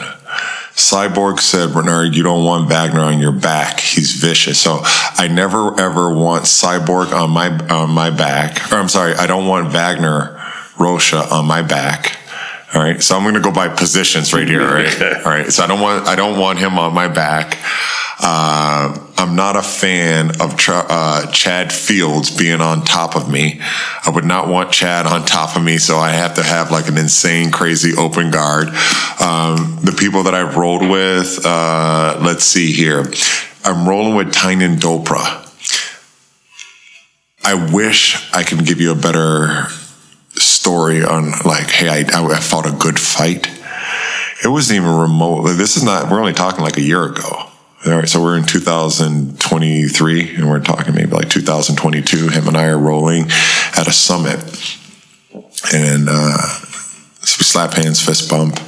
[0.74, 3.78] Cyborg said, Ranard, you don't want Wagner on your back.
[3.78, 4.60] He's vicious.
[4.60, 8.72] So I never ever want Cyborg on my on my back.
[8.72, 10.42] Or I'm sorry, I don't want Wagner
[10.76, 12.18] Rocha on my back.
[12.74, 13.00] All right.
[13.00, 14.66] So I'm going to go by positions right here.
[14.66, 15.02] Right.
[15.02, 15.52] All right.
[15.52, 17.58] So I don't want I don't want him on my back.
[18.18, 23.60] Uh, I'm not a fan of Ch- uh, Chad Fields being on top of me.
[23.60, 26.88] I would not want Chad on top of me, so I have to have like
[26.88, 28.68] an insane, crazy open guard.
[29.20, 33.04] Um, the people that I've rolled with, uh, let's see here.
[33.64, 35.42] I'm rolling with Tainan Dalpra.
[37.44, 39.66] I wish I could give you a better
[40.40, 43.48] story on like, hey, I, I fought a good fight.
[44.44, 45.44] It wasn't even remote.
[45.56, 46.10] This is not.
[46.10, 47.50] We're only talking like a year ago.
[47.86, 52.28] All right, so we're in 2023, and we're talking maybe like 2022.
[52.28, 53.24] Him and I are rolling
[53.76, 54.40] at a summit,
[55.72, 58.58] and uh, so we slap hands, fist bump,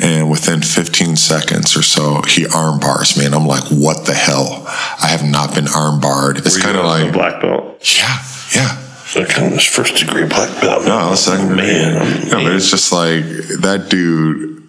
[0.00, 4.14] and within 15 seconds or so, he arm bars me, and I'm like, "What the
[4.14, 4.64] hell?
[4.66, 7.82] I have not been arm barred." It's kind of like, black belt.
[7.98, 8.22] yeah,
[8.54, 8.89] yeah.
[9.10, 10.84] So kind of first degree black belt.
[10.86, 11.94] No, second man.
[11.94, 12.28] man.
[12.28, 13.24] No, but it's just like
[13.60, 14.62] that dude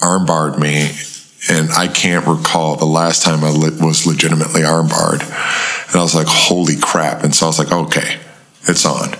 [0.00, 0.90] armbarred me,
[1.50, 5.22] and I can't recall the last time I le- was legitimately armbarred.
[5.88, 8.20] And I was like, "Holy crap!" And so I was like, "Okay,
[8.68, 9.16] it's on."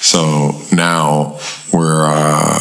[0.00, 1.38] So now
[1.70, 2.58] we're uh,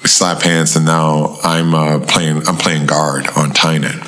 [0.00, 2.46] we slap hands, and now I'm uh, playing.
[2.46, 3.98] I'm playing guard on Tainan,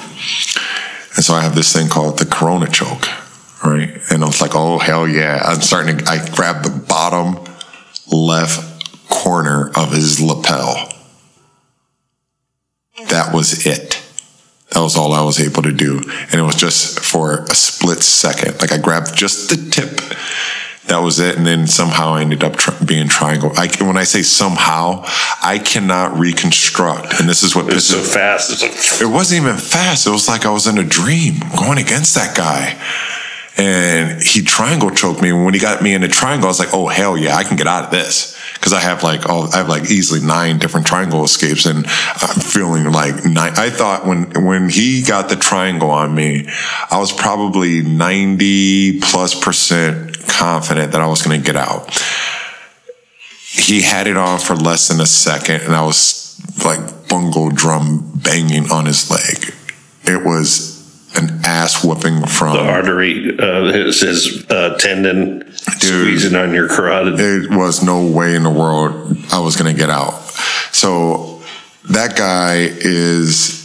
[1.16, 3.06] and so I have this thing called the Corona choke,
[3.64, 3.90] right?
[4.10, 6.04] And I was like, "Oh hell yeah!" I'm starting to.
[6.10, 7.36] I grab the bottom
[8.10, 10.88] left corner of his lapel.
[13.08, 14.02] That was it.
[14.72, 15.98] That was all I was able to do.
[16.30, 18.60] And it was just for a split second.
[18.60, 20.00] Like I grabbed just the tip.
[20.86, 21.36] That was it.
[21.36, 22.56] And then somehow I ended up
[22.86, 23.52] being triangle.
[23.56, 25.02] I, can- when I say somehow,
[25.42, 27.18] I cannot reconstruct.
[27.20, 28.62] And this is what It's so fast.
[29.00, 30.06] It wasn't even fast.
[30.06, 32.76] It was like I was in a dream going against that guy.
[33.60, 35.30] And he triangle choked me.
[35.30, 37.44] And when he got me in the triangle, I was like, oh, hell yeah, I
[37.44, 38.38] can get out of this.
[38.60, 42.84] Cause I have like, I have like easily nine different triangle escapes and I'm feeling
[42.92, 43.52] like nine.
[43.56, 46.46] I thought when, when he got the triangle on me,
[46.90, 51.98] I was probably 90 plus percent confident that I was going to get out
[53.52, 58.12] he had it on for less than a second and I was like bungle drum
[58.14, 59.54] banging on his leg.
[60.04, 60.69] It was
[61.16, 67.18] an ass whooping from the artery, uh, his, his uh, tendon squeezing on your carotid.
[67.18, 70.12] it was no way in the world I was going to get out.
[70.72, 71.42] So
[71.90, 73.60] that guy is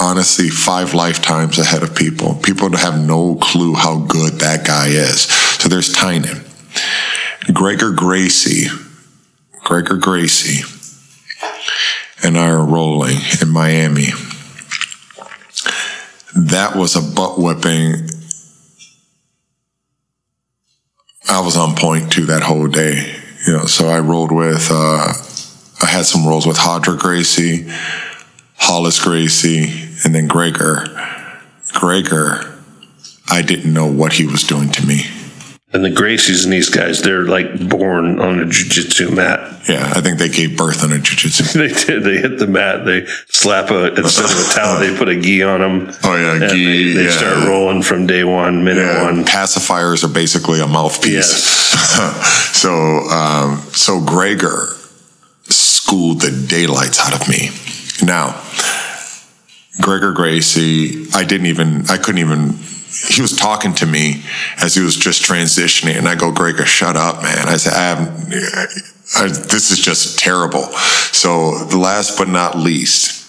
[0.00, 2.34] honestly five lifetimes ahead of people.
[2.36, 5.22] People have no clue how good that guy is.
[5.22, 6.46] So there's Tainan.
[7.52, 8.66] Gregor Gracie,
[9.64, 10.62] Gregor Gracie,
[12.22, 14.08] and I are rolling in Miami.
[16.36, 18.08] That was a butt whipping.
[21.28, 23.16] I was on point to that whole day.
[23.46, 24.68] You know, so I rolled with.
[24.70, 25.12] Uh,
[25.82, 27.66] I had some rolls with Hadra Gracie,
[28.56, 30.84] Hollis Gracie, and then Gregor.
[31.72, 32.58] Gregor,
[33.30, 35.04] I didn't know what he was doing to me.
[35.72, 39.38] And the Gracies and these guys, they're like born on a jujitsu mat.
[39.68, 41.58] Yeah, I think they gave birth on a jiu-jitsu.
[41.58, 42.02] They did.
[42.02, 42.84] They hit the mat.
[42.84, 45.94] They slap a instead of a towel, they put a gi on them.
[46.02, 47.10] Oh yeah, gi, they, they yeah.
[47.10, 49.24] start rolling from day one, minute Yeah, one.
[49.24, 51.12] pacifiers are basically a mouthpiece.
[51.12, 52.50] Yes.
[52.56, 52.72] so,
[53.10, 54.66] um, so Gregor
[55.44, 57.50] schooled the daylights out of me.
[58.02, 58.42] Now,
[59.80, 62.58] Gregor Gracie, I didn't even, I couldn't even.
[63.08, 64.22] He was talking to me
[64.60, 67.48] as he was just transitioning, and I go, Gregor, shut up, man.
[67.48, 68.34] I said, I haven't.
[69.16, 70.62] I, this is just terrible.
[71.12, 73.26] So, the last but not least,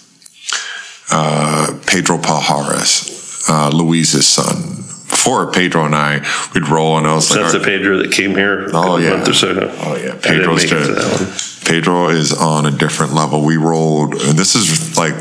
[1.10, 4.78] uh, Pedro Pajares, uh, Luis's son.
[5.08, 6.20] Before Pedro and I,
[6.54, 9.10] we'd roll, and I was So like, that's the Pedro that came here a yeah.
[9.10, 9.74] month or so ago.
[9.80, 11.28] Oh yeah, Pedro's make it to good.
[11.66, 13.44] Pedro is on a different level.
[13.44, 15.14] We rolled, and this is like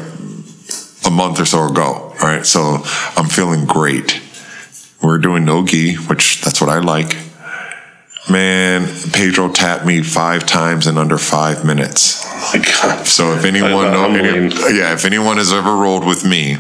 [1.06, 1.84] a month or so ago.
[1.84, 2.84] All right, so
[3.18, 4.22] I'm feeling great.
[5.02, 7.16] We're doing no gi, which that's what I like.
[8.30, 12.24] Man, Pedro tapped me five times in under five minutes.
[12.26, 13.08] Oh my God.
[13.08, 16.58] So if anyone, know, any- yeah, if anyone has ever rolled with me,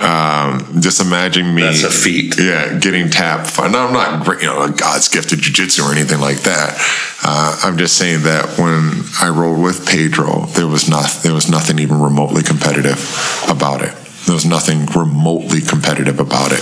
[0.00, 1.62] um, just imagine me.
[1.62, 2.38] That's a feat.
[2.38, 3.58] Yeah, getting tapped.
[3.58, 6.76] I'm not, you know, a God's gift to jujitsu or anything like that.
[7.22, 11.48] Uh, I'm just saying that when I rolled with Pedro, there was not, there was
[11.48, 13.00] nothing even remotely competitive
[13.48, 13.94] about it.
[14.26, 16.60] There was nothing remotely competitive about it,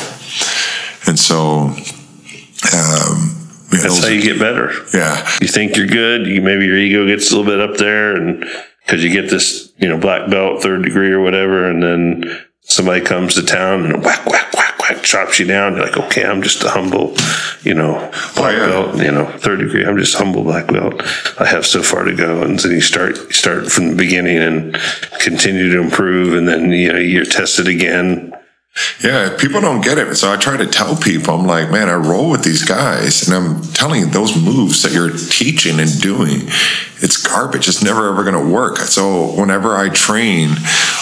[1.07, 1.75] and so.
[2.73, 3.39] Um,
[3.73, 4.71] yeah, That's how you get better.
[4.93, 6.27] yeah, You think you're good.
[6.27, 8.45] You maybe your ego gets a little bit up there, and
[8.85, 13.01] because you get this, you know, black belt, third degree or whatever, and then somebody
[13.01, 15.75] comes to town and whack, whack, whack, whack, chops you down.
[15.75, 17.15] You're like, okay, I'm just a humble,
[17.63, 17.95] you know,
[18.37, 18.67] black yeah.
[18.67, 19.85] belt, you know, third degree.
[19.85, 21.03] I'm just humble black belt.
[21.41, 24.37] I have so far to go, and then you start you start from the beginning
[24.37, 24.75] and
[25.21, 28.35] continue to improve, and then you know you're tested again.
[29.05, 30.15] Yeah, people don't get it.
[30.17, 33.37] So I try to tell people, I'm like, man, I roll with these guys, and
[33.37, 36.43] I'm telling you, those moves that you're teaching and doing,
[37.03, 37.69] it's garbage.
[37.69, 38.79] It's never ever going to work.
[38.79, 40.51] So whenever I train,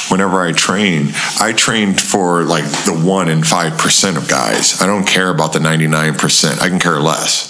[0.09, 4.81] whenever I train, I trained for like the one in five percent of guys.
[4.81, 6.63] I don't care about the 99 percent.
[6.63, 7.49] I can care less.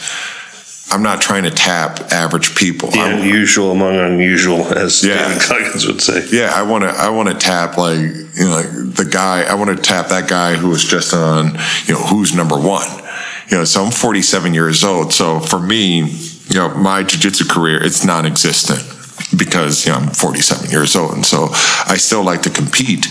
[0.93, 2.91] I'm not trying to tap average people.
[2.91, 5.29] The I'm- unusual among unusual, as Yeah.
[5.29, 6.27] David Goggins would say.
[6.33, 6.91] yeah, I want to.
[6.91, 9.43] I want to tap like you know like the guy.
[9.43, 11.59] I want to tap that guy who was just on.
[11.87, 12.89] You know who's number one.
[13.49, 15.13] You know, so I'm 47 years old.
[15.13, 16.03] So for me,
[16.49, 18.81] you know, my jujitsu career it's non-existent
[19.37, 21.49] because you know I'm 47 years old, and so
[21.87, 23.07] I still like to compete.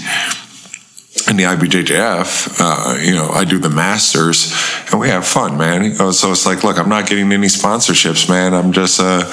[1.28, 4.54] In the IBJJF, uh, you know, I do the masters,
[4.92, 5.94] and we have fun, man.
[6.14, 8.54] So it's like, look, I'm not getting any sponsorships, man.
[8.54, 9.24] I'm just, uh,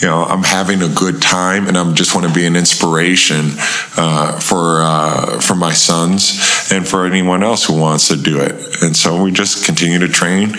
[0.00, 3.52] you know, I'm having a good time, and I'm just want to be an inspiration
[3.96, 8.82] uh, for uh, for my sons and for anyone else who wants to do it.
[8.82, 10.54] And so we just continue to train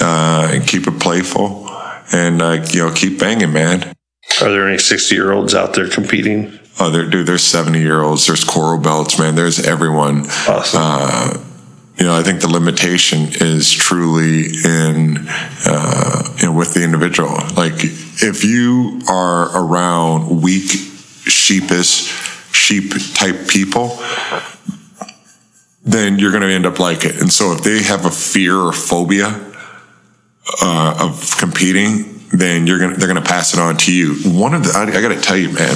[0.00, 1.68] uh, and keep it playful,
[2.12, 3.94] and uh, you know, keep banging, man.
[4.40, 6.58] Are there any 60 year olds out there competing?
[6.80, 9.34] Oh, there, dude, there's 70 year olds, there's coral belts, man.
[9.34, 10.26] There's everyone.
[10.48, 10.80] Awesome.
[10.80, 11.44] Uh,
[11.98, 15.26] you know, I think the limitation is truly in,
[15.66, 17.34] uh, you know, with the individual.
[17.56, 22.06] Like, if you are around weak, sheepish,
[22.52, 23.98] sheep type people,
[25.82, 27.20] then you're going to end up like it.
[27.20, 29.48] And so, if they have a fear or phobia
[30.62, 34.14] uh, of competing, then you're gonna they're gonna pass it on to you.
[34.38, 35.74] One of the I, I got to tell you, man,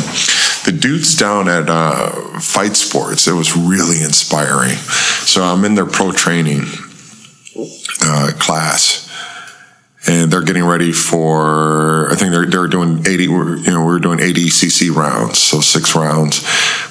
[0.64, 4.76] the dudes down at uh, Fight Sports, it was really inspiring.
[5.26, 6.62] So I'm in their pro training
[8.02, 9.10] uh, class,
[10.06, 12.10] and they're getting ready for.
[12.10, 13.24] I think they're they're doing eighty.
[13.24, 16.42] You know, we're doing ADCC rounds, so six rounds,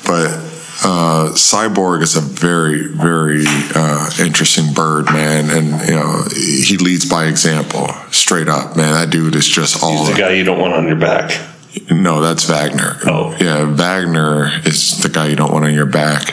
[0.06, 0.50] but.
[0.84, 3.44] Uh, Cyborg is a very, very
[3.76, 8.94] uh, interesting bird, man, and you know he leads by example, straight up, man.
[8.94, 10.06] That dude is just all.
[10.06, 11.51] He's the guy you don't want on your back.
[11.90, 12.98] No, that's Wagner.
[13.06, 13.36] Oh.
[13.40, 16.24] Yeah, Wagner is the guy you don't want on your back.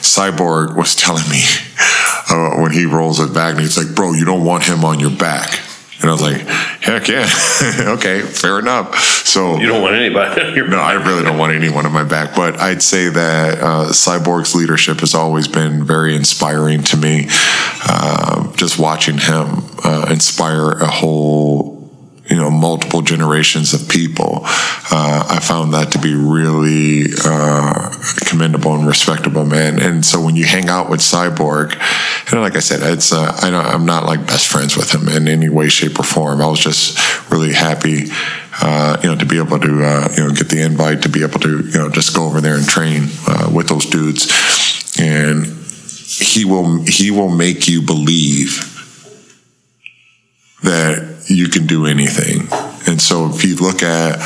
[0.00, 1.42] Cyborg was telling me
[2.30, 5.10] uh, when he rolls at Wagner, he's like, bro, you don't want him on your
[5.10, 5.60] back.
[6.00, 6.40] And I was like,
[6.82, 7.26] heck yeah.
[7.94, 8.94] okay, fair enough.
[8.96, 10.78] So You don't want anybody on your no.
[10.78, 15.00] I really don't want anyone on my back, but I'd say that uh, Cyborg's leadership
[15.00, 17.26] has always been very inspiring to me.
[17.88, 21.75] Uh, just watching him uh, inspire a whole,
[22.28, 27.90] you know, multiple generations of people, uh, I found that to be really uh,
[28.26, 29.80] commendable and respectable, man.
[29.80, 31.72] And so when you hang out with Cyborg,
[32.30, 35.28] and like I said, it's uh, I I'm not like best friends with him in
[35.28, 36.40] any way, shape, or form.
[36.40, 38.10] I was just really happy
[38.60, 41.22] uh, you know, to be able to, uh, you know, get the invite to be
[41.22, 45.46] able to, you know, just go over there and train uh, with those dudes, and
[45.46, 48.72] he will he will make you believe
[50.62, 52.48] that you can do anything.
[52.86, 54.18] And so if you look at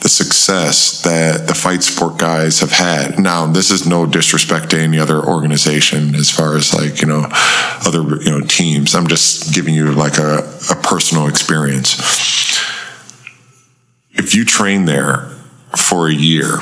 [0.00, 3.20] the success that the fight sport guys have had.
[3.20, 7.28] Now, this is no disrespect to any other organization as far as like, you know,
[7.86, 8.96] other, you know, teams.
[8.96, 10.38] I'm just giving you like a,
[10.70, 11.94] a personal experience
[14.14, 15.28] if you train there
[15.76, 16.58] for a year,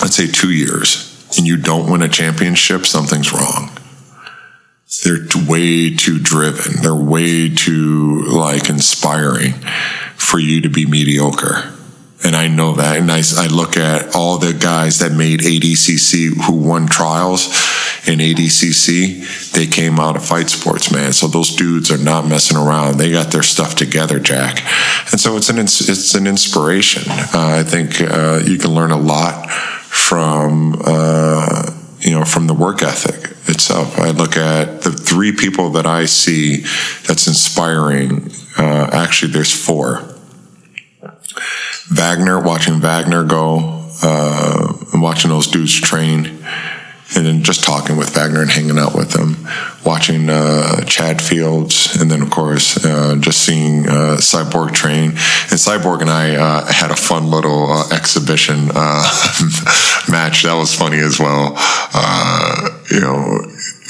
[0.00, 3.70] let's say two years, and you don't win a championship, something's wrong.
[5.04, 6.82] They're way too driven.
[6.82, 9.52] They're way too like inspiring
[10.16, 11.72] for you to be mediocre.
[12.22, 12.98] And I know that.
[12.98, 17.46] And I, I look at all the guys that made ADCC who won trials
[18.06, 19.52] in ADCC.
[19.52, 21.14] They came out of fight sports, man.
[21.14, 22.98] So those dudes are not messing around.
[22.98, 24.60] They got their stuff together, Jack.
[25.12, 27.04] And so it's an it's an inspiration.
[27.10, 32.54] Uh, I think uh, you can learn a lot from uh, you know from the
[32.54, 33.98] work ethic itself.
[33.98, 36.64] I look at the three people that I see
[37.06, 38.30] that's inspiring.
[38.56, 40.16] Uh, actually, there's four.
[41.92, 46.38] Wagner, watching Wagner go, uh, watching those dudes train,
[47.16, 49.36] and then just talking with Wagner and hanging out with them,
[49.84, 55.10] watching uh, Chad Fields, and then of course uh, just seeing uh, Cyborg train.
[55.10, 59.02] And Cyborg and I uh, had a fun little uh, exhibition uh,
[60.08, 60.44] match.
[60.44, 61.56] That was funny as well.
[62.90, 63.40] you know,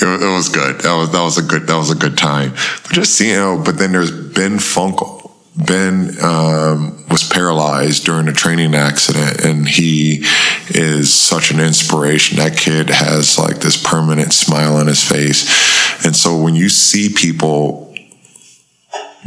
[0.03, 0.81] it, it, was good.
[0.81, 2.53] That was that was a good that was a good time.
[2.83, 5.20] But just seeing, you know, but then there's Ben Funkel
[5.57, 10.25] Ben um, was paralyzed during a training accident, and he
[10.69, 12.39] is such an inspiration.
[12.39, 16.05] That kid has like this permanent smile on his face.
[16.05, 17.95] And so when you see people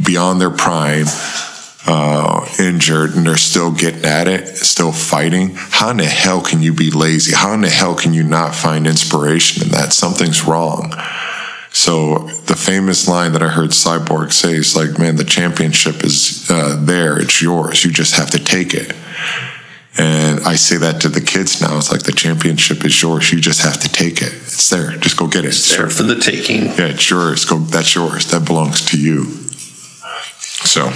[0.04, 1.06] beyond their prime,
[1.86, 6.62] uh, injured, and they're still getting at it, still fighting, how in the hell can
[6.62, 7.34] you be lazy?
[7.34, 9.92] How in the hell can you not find inspiration in that?
[9.92, 10.94] Something's wrong.
[11.74, 16.48] So the famous line that I heard Cyborg say is like, "Man, the championship is
[16.48, 17.20] uh, there.
[17.20, 17.84] It's yours.
[17.84, 18.94] You just have to take it."
[19.98, 21.76] And I say that to the kids now.
[21.76, 23.32] It's like the championship is yours.
[23.32, 24.32] You just have to take it.
[24.32, 24.92] It's there.
[24.98, 25.48] Just go get it.
[25.48, 26.66] It's there for the taking.
[26.66, 27.44] Yeah, it's yours.
[27.44, 27.58] Go.
[27.58, 28.30] That's yours.
[28.30, 29.24] That belongs to you.
[29.24, 30.90] So.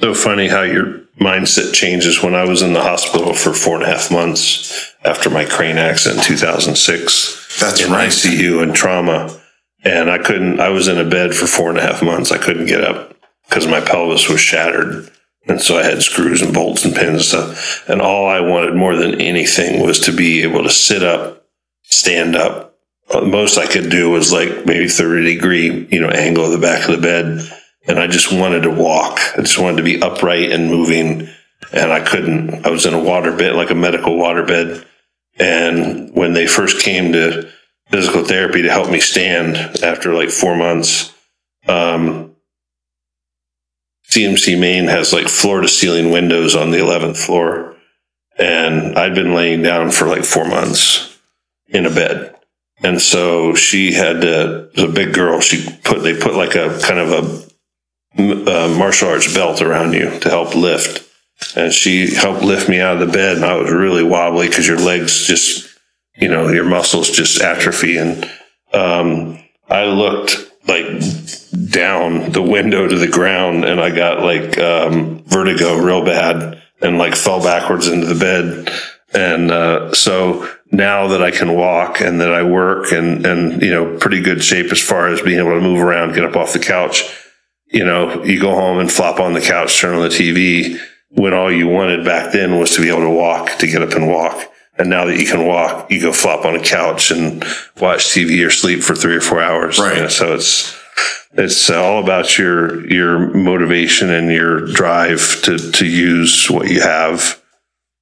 [0.00, 2.22] So funny how your mindset changes.
[2.22, 5.76] When I was in the hospital for four and a half months after my crane
[5.76, 7.58] accident in 2006.
[7.60, 8.08] That's in right.
[8.08, 9.38] ICU and trauma
[9.84, 10.60] and I couldn't.
[10.60, 12.30] I was in a bed for four and a half months.
[12.30, 13.16] I couldn't get up
[13.48, 15.10] because my pelvis was shattered,
[15.46, 17.88] and so I had screws and bolts and pins and stuff.
[17.88, 21.46] And all I wanted more than anything was to be able to sit up,
[21.82, 22.76] stand up.
[23.10, 26.58] The most I could do was like maybe thirty degree, you know, angle of the
[26.58, 27.40] back of the bed,
[27.86, 29.18] and I just wanted to walk.
[29.36, 31.28] I just wanted to be upright and moving,
[31.72, 32.64] and I couldn't.
[32.64, 34.86] I was in a water bed, like a medical water bed,
[35.38, 37.50] and when they first came to
[37.92, 41.12] physical therapy to help me stand after like four months.
[41.68, 42.34] Um,
[44.08, 47.76] CMC Maine has like floor to ceiling windows on the 11th floor.
[48.38, 51.18] And I'd been laying down for like four months
[51.68, 52.34] in a bed.
[52.82, 55.40] And so she had to, a big girl.
[55.40, 57.12] She put, they put like a kind of
[58.18, 61.08] a, a martial arts belt around you to help lift.
[61.56, 63.36] And she helped lift me out of the bed.
[63.36, 65.71] And I was really wobbly because your legs just
[66.16, 67.96] you know, your muscles just atrophy.
[67.96, 68.30] And
[68.72, 70.86] um, I looked like
[71.70, 76.98] down the window to the ground and I got like um, vertigo real bad and
[76.98, 78.70] like fell backwards into the bed.
[79.14, 83.70] And uh, so now that I can walk and that I work and, and, you
[83.70, 86.54] know, pretty good shape as far as being able to move around, get up off
[86.54, 87.02] the couch,
[87.66, 90.78] you know, you go home and flop on the couch, turn on the TV
[91.10, 93.92] when all you wanted back then was to be able to walk, to get up
[93.92, 94.51] and walk.
[94.82, 97.44] And now that you can walk, you go flop on a couch and
[97.80, 99.78] watch TV or sleep for three or four hours.
[99.78, 99.94] Right.
[99.94, 100.76] You know, so it's
[101.34, 106.80] it's uh, all about your your motivation and your drive to to use what you
[106.80, 107.40] have.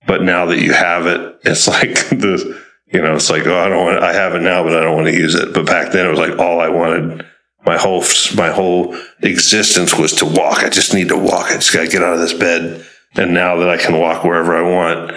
[0.06, 3.68] But now that you have it, it's like the you know, it's like oh, I
[3.68, 5.52] don't want I have it now, but I don't want to use it.
[5.52, 7.26] But back then, it was like all I wanted.
[7.66, 8.02] My whole
[8.36, 10.64] my whole existence was to walk.
[10.64, 11.50] I just need to walk.
[11.50, 12.86] I just got to get out of this bed.
[13.16, 15.12] And now that I can walk wherever I want,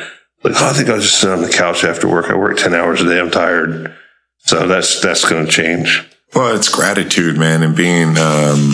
[0.45, 2.30] I think I'll just sit on the couch after work.
[2.30, 3.20] I work 10 hours a day.
[3.20, 3.95] I'm tired.
[4.40, 6.06] So that's, that's going to change.
[6.36, 8.72] Well, it's gratitude, man, and being, um,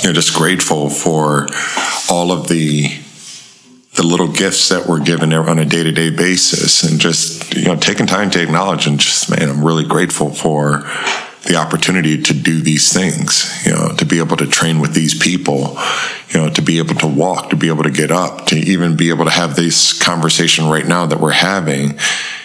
[0.00, 1.46] you know, just grateful for
[2.10, 2.88] all of the,
[3.96, 7.66] the little gifts that we're given on a day to day basis and just, you
[7.66, 10.82] know, taking time to acknowledge and just, man, I'm really grateful for
[11.46, 15.18] the opportunity to do these things, you know, to be able to train with these
[15.18, 15.76] people,
[16.28, 18.96] you know, to be able to walk, to be able to get up, to even
[18.96, 21.98] be able to have this conversation right now that we're having.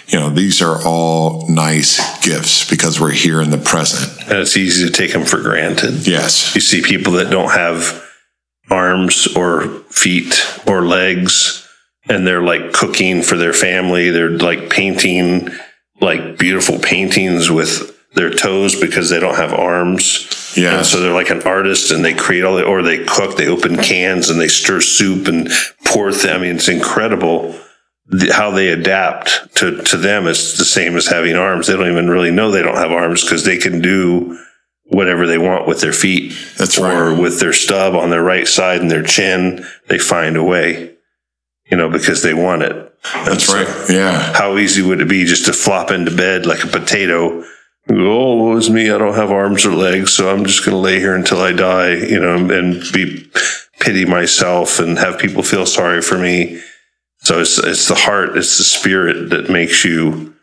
[0.07, 4.30] You know, these are all nice gifts because we're here in the present.
[4.30, 6.07] And it's easy to take them for granted.
[6.07, 6.55] Yes.
[6.55, 8.03] You see people that don't have
[8.69, 11.67] arms or feet or legs
[12.07, 14.09] and they're like cooking for their family.
[14.09, 15.49] They're like painting
[16.01, 20.53] like beautiful paintings with their toes because they don't have arms.
[20.57, 20.77] Yeah.
[20.77, 23.47] And so they're like an artist and they create all the, or they cook, they
[23.47, 25.49] open cans and they stir soup and
[25.85, 26.35] pour them.
[26.35, 27.53] I mean, it's incredible
[28.31, 30.27] how they adapt to, to them.
[30.27, 31.67] It's the same as having arms.
[31.67, 34.37] They don't even really know they don't have arms because they can do
[34.85, 36.33] whatever they want with their feet.
[36.57, 36.95] That's right.
[36.95, 39.65] or with their stub on their right side and their chin.
[39.87, 40.95] They find a way.
[41.69, 42.93] you know, because they want it.
[43.25, 43.67] That's right.
[43.89, 44.33] Yeah.
[44.33, 47.43] How easy would it be just to flop into bed like a potato?
[47.90, 48.90] Oh, woe is me.
[48.90, 50.14] I don't have arms or legs.
[50.14, 53.30] So I'm just going to lay here until I die, you know, and be
[53.80, 56.62] pity myself and have people feel sorry for me.
[57.20, 60.36] So it's, it's the heart, it's the spirit that makes you,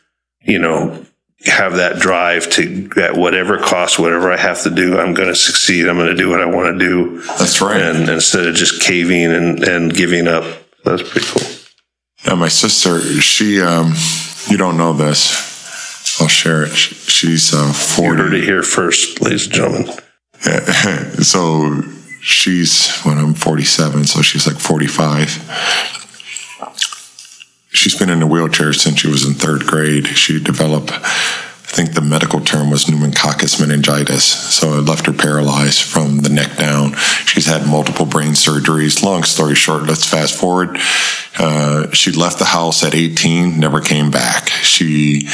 [0.43, 1.05] you know,
[1.47, 5.35] have that drive to at whatever cost, whatever I have to do, I'm going to
[5.35, 5.89] succeed.
[5.89, 7.21] I'm going to do what I want to do.
[7.23, 7.81] That's right.
[7.81, 10.45] And instead of just caving and, and giving up,
[10.85, 11.49] that's pretty cool.
[12.25, 13.95] Yeah, my sister, she, um,
[14.49, 15.52] you don't know this.
[16.21, 16.73] I'll share it.
[16.73, 19.99] She's uh, You heard it here first, ladies and gentlemen.
[21.23, 21.83] so
[22.21, 26.09] she's when I'm 47, so she's like 45.
[27.71, 30.07] She's been in a wheelchair since she was in third grade.
[30.07, 30.99] She developed, I
[31.75, 34.25] think the medical term was pneumococcus meningitis.
[34.25, 36.95] So it left her paralyzed from the neck down.
[37.25, 39.03] She's had multiple brain surgeries.
[39.03, 40.77] Long story short, let's fast forward.
[41.39, 44.49] Uh, she left the house at 18, never came back.
[44.49, 45.29] She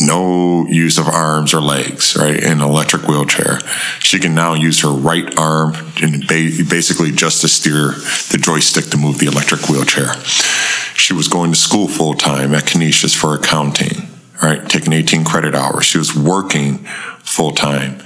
[0.00, 2.36] no use of arms or legs, right?
[2.36, 3.60] In an electric wheelchair.
[4.00, 7.92] She can now use her right arm and basically just to steer
[8.30, 10.14] the joystick to move the electric wheelchair.
[10.94, 14.08] She was going to school full time at Canisius for accounting,
[14.42, 14.68] right?
[14.68, 15.84] Taking 18 credit hours.
[15.84, 16.78] She was working
[17.22, 18.02] full time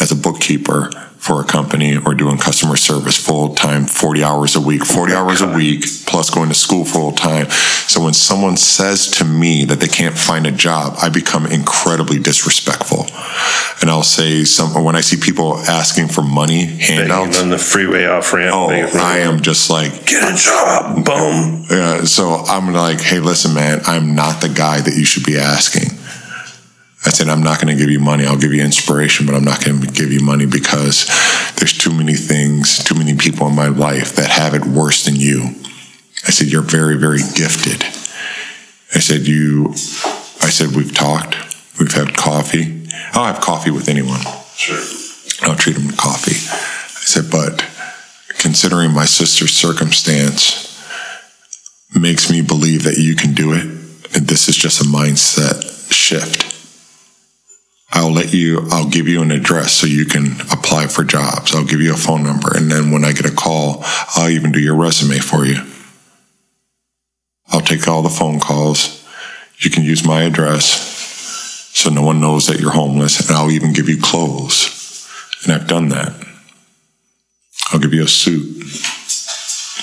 [0.00, 0.90] as a bookkeeper
[1.22, 5.40] for a company or doing customer service full time, 40 hours a week, 40 hours
[5.40, 7.48] a week, plus going to school full time.
[7.86, 12.18] So when someone says to me that they can't find a job, I become incredibly
[12.18, 13.06] disrespectful.
[13.80, 18.06] And I'll say some, when I see people asking for money, handouts, on the freeway
[18.06, 18.54] off ramp.
[18.56, 21.04] oh, I am just like, get a job.
[21.04, 21.66] Boom.
[21.70, 25.38] yeah, so I'm like, hey, listen, man, I'm not the guy that you should be
[25.38, 26.01] asking.
[27.04, 28.24] I said, I'm not going to give you money.
[28.26, 31.06] I'll give you inspiration, but I'm not going to give you money because
[31.56, 35.16] there's too many things, too many people in my life that have it worse than
[35.16, 35.56] you.
[36.26, 37.82] I said, you're very, very gifted.
[38.94, 39.70] I said, you,
[40.42, 41.34] I said, we've talked,
[41.80, 42.88] we've had coffee.
[43.12, 44.20] I'll have coffee with anyone.
[44.54, 45.48] Sure.
[45.48, 46.36] I'll treat them to coffee.
[46.36, 47.68] I said, but
[48.38, 50.68] considering my sister's circumstance
[51.98, 53.64] makes me believe that you can do it.
[54.14, 56.51] And this is just a mindset shift.
[57.94, 61.54] I'll let you, I'll give you an address so you can apply for jobs.
[61.54, 62.56] I'll give you a phone number.
[62.56, 63.82] And then when I get a call,
[64.16, 65.58] I'll even do your resume for you.
[67.48, 69.06] I'll take all the phone calls.
[69.58, 70.92] You can use my address
[71.74, 75.08] so no one knows that you're homeless, and I'll even give you clothes.
[75.42, 76.14] And I've done that.
[77.72, 78.62] I'll give you a suit,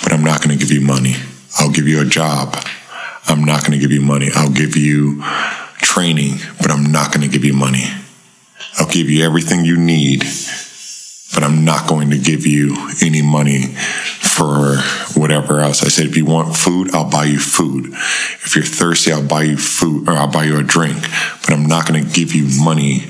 [0.03, 1.15] but I'm not going to give you money.
[1.57, 2.55] I'll give you a job.
[3.25, 4.29] I'm not going to give you money.
[4.33, 5.21] I'll give you
[5.79, 7.85] training, but I'm not going to give you money.
[8.77, 10.23] I'll give you everything you need,
[11.33, 13.75] but I'm not going to give you any money
[14.21, 14.77] for
[15.19, 15.83] whatever else.
[15.83, 17.87] I said, if you want food, I'll buy you food.
[17.87, 21.65] If you're thirsty, I'll buy you food or I'll buy you a drink, but I'm
[21.65, 23.01] not going to give you money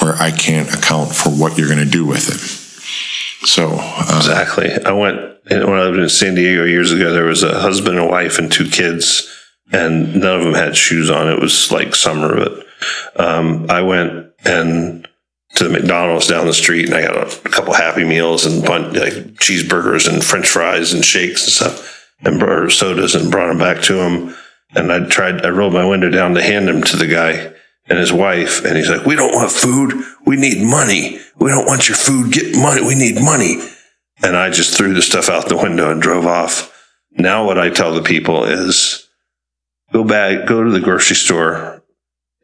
[0.00, 3.46] where I can't account for what you're going to do with it.
[3.46, 4.70] So, uh, Exactly.
[4.84, 7.12] I went when I lived in San Diego years ago.
[7.12, 9.28] There was a husband and wife and two kids,
[9.72, 11.28] and none of them had shoes on.
[11.28, 12.66] It was like summer, but
[13.16, 15.06] um, I went and
[15.54, 18.92] to the McDonald's down the street, and I got a, couple Happy Meals and bun-
[18.92, 23.58] like cheeseburgers and French fries and shakes and stuff, and brought sodas, and brought them
[23.58, 24.34] back to him.
[24.74, 25.44] And I tried.
[25.44, 27.52] I rolled my window down to hand them to the guy
[27.88, 29.94] and his wife, and he's like, "We don't want food.
[30.26, 31.20] We need money.
[31.38, 32.32] We don't want your food.
[32.32, 32.82] Get money.
[32.82, 33.56] We need money."
[34.22, 36.72] And I just threw the stuff out the window and drove off.
[37.12, 39.05] Now, what I tell the people is
[39.92, 41.82] go back, go to the grocery store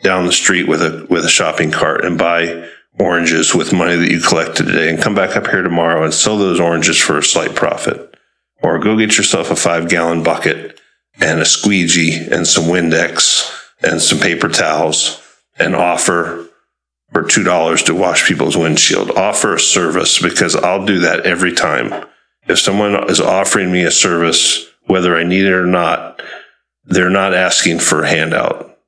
[0.03, 4.11] down the street with a, with a shopping cart and buy oranges with money that
[4.11, 7.23] you collected today and come back up here tomorrow and sell those oranges for a
[7.23, 8.17] slight profit.
[8.63, 10.81] Or go get yourself a five gallon bucket
[11.21, 13.51] and a squeegee and some Windex
[13.83, 15.21] and some paper towels
[15.59, 16.49] and offer
[17.13, 19.11] for two dollars to wash people's windshield.
[19.11, 22.07] Offer a service because I'll do that every time.
[22.47, 26.21] If someone is offering me a service, whether I need it or not,
[26.85, 28.79] they're not asking for a handout.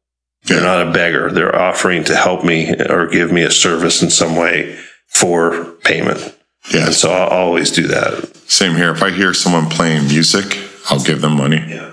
[0.45, 1.31] They're not a beggar.
[1.31, 6.21] They're offering to help me or give me a service in some way for payment.
[6.67, 8.37] And yes, so I'll always do that.
[8.47, 8.91] same here.
[8.93, 10.59] If I hear someone playing music,
[10.91, 11.65] I'll give them money.
[11.69, 11.93] Yeah.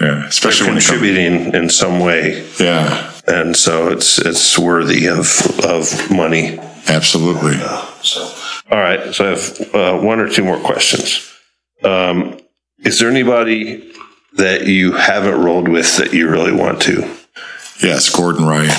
[0.00, 0.86] Yeah, especially comes.
[0.88, 2.44] Contributing in some way.
[2.58, 5.28] Yeah, And so it's it's worthy of
[5.64, 6.58] of money.
[6.88, 7.58] absolutely.
[8.02, 8.22] So,
[8.72, 9.14] all right.
[9.14, 11.32] So I have uh, one or two more questions.
[11.84, 12.38] Um,
[12.84, 13.92] is there anybody
[14.36, 17.00] that you haven't rolled with that you really want to?
[17.82, 18.70] Yes, Gordon Ryan.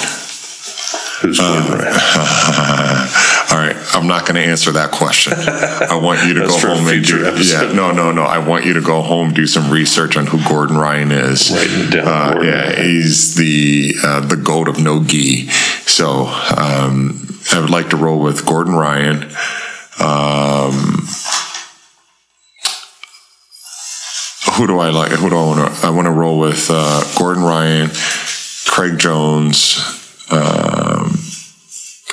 [1.22, 1.94] Who's Gordon Ryan?
[3.52, 5.34] All right, I'm not going to answer that question.
[5.38, 7.26] I want you to go home and do.
[7.26, 7.68] episode.
[7.70, 8.24] Yeah, no, no, no.
[8.24, 11.50] I want you to go home do some research on who Gordon Ryan is.
[11.92, 12.50] Down, Uh, Gordon.
[12.52, 15.48] yeah, he's the uh, the goat of no gi.
[15.88, 16.26] So
[16.58, 19.24] um, I would like to roll with Gordon Ryan.
[20.00, 21.08] Um,
[24.56, 25.12] who do I like?
[25.12, 25.86] Who do I want to?
[25.86, 27.90] I want to roll with uh, Gordon Ryan,
[28.68, 29.78] Craig Jones,
[30.32, 31.18] um,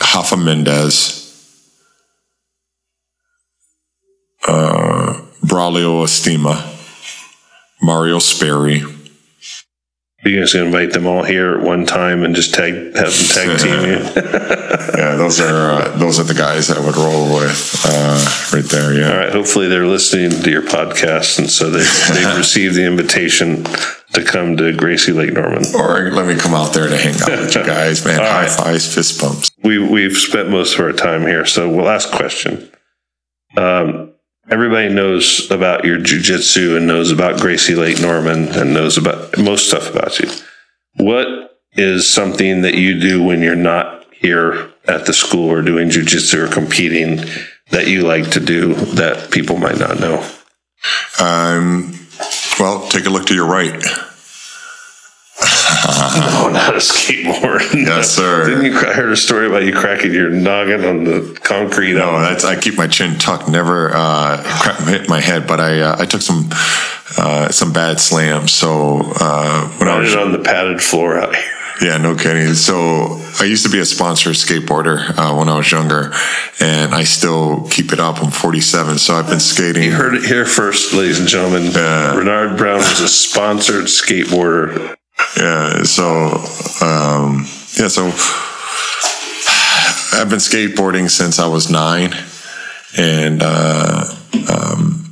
[0.01, 1.23] Rafa Mendes,
[4.47, 6.61] uh, Braulio Estima,
[7.81, 8.83] Mario Sperry.
[10.25, 13.27] You guys gonna invite them all here at one time and just tag have them
[13.27, 14.23] tag team you?
[14.95, 18.93] Yeah, those are uh, those are the guys I would roll with uh, right there.
[18.95, 19.11] Yeah.
[19.11, 19.33] All right.
[19.33, 21.83] Hopefully they're listening to your podcast, and so they
[22.15, 23.65] they've received the invitation
[24.13, 25.65] to come to Gracie Lake Norman.
[25.75, 28.19] Or let me come out there to hang out with you guys, man.
[28.19, 28.51] High right.
[28.51, 29.51] fives, fist bumps.
[29.65, 32.71] We we've spent most of our time here, so we'll ask a question.
[33.57, 34.12] Um,
[34.53, 39.69] everybody knows about your jujitsu and knows about Gracie Lake Norman and knows about most
[39.69, 40.29] stuff about you.
[40.97, 45.89] What is something that you do when you're not here at the school or doing
[45.89, 47.25] jujitsu or competing
[47.71, 50.19] that you like to do that people might not know?
[51.19, 51.99] Um,
[52.61, 53.83] well, take a look to your right.
[56.35, 57.73] Oh, not a skateboard.
[57.75, 58.47] Yes, sir.
[58.47, 58.77] Didn't you?
[58.77, 61.95] I heard a story about you cracking your noggin on the concrete.
[61.95, 65.47] No, that's I keep my chin tucked, never uh, crack, hit my head.
[65.47, 66.49] But I uh, I took some
[67.17, 68.53] uh, some bad slams.
[68.53, 71.53] So uh, when I was it on the padded floor out here.
[71.81, 72.55] Yeah, no kidding.
[72.55, 76.13] So I used to be a sponsored skateboarder uh, when I was younger,
[76.61, 78.23] and I still keep it up.
[78.23, 79.85] I'm 47, so I've been skating.
[79.85, 81.73] You heard it here first, ladies and gentlemen.
[81.73, 82.15] Yeah.
[82.15, 84.95] Ranard Brown was a sponsored skateboarder.
[85.37, 86.07] Yeah, so
[86.85, 87.47] um,
[87.79, 88.07] yeah, so
[90.15, 92.13] I've been skateboarding since I was nine,
[92.97, 94.05] and uh,
[94.53, 95.11] um,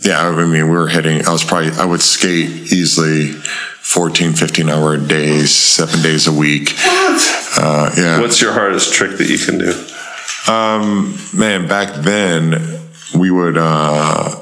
[0.00, 1.26] yeah, I mean, we were hitting.
[1.26, 6.72] I was probably I would skate easily 14, 15 hour days, seven days a week.
[6.76, 10.52] Uh, yeah, What's your hardest trick that you can do?
[10.52, 12.80] Um, man, back then
[13.14, 14.40] we would uh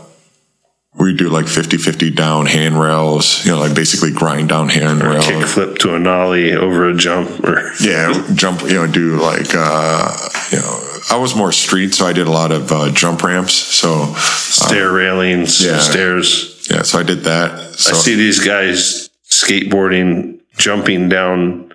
[0.99, 5.27] we do like 50-50 down handrails, you know, like basically grind down handrails.
[5.27, 9.55] Kick flip to a nollie over a jump, or Yeah, jump, you know, do like
[9.55, 10.17] uh
[10.53, 13.53] you know, I was more street, so I did a lot of uh, jump ramps.
[13.55, 15.79] So stair railings, yeah.
[15.79, 16.67] stairs.
[16.71, 17.75] yeah, so I did that.
[17.75, 21.73] So I see these guys skateboarding, jumping down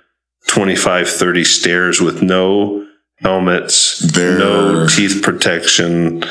[0.48, 2.86] 25, 30 stairs with no
[3.20, 6.24] helmets, They're- no teeth protection,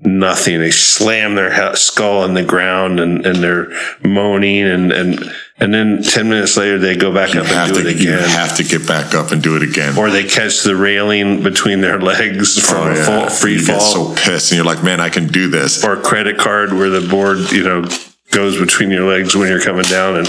[0.00, 0.60] nothing.
[0.60, 3.68] They slam their he- skull on the ground and, and they're
[4.02, 5.18] moaning and, and,
[5.58, 8.12] and then 10 minutes later they go back you up and do to it you
[8.12, 9.98] have to get back up and do it again.
[9.98, 13.04] or they catch the railing between their legs oh, from Oh, yeah.
[13.06, 14.14] fall, free you get fall.
[14.14, 15.84] so pissed and you're like, man, I can do this.
[15.84, 17.84] or credit card where the board, you know,
[18.30, 20.26] goes between your legs when you're coming down and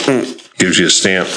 [0.58, 1.28] gives you a stamp.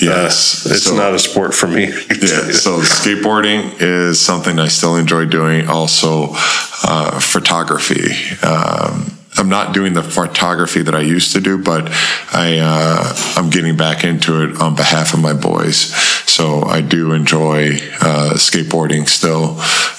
[0.00, 0.66] Yes.
[0.66, 1.84] It's So- not a sport for me.
[1.84, 5.68] Yeah, so skateboarding is something I still enjoy doing.
[5.68, 6.34] Also,
[6.82, 8.14] uh, photography.
[8.42, 11.90] Um, I'm not doing the photography that I used to do, but
[12.32, 15.92] I uh, I'm getting back into it on behalf of my boys.
[16.26, 19.56] So I do enjoy uh, skateboarding still.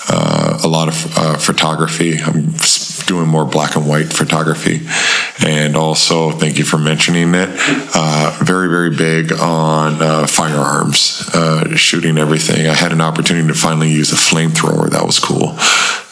[0.07, 2.17] Uh, a lot of uh, photography.
[2.21, 2.53] I'm
[3.05, 4.87] doing more black and white photography,
[5.45, 7.49] and also thank you for mentioning it.
[7.93, 12.67] Uh, very very big on uh, firearms, uh, shooting everything.
[12.67, 14.89] I had an opportunity to finally use a flamethrower.
[14.89, 15.57] That was cool.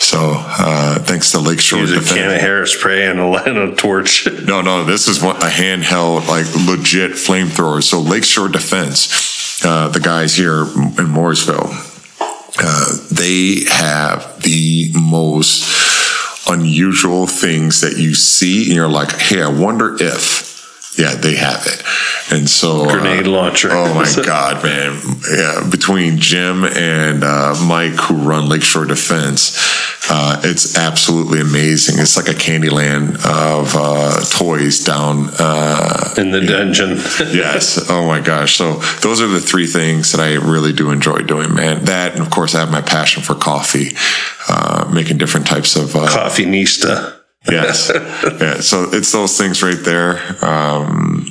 [0.03, 2.13] So uh, thanks to Lakeshore Use a Defense.
[2.13, 4.27] can of hairspray and a, and a torch.
[4.43, 7.81] No, no, this is what a handheld, like legit flamethrower.
[7.81, 11.71] So Lakeshore Defense, uh, the guys here in Mooresville,
[12.59, 15.63] uh, they have the most
[16.47, 20.52] unusual things that you see, and you're like, hey, I wonder if.
[20.97, 21.83] Yeah, they have it.
[22.31, 23.69] And so uh, Grenade launcher.
[23.71, 24.99] Oh my God, man.
[25.29, 25.67] Yeah.
[25.69, 29.57] Between Jim and uh, Mike who run Lakeshore Defense,
[30.09, 31.99] uh, it's absolutely amazing.
[31.99, 36.89] It's like a Candyland of uh, toys down uh, in the dungeon.
[37.33, 37.89] yes.
[37.89, 38.55] Oh my gosh.
[38.55, 41.85] So those are the three things that I really do enjoy doing, man.
[41.85, 43.95] That, and of course, I have my passion for coffee,
[44.47, 47.22] uh, making different types of uh, Coffee Nista.
[47.49, 47.91] Yes.
[48.39, 48.59] yeah.
[48.61, 50.19] So it's those things right there.
[50.43, 51.27] Um,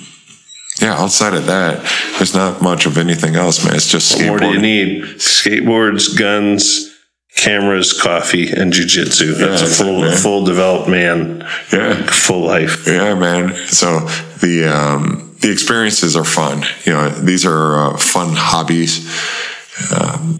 [0.80, 0.94] yeah.
[1.00, 1.82] Outside of that,
[2.18, 3.74] there's not much of anything else, man.
[3.74, 5.02] It's just What more do you need?
[5.16, 6.90] Skateboards, guns,
[7.36, 9.36] cameras, coffee, and jujitsu.
[9.38, 10.16] That's Yeah, a full, man.
[10.16, 11.94] full developed man, Yeah.
[12.06, 12.86] full life.
[12.86, 13.54] Yeah, man.
[13.68, 14.00] So
[14.40, 16.64] the um, the experiences are fun.
[16.84, 19.08] You know, these are uh, fun hobbies.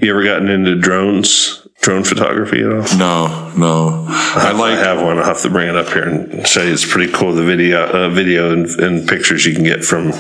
[0.01, 1.62] You ever gotten into drones?
[1.83, 2.97] Drone photography at all?
[2.97, 4.07] No, no.
[4.09, 5.19] I I like have one.
[5.19, 6.73] I'll have to bring it up here and show you.
[6.73, 7.35] It's pretty cool.
[7.35, 10.13] The video, uh, video and, and pictures you can get from,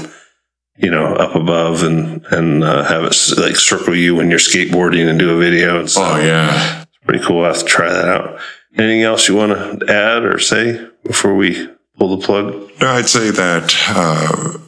[0.76, 5.08] you know, up above and and uh, have it like circle you when you're skateboarding
[5.08, 5.80] and do a video.
[5.80, 6.18] And stuff.
[6.18, 6.84] Oh yeah.
[7.06, 7.44] pretty cool.
[7.44, 8.40] I have to try that out.
[8.76, 12.70] Anything else you want to add or say before we pull the plug?
[12.80, 14.58] No, I'd say that uh,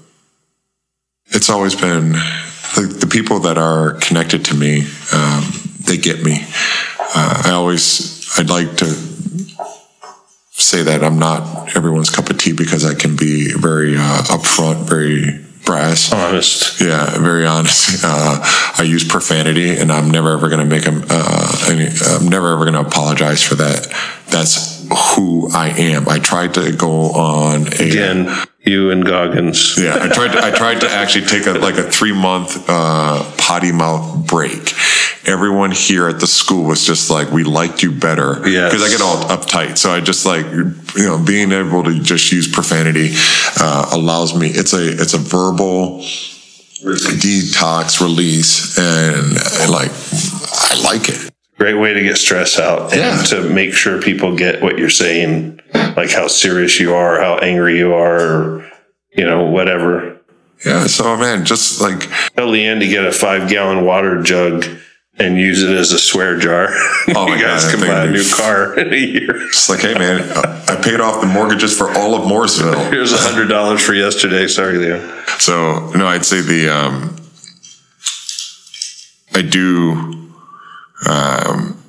[1.29, 4.87] it's always been the, the people that are connected to me.
[5.13, 6.45] Um, they get me.
[6.99, 8.87] Uh, I always I'd like to
[10.51, 14.89] say that I'm not everyone's cup of tea because I can be very uh, upfront,
[14.89, 16.13] very brass.
[16.13, 16.81] Honest.
[16.81, 18.05] Yeah, very honest.
[18.07, 18.39] Uh,
[18.77, 21.05] I use profanity, and I'm never ever going to make them.
[21.09, 23.87] Uh, any, I'm never ever going to apologize for that.
[24.29, 26.09] That's who I am.
[26.09, 27.91] I tried to go on a.
[27.91, 28.35] Again,
[28.65, 29.79] you and Goggins.
[29.79, 30.33] Yeah, I tried.
[30.33, 34.73] To, I tried to actually take a like a three month uh, potty mouth break.
[35.27, 38.73] Everyone here at the school was just like, "We liked you better," Yes.
[38.73, 39.79] because I get all uptight.
[39.79, 43.11] So I just like you know being able to just use profanity
[43.61, 44.49] uh, allows me.
[44.49, 46.01] It's a it's a verbal
[46.85, 49.91] detox release, and, and like
[50.53, 51.34] I like it.
[51.59, 53.23] Great way to get stress out and Yeah.
[53.25, 55.61] to make sure people get what you're saying,
[55.97, 58.71] like how serious you are, how angry you are, or,
[59.17, 60.17] you know, whatever.
[60.67, 60.87] Yeah.
[60.89, 62.01] So man, just like
[62.37, 64.65] Tell Leanne to get a five gallon water jug
[65.17, 66.71] and use it as a swear jar.
[67.15, 69.47] Oh my you guys God, can buy a new car in a year.
[69.47, 70.23] it's like, hey man,
[70.69, 72.91] I paid off the mortgages for all of Mooresville.
[72.91, 74.49] Here's a hundred dollars for yesterday.
[74.49, 75.41] Sorry, Leanne.
[75.41, 77.17] So no, I'd say the um,
[79.35, 80.24] I do
[81.09, 81.81] um,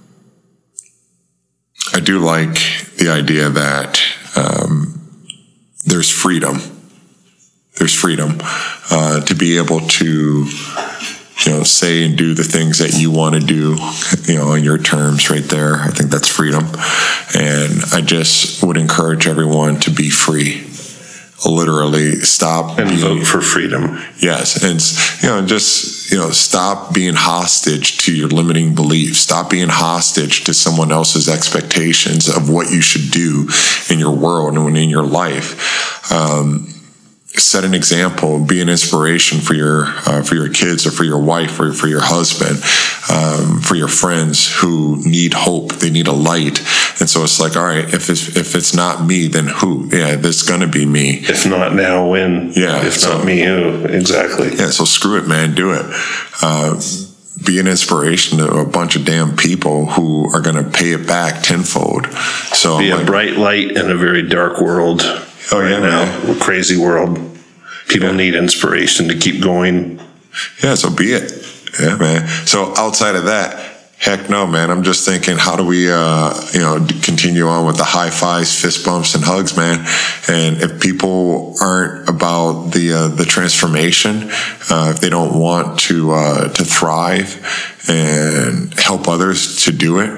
[1.94, 2.53] I do like
[2.98, 4.02] the idea that
[4.36, 5.02] um,
[5.86, 6.57] there's freedom.
[7.77, 8.38] There's freedom
[8.91, 10.45] uh, to be able to
[11.45, 13.76] you know say and do the things that you want to do
[14.32, 16.64] you know on your terms right there i think that's freedom
[17.38, 20.64] and i just would encourage everyone to be free
[21.45, 24.02] literally stop And being- vote for freedom.
[24.18, 24.82] Yes, and
[25.22, 29.19] you know, just you know, stop being hostage to your limiting beliefs.
[29.19, 33.49] Stop being hostage to someone else's expectations of what you should do
[33.90, 36.11] in your world and in your life.
[36.11, 36.74] Um,
[37.40, 41.20] set an example, be an inspiration for your uh, for your kids or for your
[41.20, 42.57] wife or for your husband,
[43.12, 45.74] um, for your friends who need hope.
[45.74, 46.60] They need a light,
[46.99, 49.88] and so it's like, all right, if it's if it's not me, then who?
[49.91, 51.20] Yeah, there's gonna be me.
[51.28, 52.52] If not now, when?
[52.56, 53.86] Yeah, If so- not me, who?
[53.86, 54.49] Exactly.
[54.56, 55.56] Yeah, so screw it, man.
[55.56, 55.86] Do it.
[56.41, 56.80] Uh,
[57.45, 61.06] be an inspiration to a bunch of damn people who are going to pay it
[61.06, 62.07] back tenfold.
[62.53, 65.02] So, Be I'm a like, bright light in a very dark world.
[65.51, 67.19] Oh, yeah, now, crazy world.
[67.88, 69.99] People need inspiration to keep going.
[70.63, 71.31] yeah, so be it.
[71.80, 72.27] Yeah, man.
[72.47, 74.72] So outside of that, heck no, man.
[74.72, 78.59] I'm just thinking, how do we, uh, you know, continue on with the high fives,
[78.59, 79.85] fist bumps, and hugs, man?
[80.27, 84.30] And if people aren't about the uh, the transformation,
[84.69, 90.09] uh, if they don't want to uh, to thrive and help others to do it,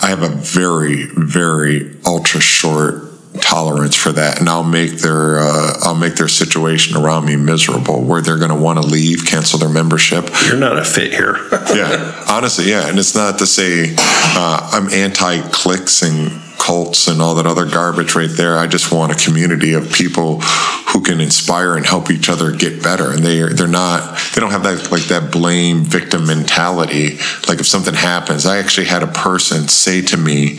[0.00, 3.02] I have a very, very ultra short
[3.40, 8.02] tolerance for that and I'll make their uh, I'll make their situation around me miserable
[8.02, 10.28] where they're going to want to leave cancel their membership.
[10.46, 11.36] You're not a fit here.
[11.74, 17.20] yeah honestly yeah and it's not to say uh, I'm anti clicks and cults and
[17.20, 18.58] all that other garbage right there.
[18.58, 22.82] I just want a community of people who can inspire and help each other get
[22.82, 27.18] better and they they're not they don't have that like that blame victim mentality.
[27.48, 30.58] Like if something happens I actually had a person say to me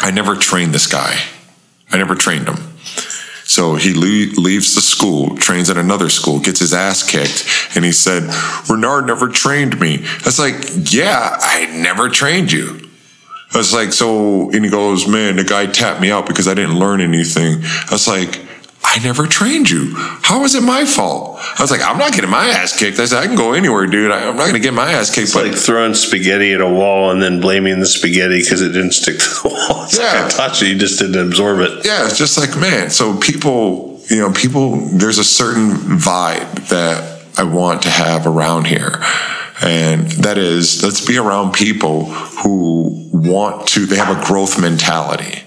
[0.00, 1.18] I never trained this guy
[1.92, 2.56] I never trained him.
[3.44, 7.46] So he le- leaves the school, trains at another school, gets his ass kicked,
[7.76, 8.24] and he said,
[8.68, 10.04] Ranard never trained me.
[10.04, 12.80] I was like, Yeah, I never trained you.
[13.54, 16.54] I was like, So, and he goes, Man, the guy tapped me out because I
[16.54, 17.62] didn't learn anything.
[17.62, 18.40] I was like,
[18.88, 19.92] I never trained you.
[19.96, 21.38] How is it my fault?
[21.40, 22.98] I was like, I'm not getting my ass kicked.
[22.98, 24.10] I said, I can go anywhere, dude.
[24.10, 25.24] I, I'm not going to get my ass kicked.
[25.24, 28.68] It's but like throwing spaghetti at a wall and then blaming the spaghetti because it
[28.70, 29.84] didn't stick to the wall.
[29.84, 30.04] It's Yeah.
[30.22, 31.84] like I taught you, you just didn't absorb it.
[31.84, 37.22] yeah, it's just like, man, so people, you know, people, there's a certain vibe that
[37.36, 39.02] I want to have around here.
[39.62, 45.42] And that is, let's be around people who want to, they have a growth mentality.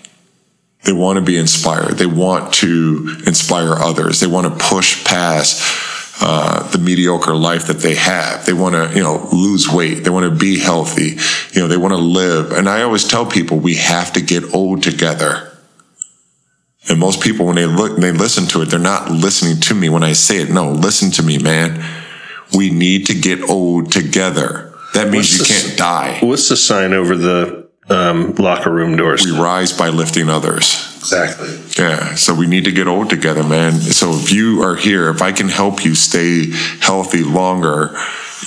[0.83, 1.97] They want to be inspired.
[1.97, 4.19] They want to inspire others.
[4.19, 5.61] They want to push past
[6.21, 8.45] uh, the mediocre life that they have.
[8.45, 10.03] They want to, you know, lose weight.
[10.03, 11.17] They want to be healthy.
[11.53, 12.51] You know, they want to live.
[12.53, 15.45] And I always tell people we have to get old together.
[16.89, 19.89] And most people, when they look, they listen to it, they're not listening to me
[19.89, 20.49] when I say it.
[20.49, 21.83] No, listen to me, man.
[22.55, 24.73] We need to get old together.
[24.95, 26.19] That means What's you the- can't die.
[26.21, 29.25] What's the sign over the um, locker room doors?
[29.25, 30.95] We rise by lifting others.
[30.99, 31.59] Exactly.
[31.77, 33.73] Yeah, so we need to get old together, man.
[33.73, 36.51] So if you are here, if I can help you stay
[36.81, 37.97] healthy longer,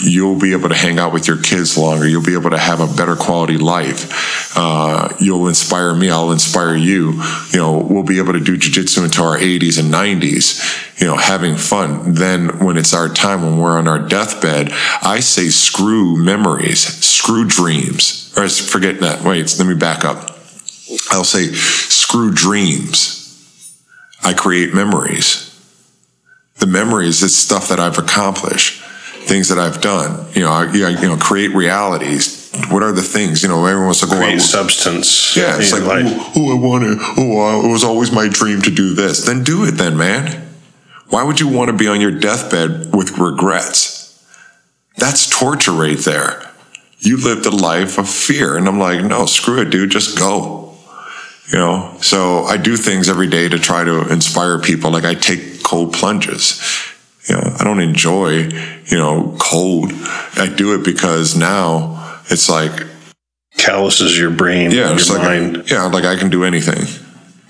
[0.01, 2.07] you'll be able to hang out with your kids longer.
[2.07, 4.57] You'll be able to have a better quality life.
[4.57, 6.11] Uh, you'll inspire me.
[6.11, 7.13] I'll inspire you.
[7.51, 11.17] You know, we'll be able to do jujitsu into our 80s and 90s, you know,
[11.17, 12.15] having fun.
[12.15, 14.71] Then when it's our time, when we're on our deathbed,
[15.03, 18.33] I say screw memories, screw dreams.
[18.37, 19.23] Or forget that.
[19.23, 20.31] Wait, let me back up.
[21.11, 23.19] I'll say, screw dreams.
[24.25, 25.49] I create memories.
[26.59, 28.82] The memories is stuff that I've accomplished,
[29.27, 30.27] things that I've done.
[30.35, 32.51] You know, I, you know, create realities.
[32.71, 33.43] What are the things?
[33.43, 34.17] You know, everyone wants to go.
[34.17, 35.37] Create "Oh, substance.
[35.37, 36.97] yeah, it's like, oh, oh, I want to.
[37.19, 39.25] Oh, it was always my dream to do this.
[39.25, 40.49] Then do it, then, man.
[41.09, 44.25] Why would you want to be on your deathbed with regrets?
[44.97, 46.51] That's torture right there.
[46.99, 49.91] You lived a life of fear, and I'm like, no, screw it, dude.
[49.91, 50.75] Just go.
[51.51, 51.97] You know.
[52.01, 54.91] So I do things every day to try to inspire people.
[54.91, 56.61] Like I take cold plunges.
[57.29, 58.31] You know, I don't enjoy,
[58.87, 59.93] you know, cold.
[60.37, 62.73] I do it because now it's like
[63.59, 65.71] calluses your brain, yeah, your it's like mind.
[65.71, 66.85] yeah, like I can do anything.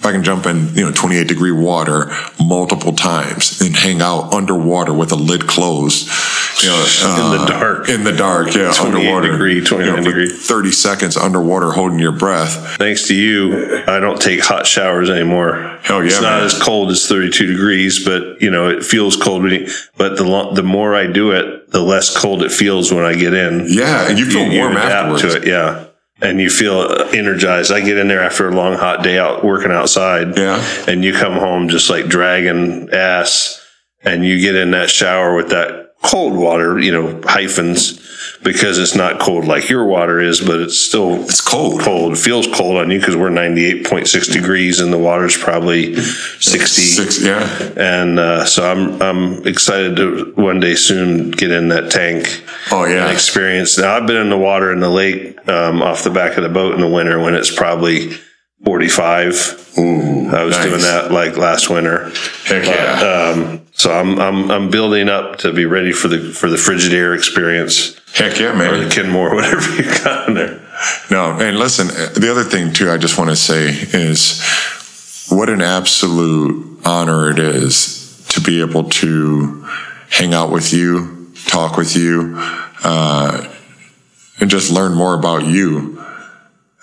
[0.03, 2.11] If I can jump in, you know, 28 degree water
[2.45, 6.09] multiple times and hang out underwater with a lid closed,
[6.61, 6.74] you know,
[7.05, 7.89] In the uh, dark.
[7.89, 10.29] in the dark, yeah, 28 underwater, degree, 29 for degree.
[10.29, 12.77] 30 seconds underwater, holding your breath.
[12.79, 15.79] Thanks to you, I don't take hot showers anymore.
[15.85, 16.45] Hell yeah, it's not man.
[16.47, 19.45] as cold as 32 degrees, but you know it feels cold.
[19.45, 22.93] When you, but the lo- the more I do it, the less cold it feels
[22.93, 23.66] when I get in.
[23.69, 25.23] Yeah, and you feel warm adapt afterwards.
[25.23, 25.87] to it, yeah.
[26.23, 27.73] And you feel energized.
[27.73, 30.36] I get in there after a long hot day out working outside.
[30.36, 30.65] Yeah.
[30.86, 33.61] And you come home just like dragging ass,
[34.03, 38.02] and you get in that shower with that cold water, you know, hyphens,
[38.43, 41.81] because it's not cold like your water is, but it's still It's cold.
[41.81, 42.12] cold.
[42.14, 46.82] It feels cold on you because we're 98.6 degrees and the water's probably 60.
[46.82, 47.73] Six, yeah.
[47.77, 52.85] And uh, so I'm I'm excited to one day soon get in that tank Oh
[52.85, 53.05] yeah.
[53.05, 53.78] and experience.
[53.78, 56.48] Now I've been in the water in the lake um, off the back of the
[56.48, 58.12] boat in the winter when it's probably
[58.64, 59.74] 45.
[59.78, 60.64] Ooh, I was nice.
[60.66, 62.10] doing that like last winter.
[62.44, 63.32] Heck yeah.
[63.35, 67.16] Um, so I'm I'm I'm building up to be ready for the for the Frigidaire
[67.16, 68.89] experience Heck yeah, or man.
[68.89, 70.61] the Kenmore, whatever you got in there.
[71.11, 74.43] No, and listen, the other thing too, I just want to say is
[75.31, 79.66] what an absolute honor it is to be able to
[80.11, 82.35] hang out with you, talk with you,
[82.85, 83.49] uh,
[84.40, 86.02] and just learn more about you.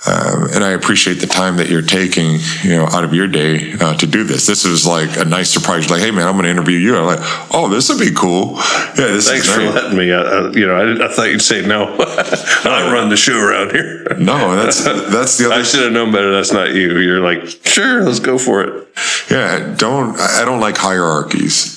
[0.08, 3.74] Um, and I appreciate the time that you're taking, you know, out of your day
[3.74, 4.46] uh, to do this.
[4.46, 5.90] This is like a nice surprise.
[5.90, 6.96] Like, hey, man, I'm going to interview you.
[6.96, 7.20] I'm like,
[7.54, 8.56] oh, this would be cool.
[8.56, 10.10] Yeah, this Thanks for letting me.
[10.12, 11.84] Uh, uh, you know, I, I thought you'd say no.
[12.00, 14.06] I don't run the show around here.
[14.18, 15.56] No, that's that's the other.
[15.56, 16.32] I should have known better.
[16.32, 16.98] That's not you.
[17.00, 18.88] You're like, sure, let's go for it.
[19.30, 21.76] Yeah, don't I I don't like hierarchies.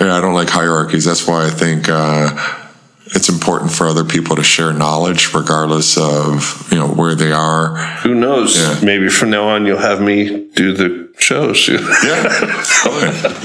[0.00, 1.04] Yeah, I don't like hierarchies.
[1.04, 2.63] That's why I think uh,
[3.06, 7.76] it's important for other people to share knowledge, regardless of you know where they are.
[8.02, 8.56] Who knows?
[8.56, 8.80] Yeah.
[8.82, 11.68] Maybe from now on you'll have me do the shows.
[12.04, 12.22] Yeah,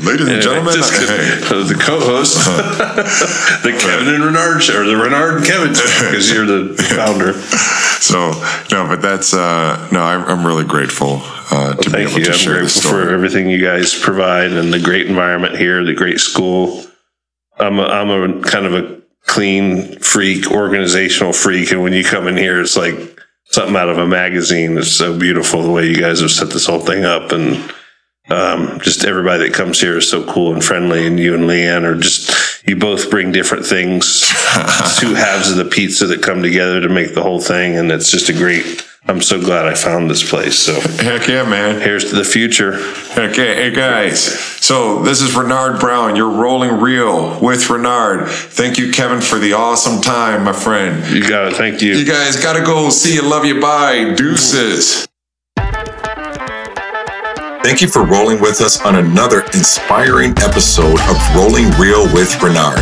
[0.04, 0.74] ladies and gentlemen.
[0.74, 1.08] Kidding.
[1.08, 2.38] hey, the co-host,
[3.64, 7.34] the Kevin and Ranard show, or the Ranard and Kevin because you're the founder.
[7.34, 8.32] so
[8.72, 10.02] no, but that's uh, no.
[10.02, 11.22] I'm, I'm really grateful
[11.52, 12.26] uh, to be Thank able you.
[12.26, 13.06] to I'm grateful story.
[13.06, 16.86] for everything you guys provide and the great environment here, the great school.
[17.58, 22.28] I'm a, I'm a kind of a clean freak, organizational freak, and when you come
[22.28, 22.96] in here, it's like
[23.46, 24.78] something out of a magazine.
[24.78, 27.74] It's so beautiful the way you guys have set this whole thing up, and
[28.30, 31.06] um, just everybody that comes here is so cool and friendly.
[31.06, 34.22] And you and Leanne are just you both bring different things,
[34.98, 38.12] two halves of the pizza that come together to make the whole thing, and it's
[38.12, 38.86] just a great.
[39.08, 40.58] I'm so glad I found this place.
[40.60, 40.74] So
[41.04, 41.82] Heck yeah, man.
[41.82, 42.74] here's to the future.
[43.18, 44.22] Okay, hey guys.
[44.22, 46.16] So this is Ranard Brown.
[46.16, 48.28] You're rolling real with Ranard.
[48.30, 51.08] Thank you, Kevin, for the awesome time, my friend.
[51.14, 51.56] You got it.
[51.56, 51.96] Thank you.
[51.96, 52.90] You guys gotta go.
[52.90, 53.22] See you.
[53.24, 53.60] Love you.
[53.60, 54.14] Bye.
[54.16, 55.08] Deuces.
[57.62, 62.80] Thank you for rolling with us on another inspiring episode of Rolling Reel with Ranard.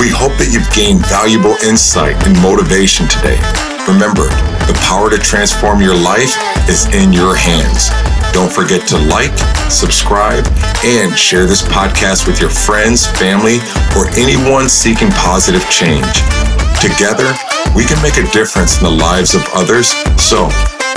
[0.00, 3.38] We hope that you've gained valuable insight and motivation today.
[3.88, 4.28] Remember,
[4.68, 6.36] the power to transform your life
[6.68, 7.88] is in your hands.
[8.34, 9.32] Don't forget to like,
[9.72, 10.46] subscribe,
[10.84, 13.60] and share this podcast with your friends, family,
[13.96, 16.20] or anyone seeking positive change.
[16.84, 17.32] Together,
[17.74, 19.88] we can make a difference in the lives of others.
[20.20, 20.50] So,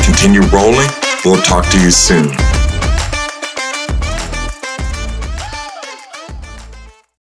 [0.04, 0.90] continue rolling.
[1.24, 2.36] We'll talk to you soon.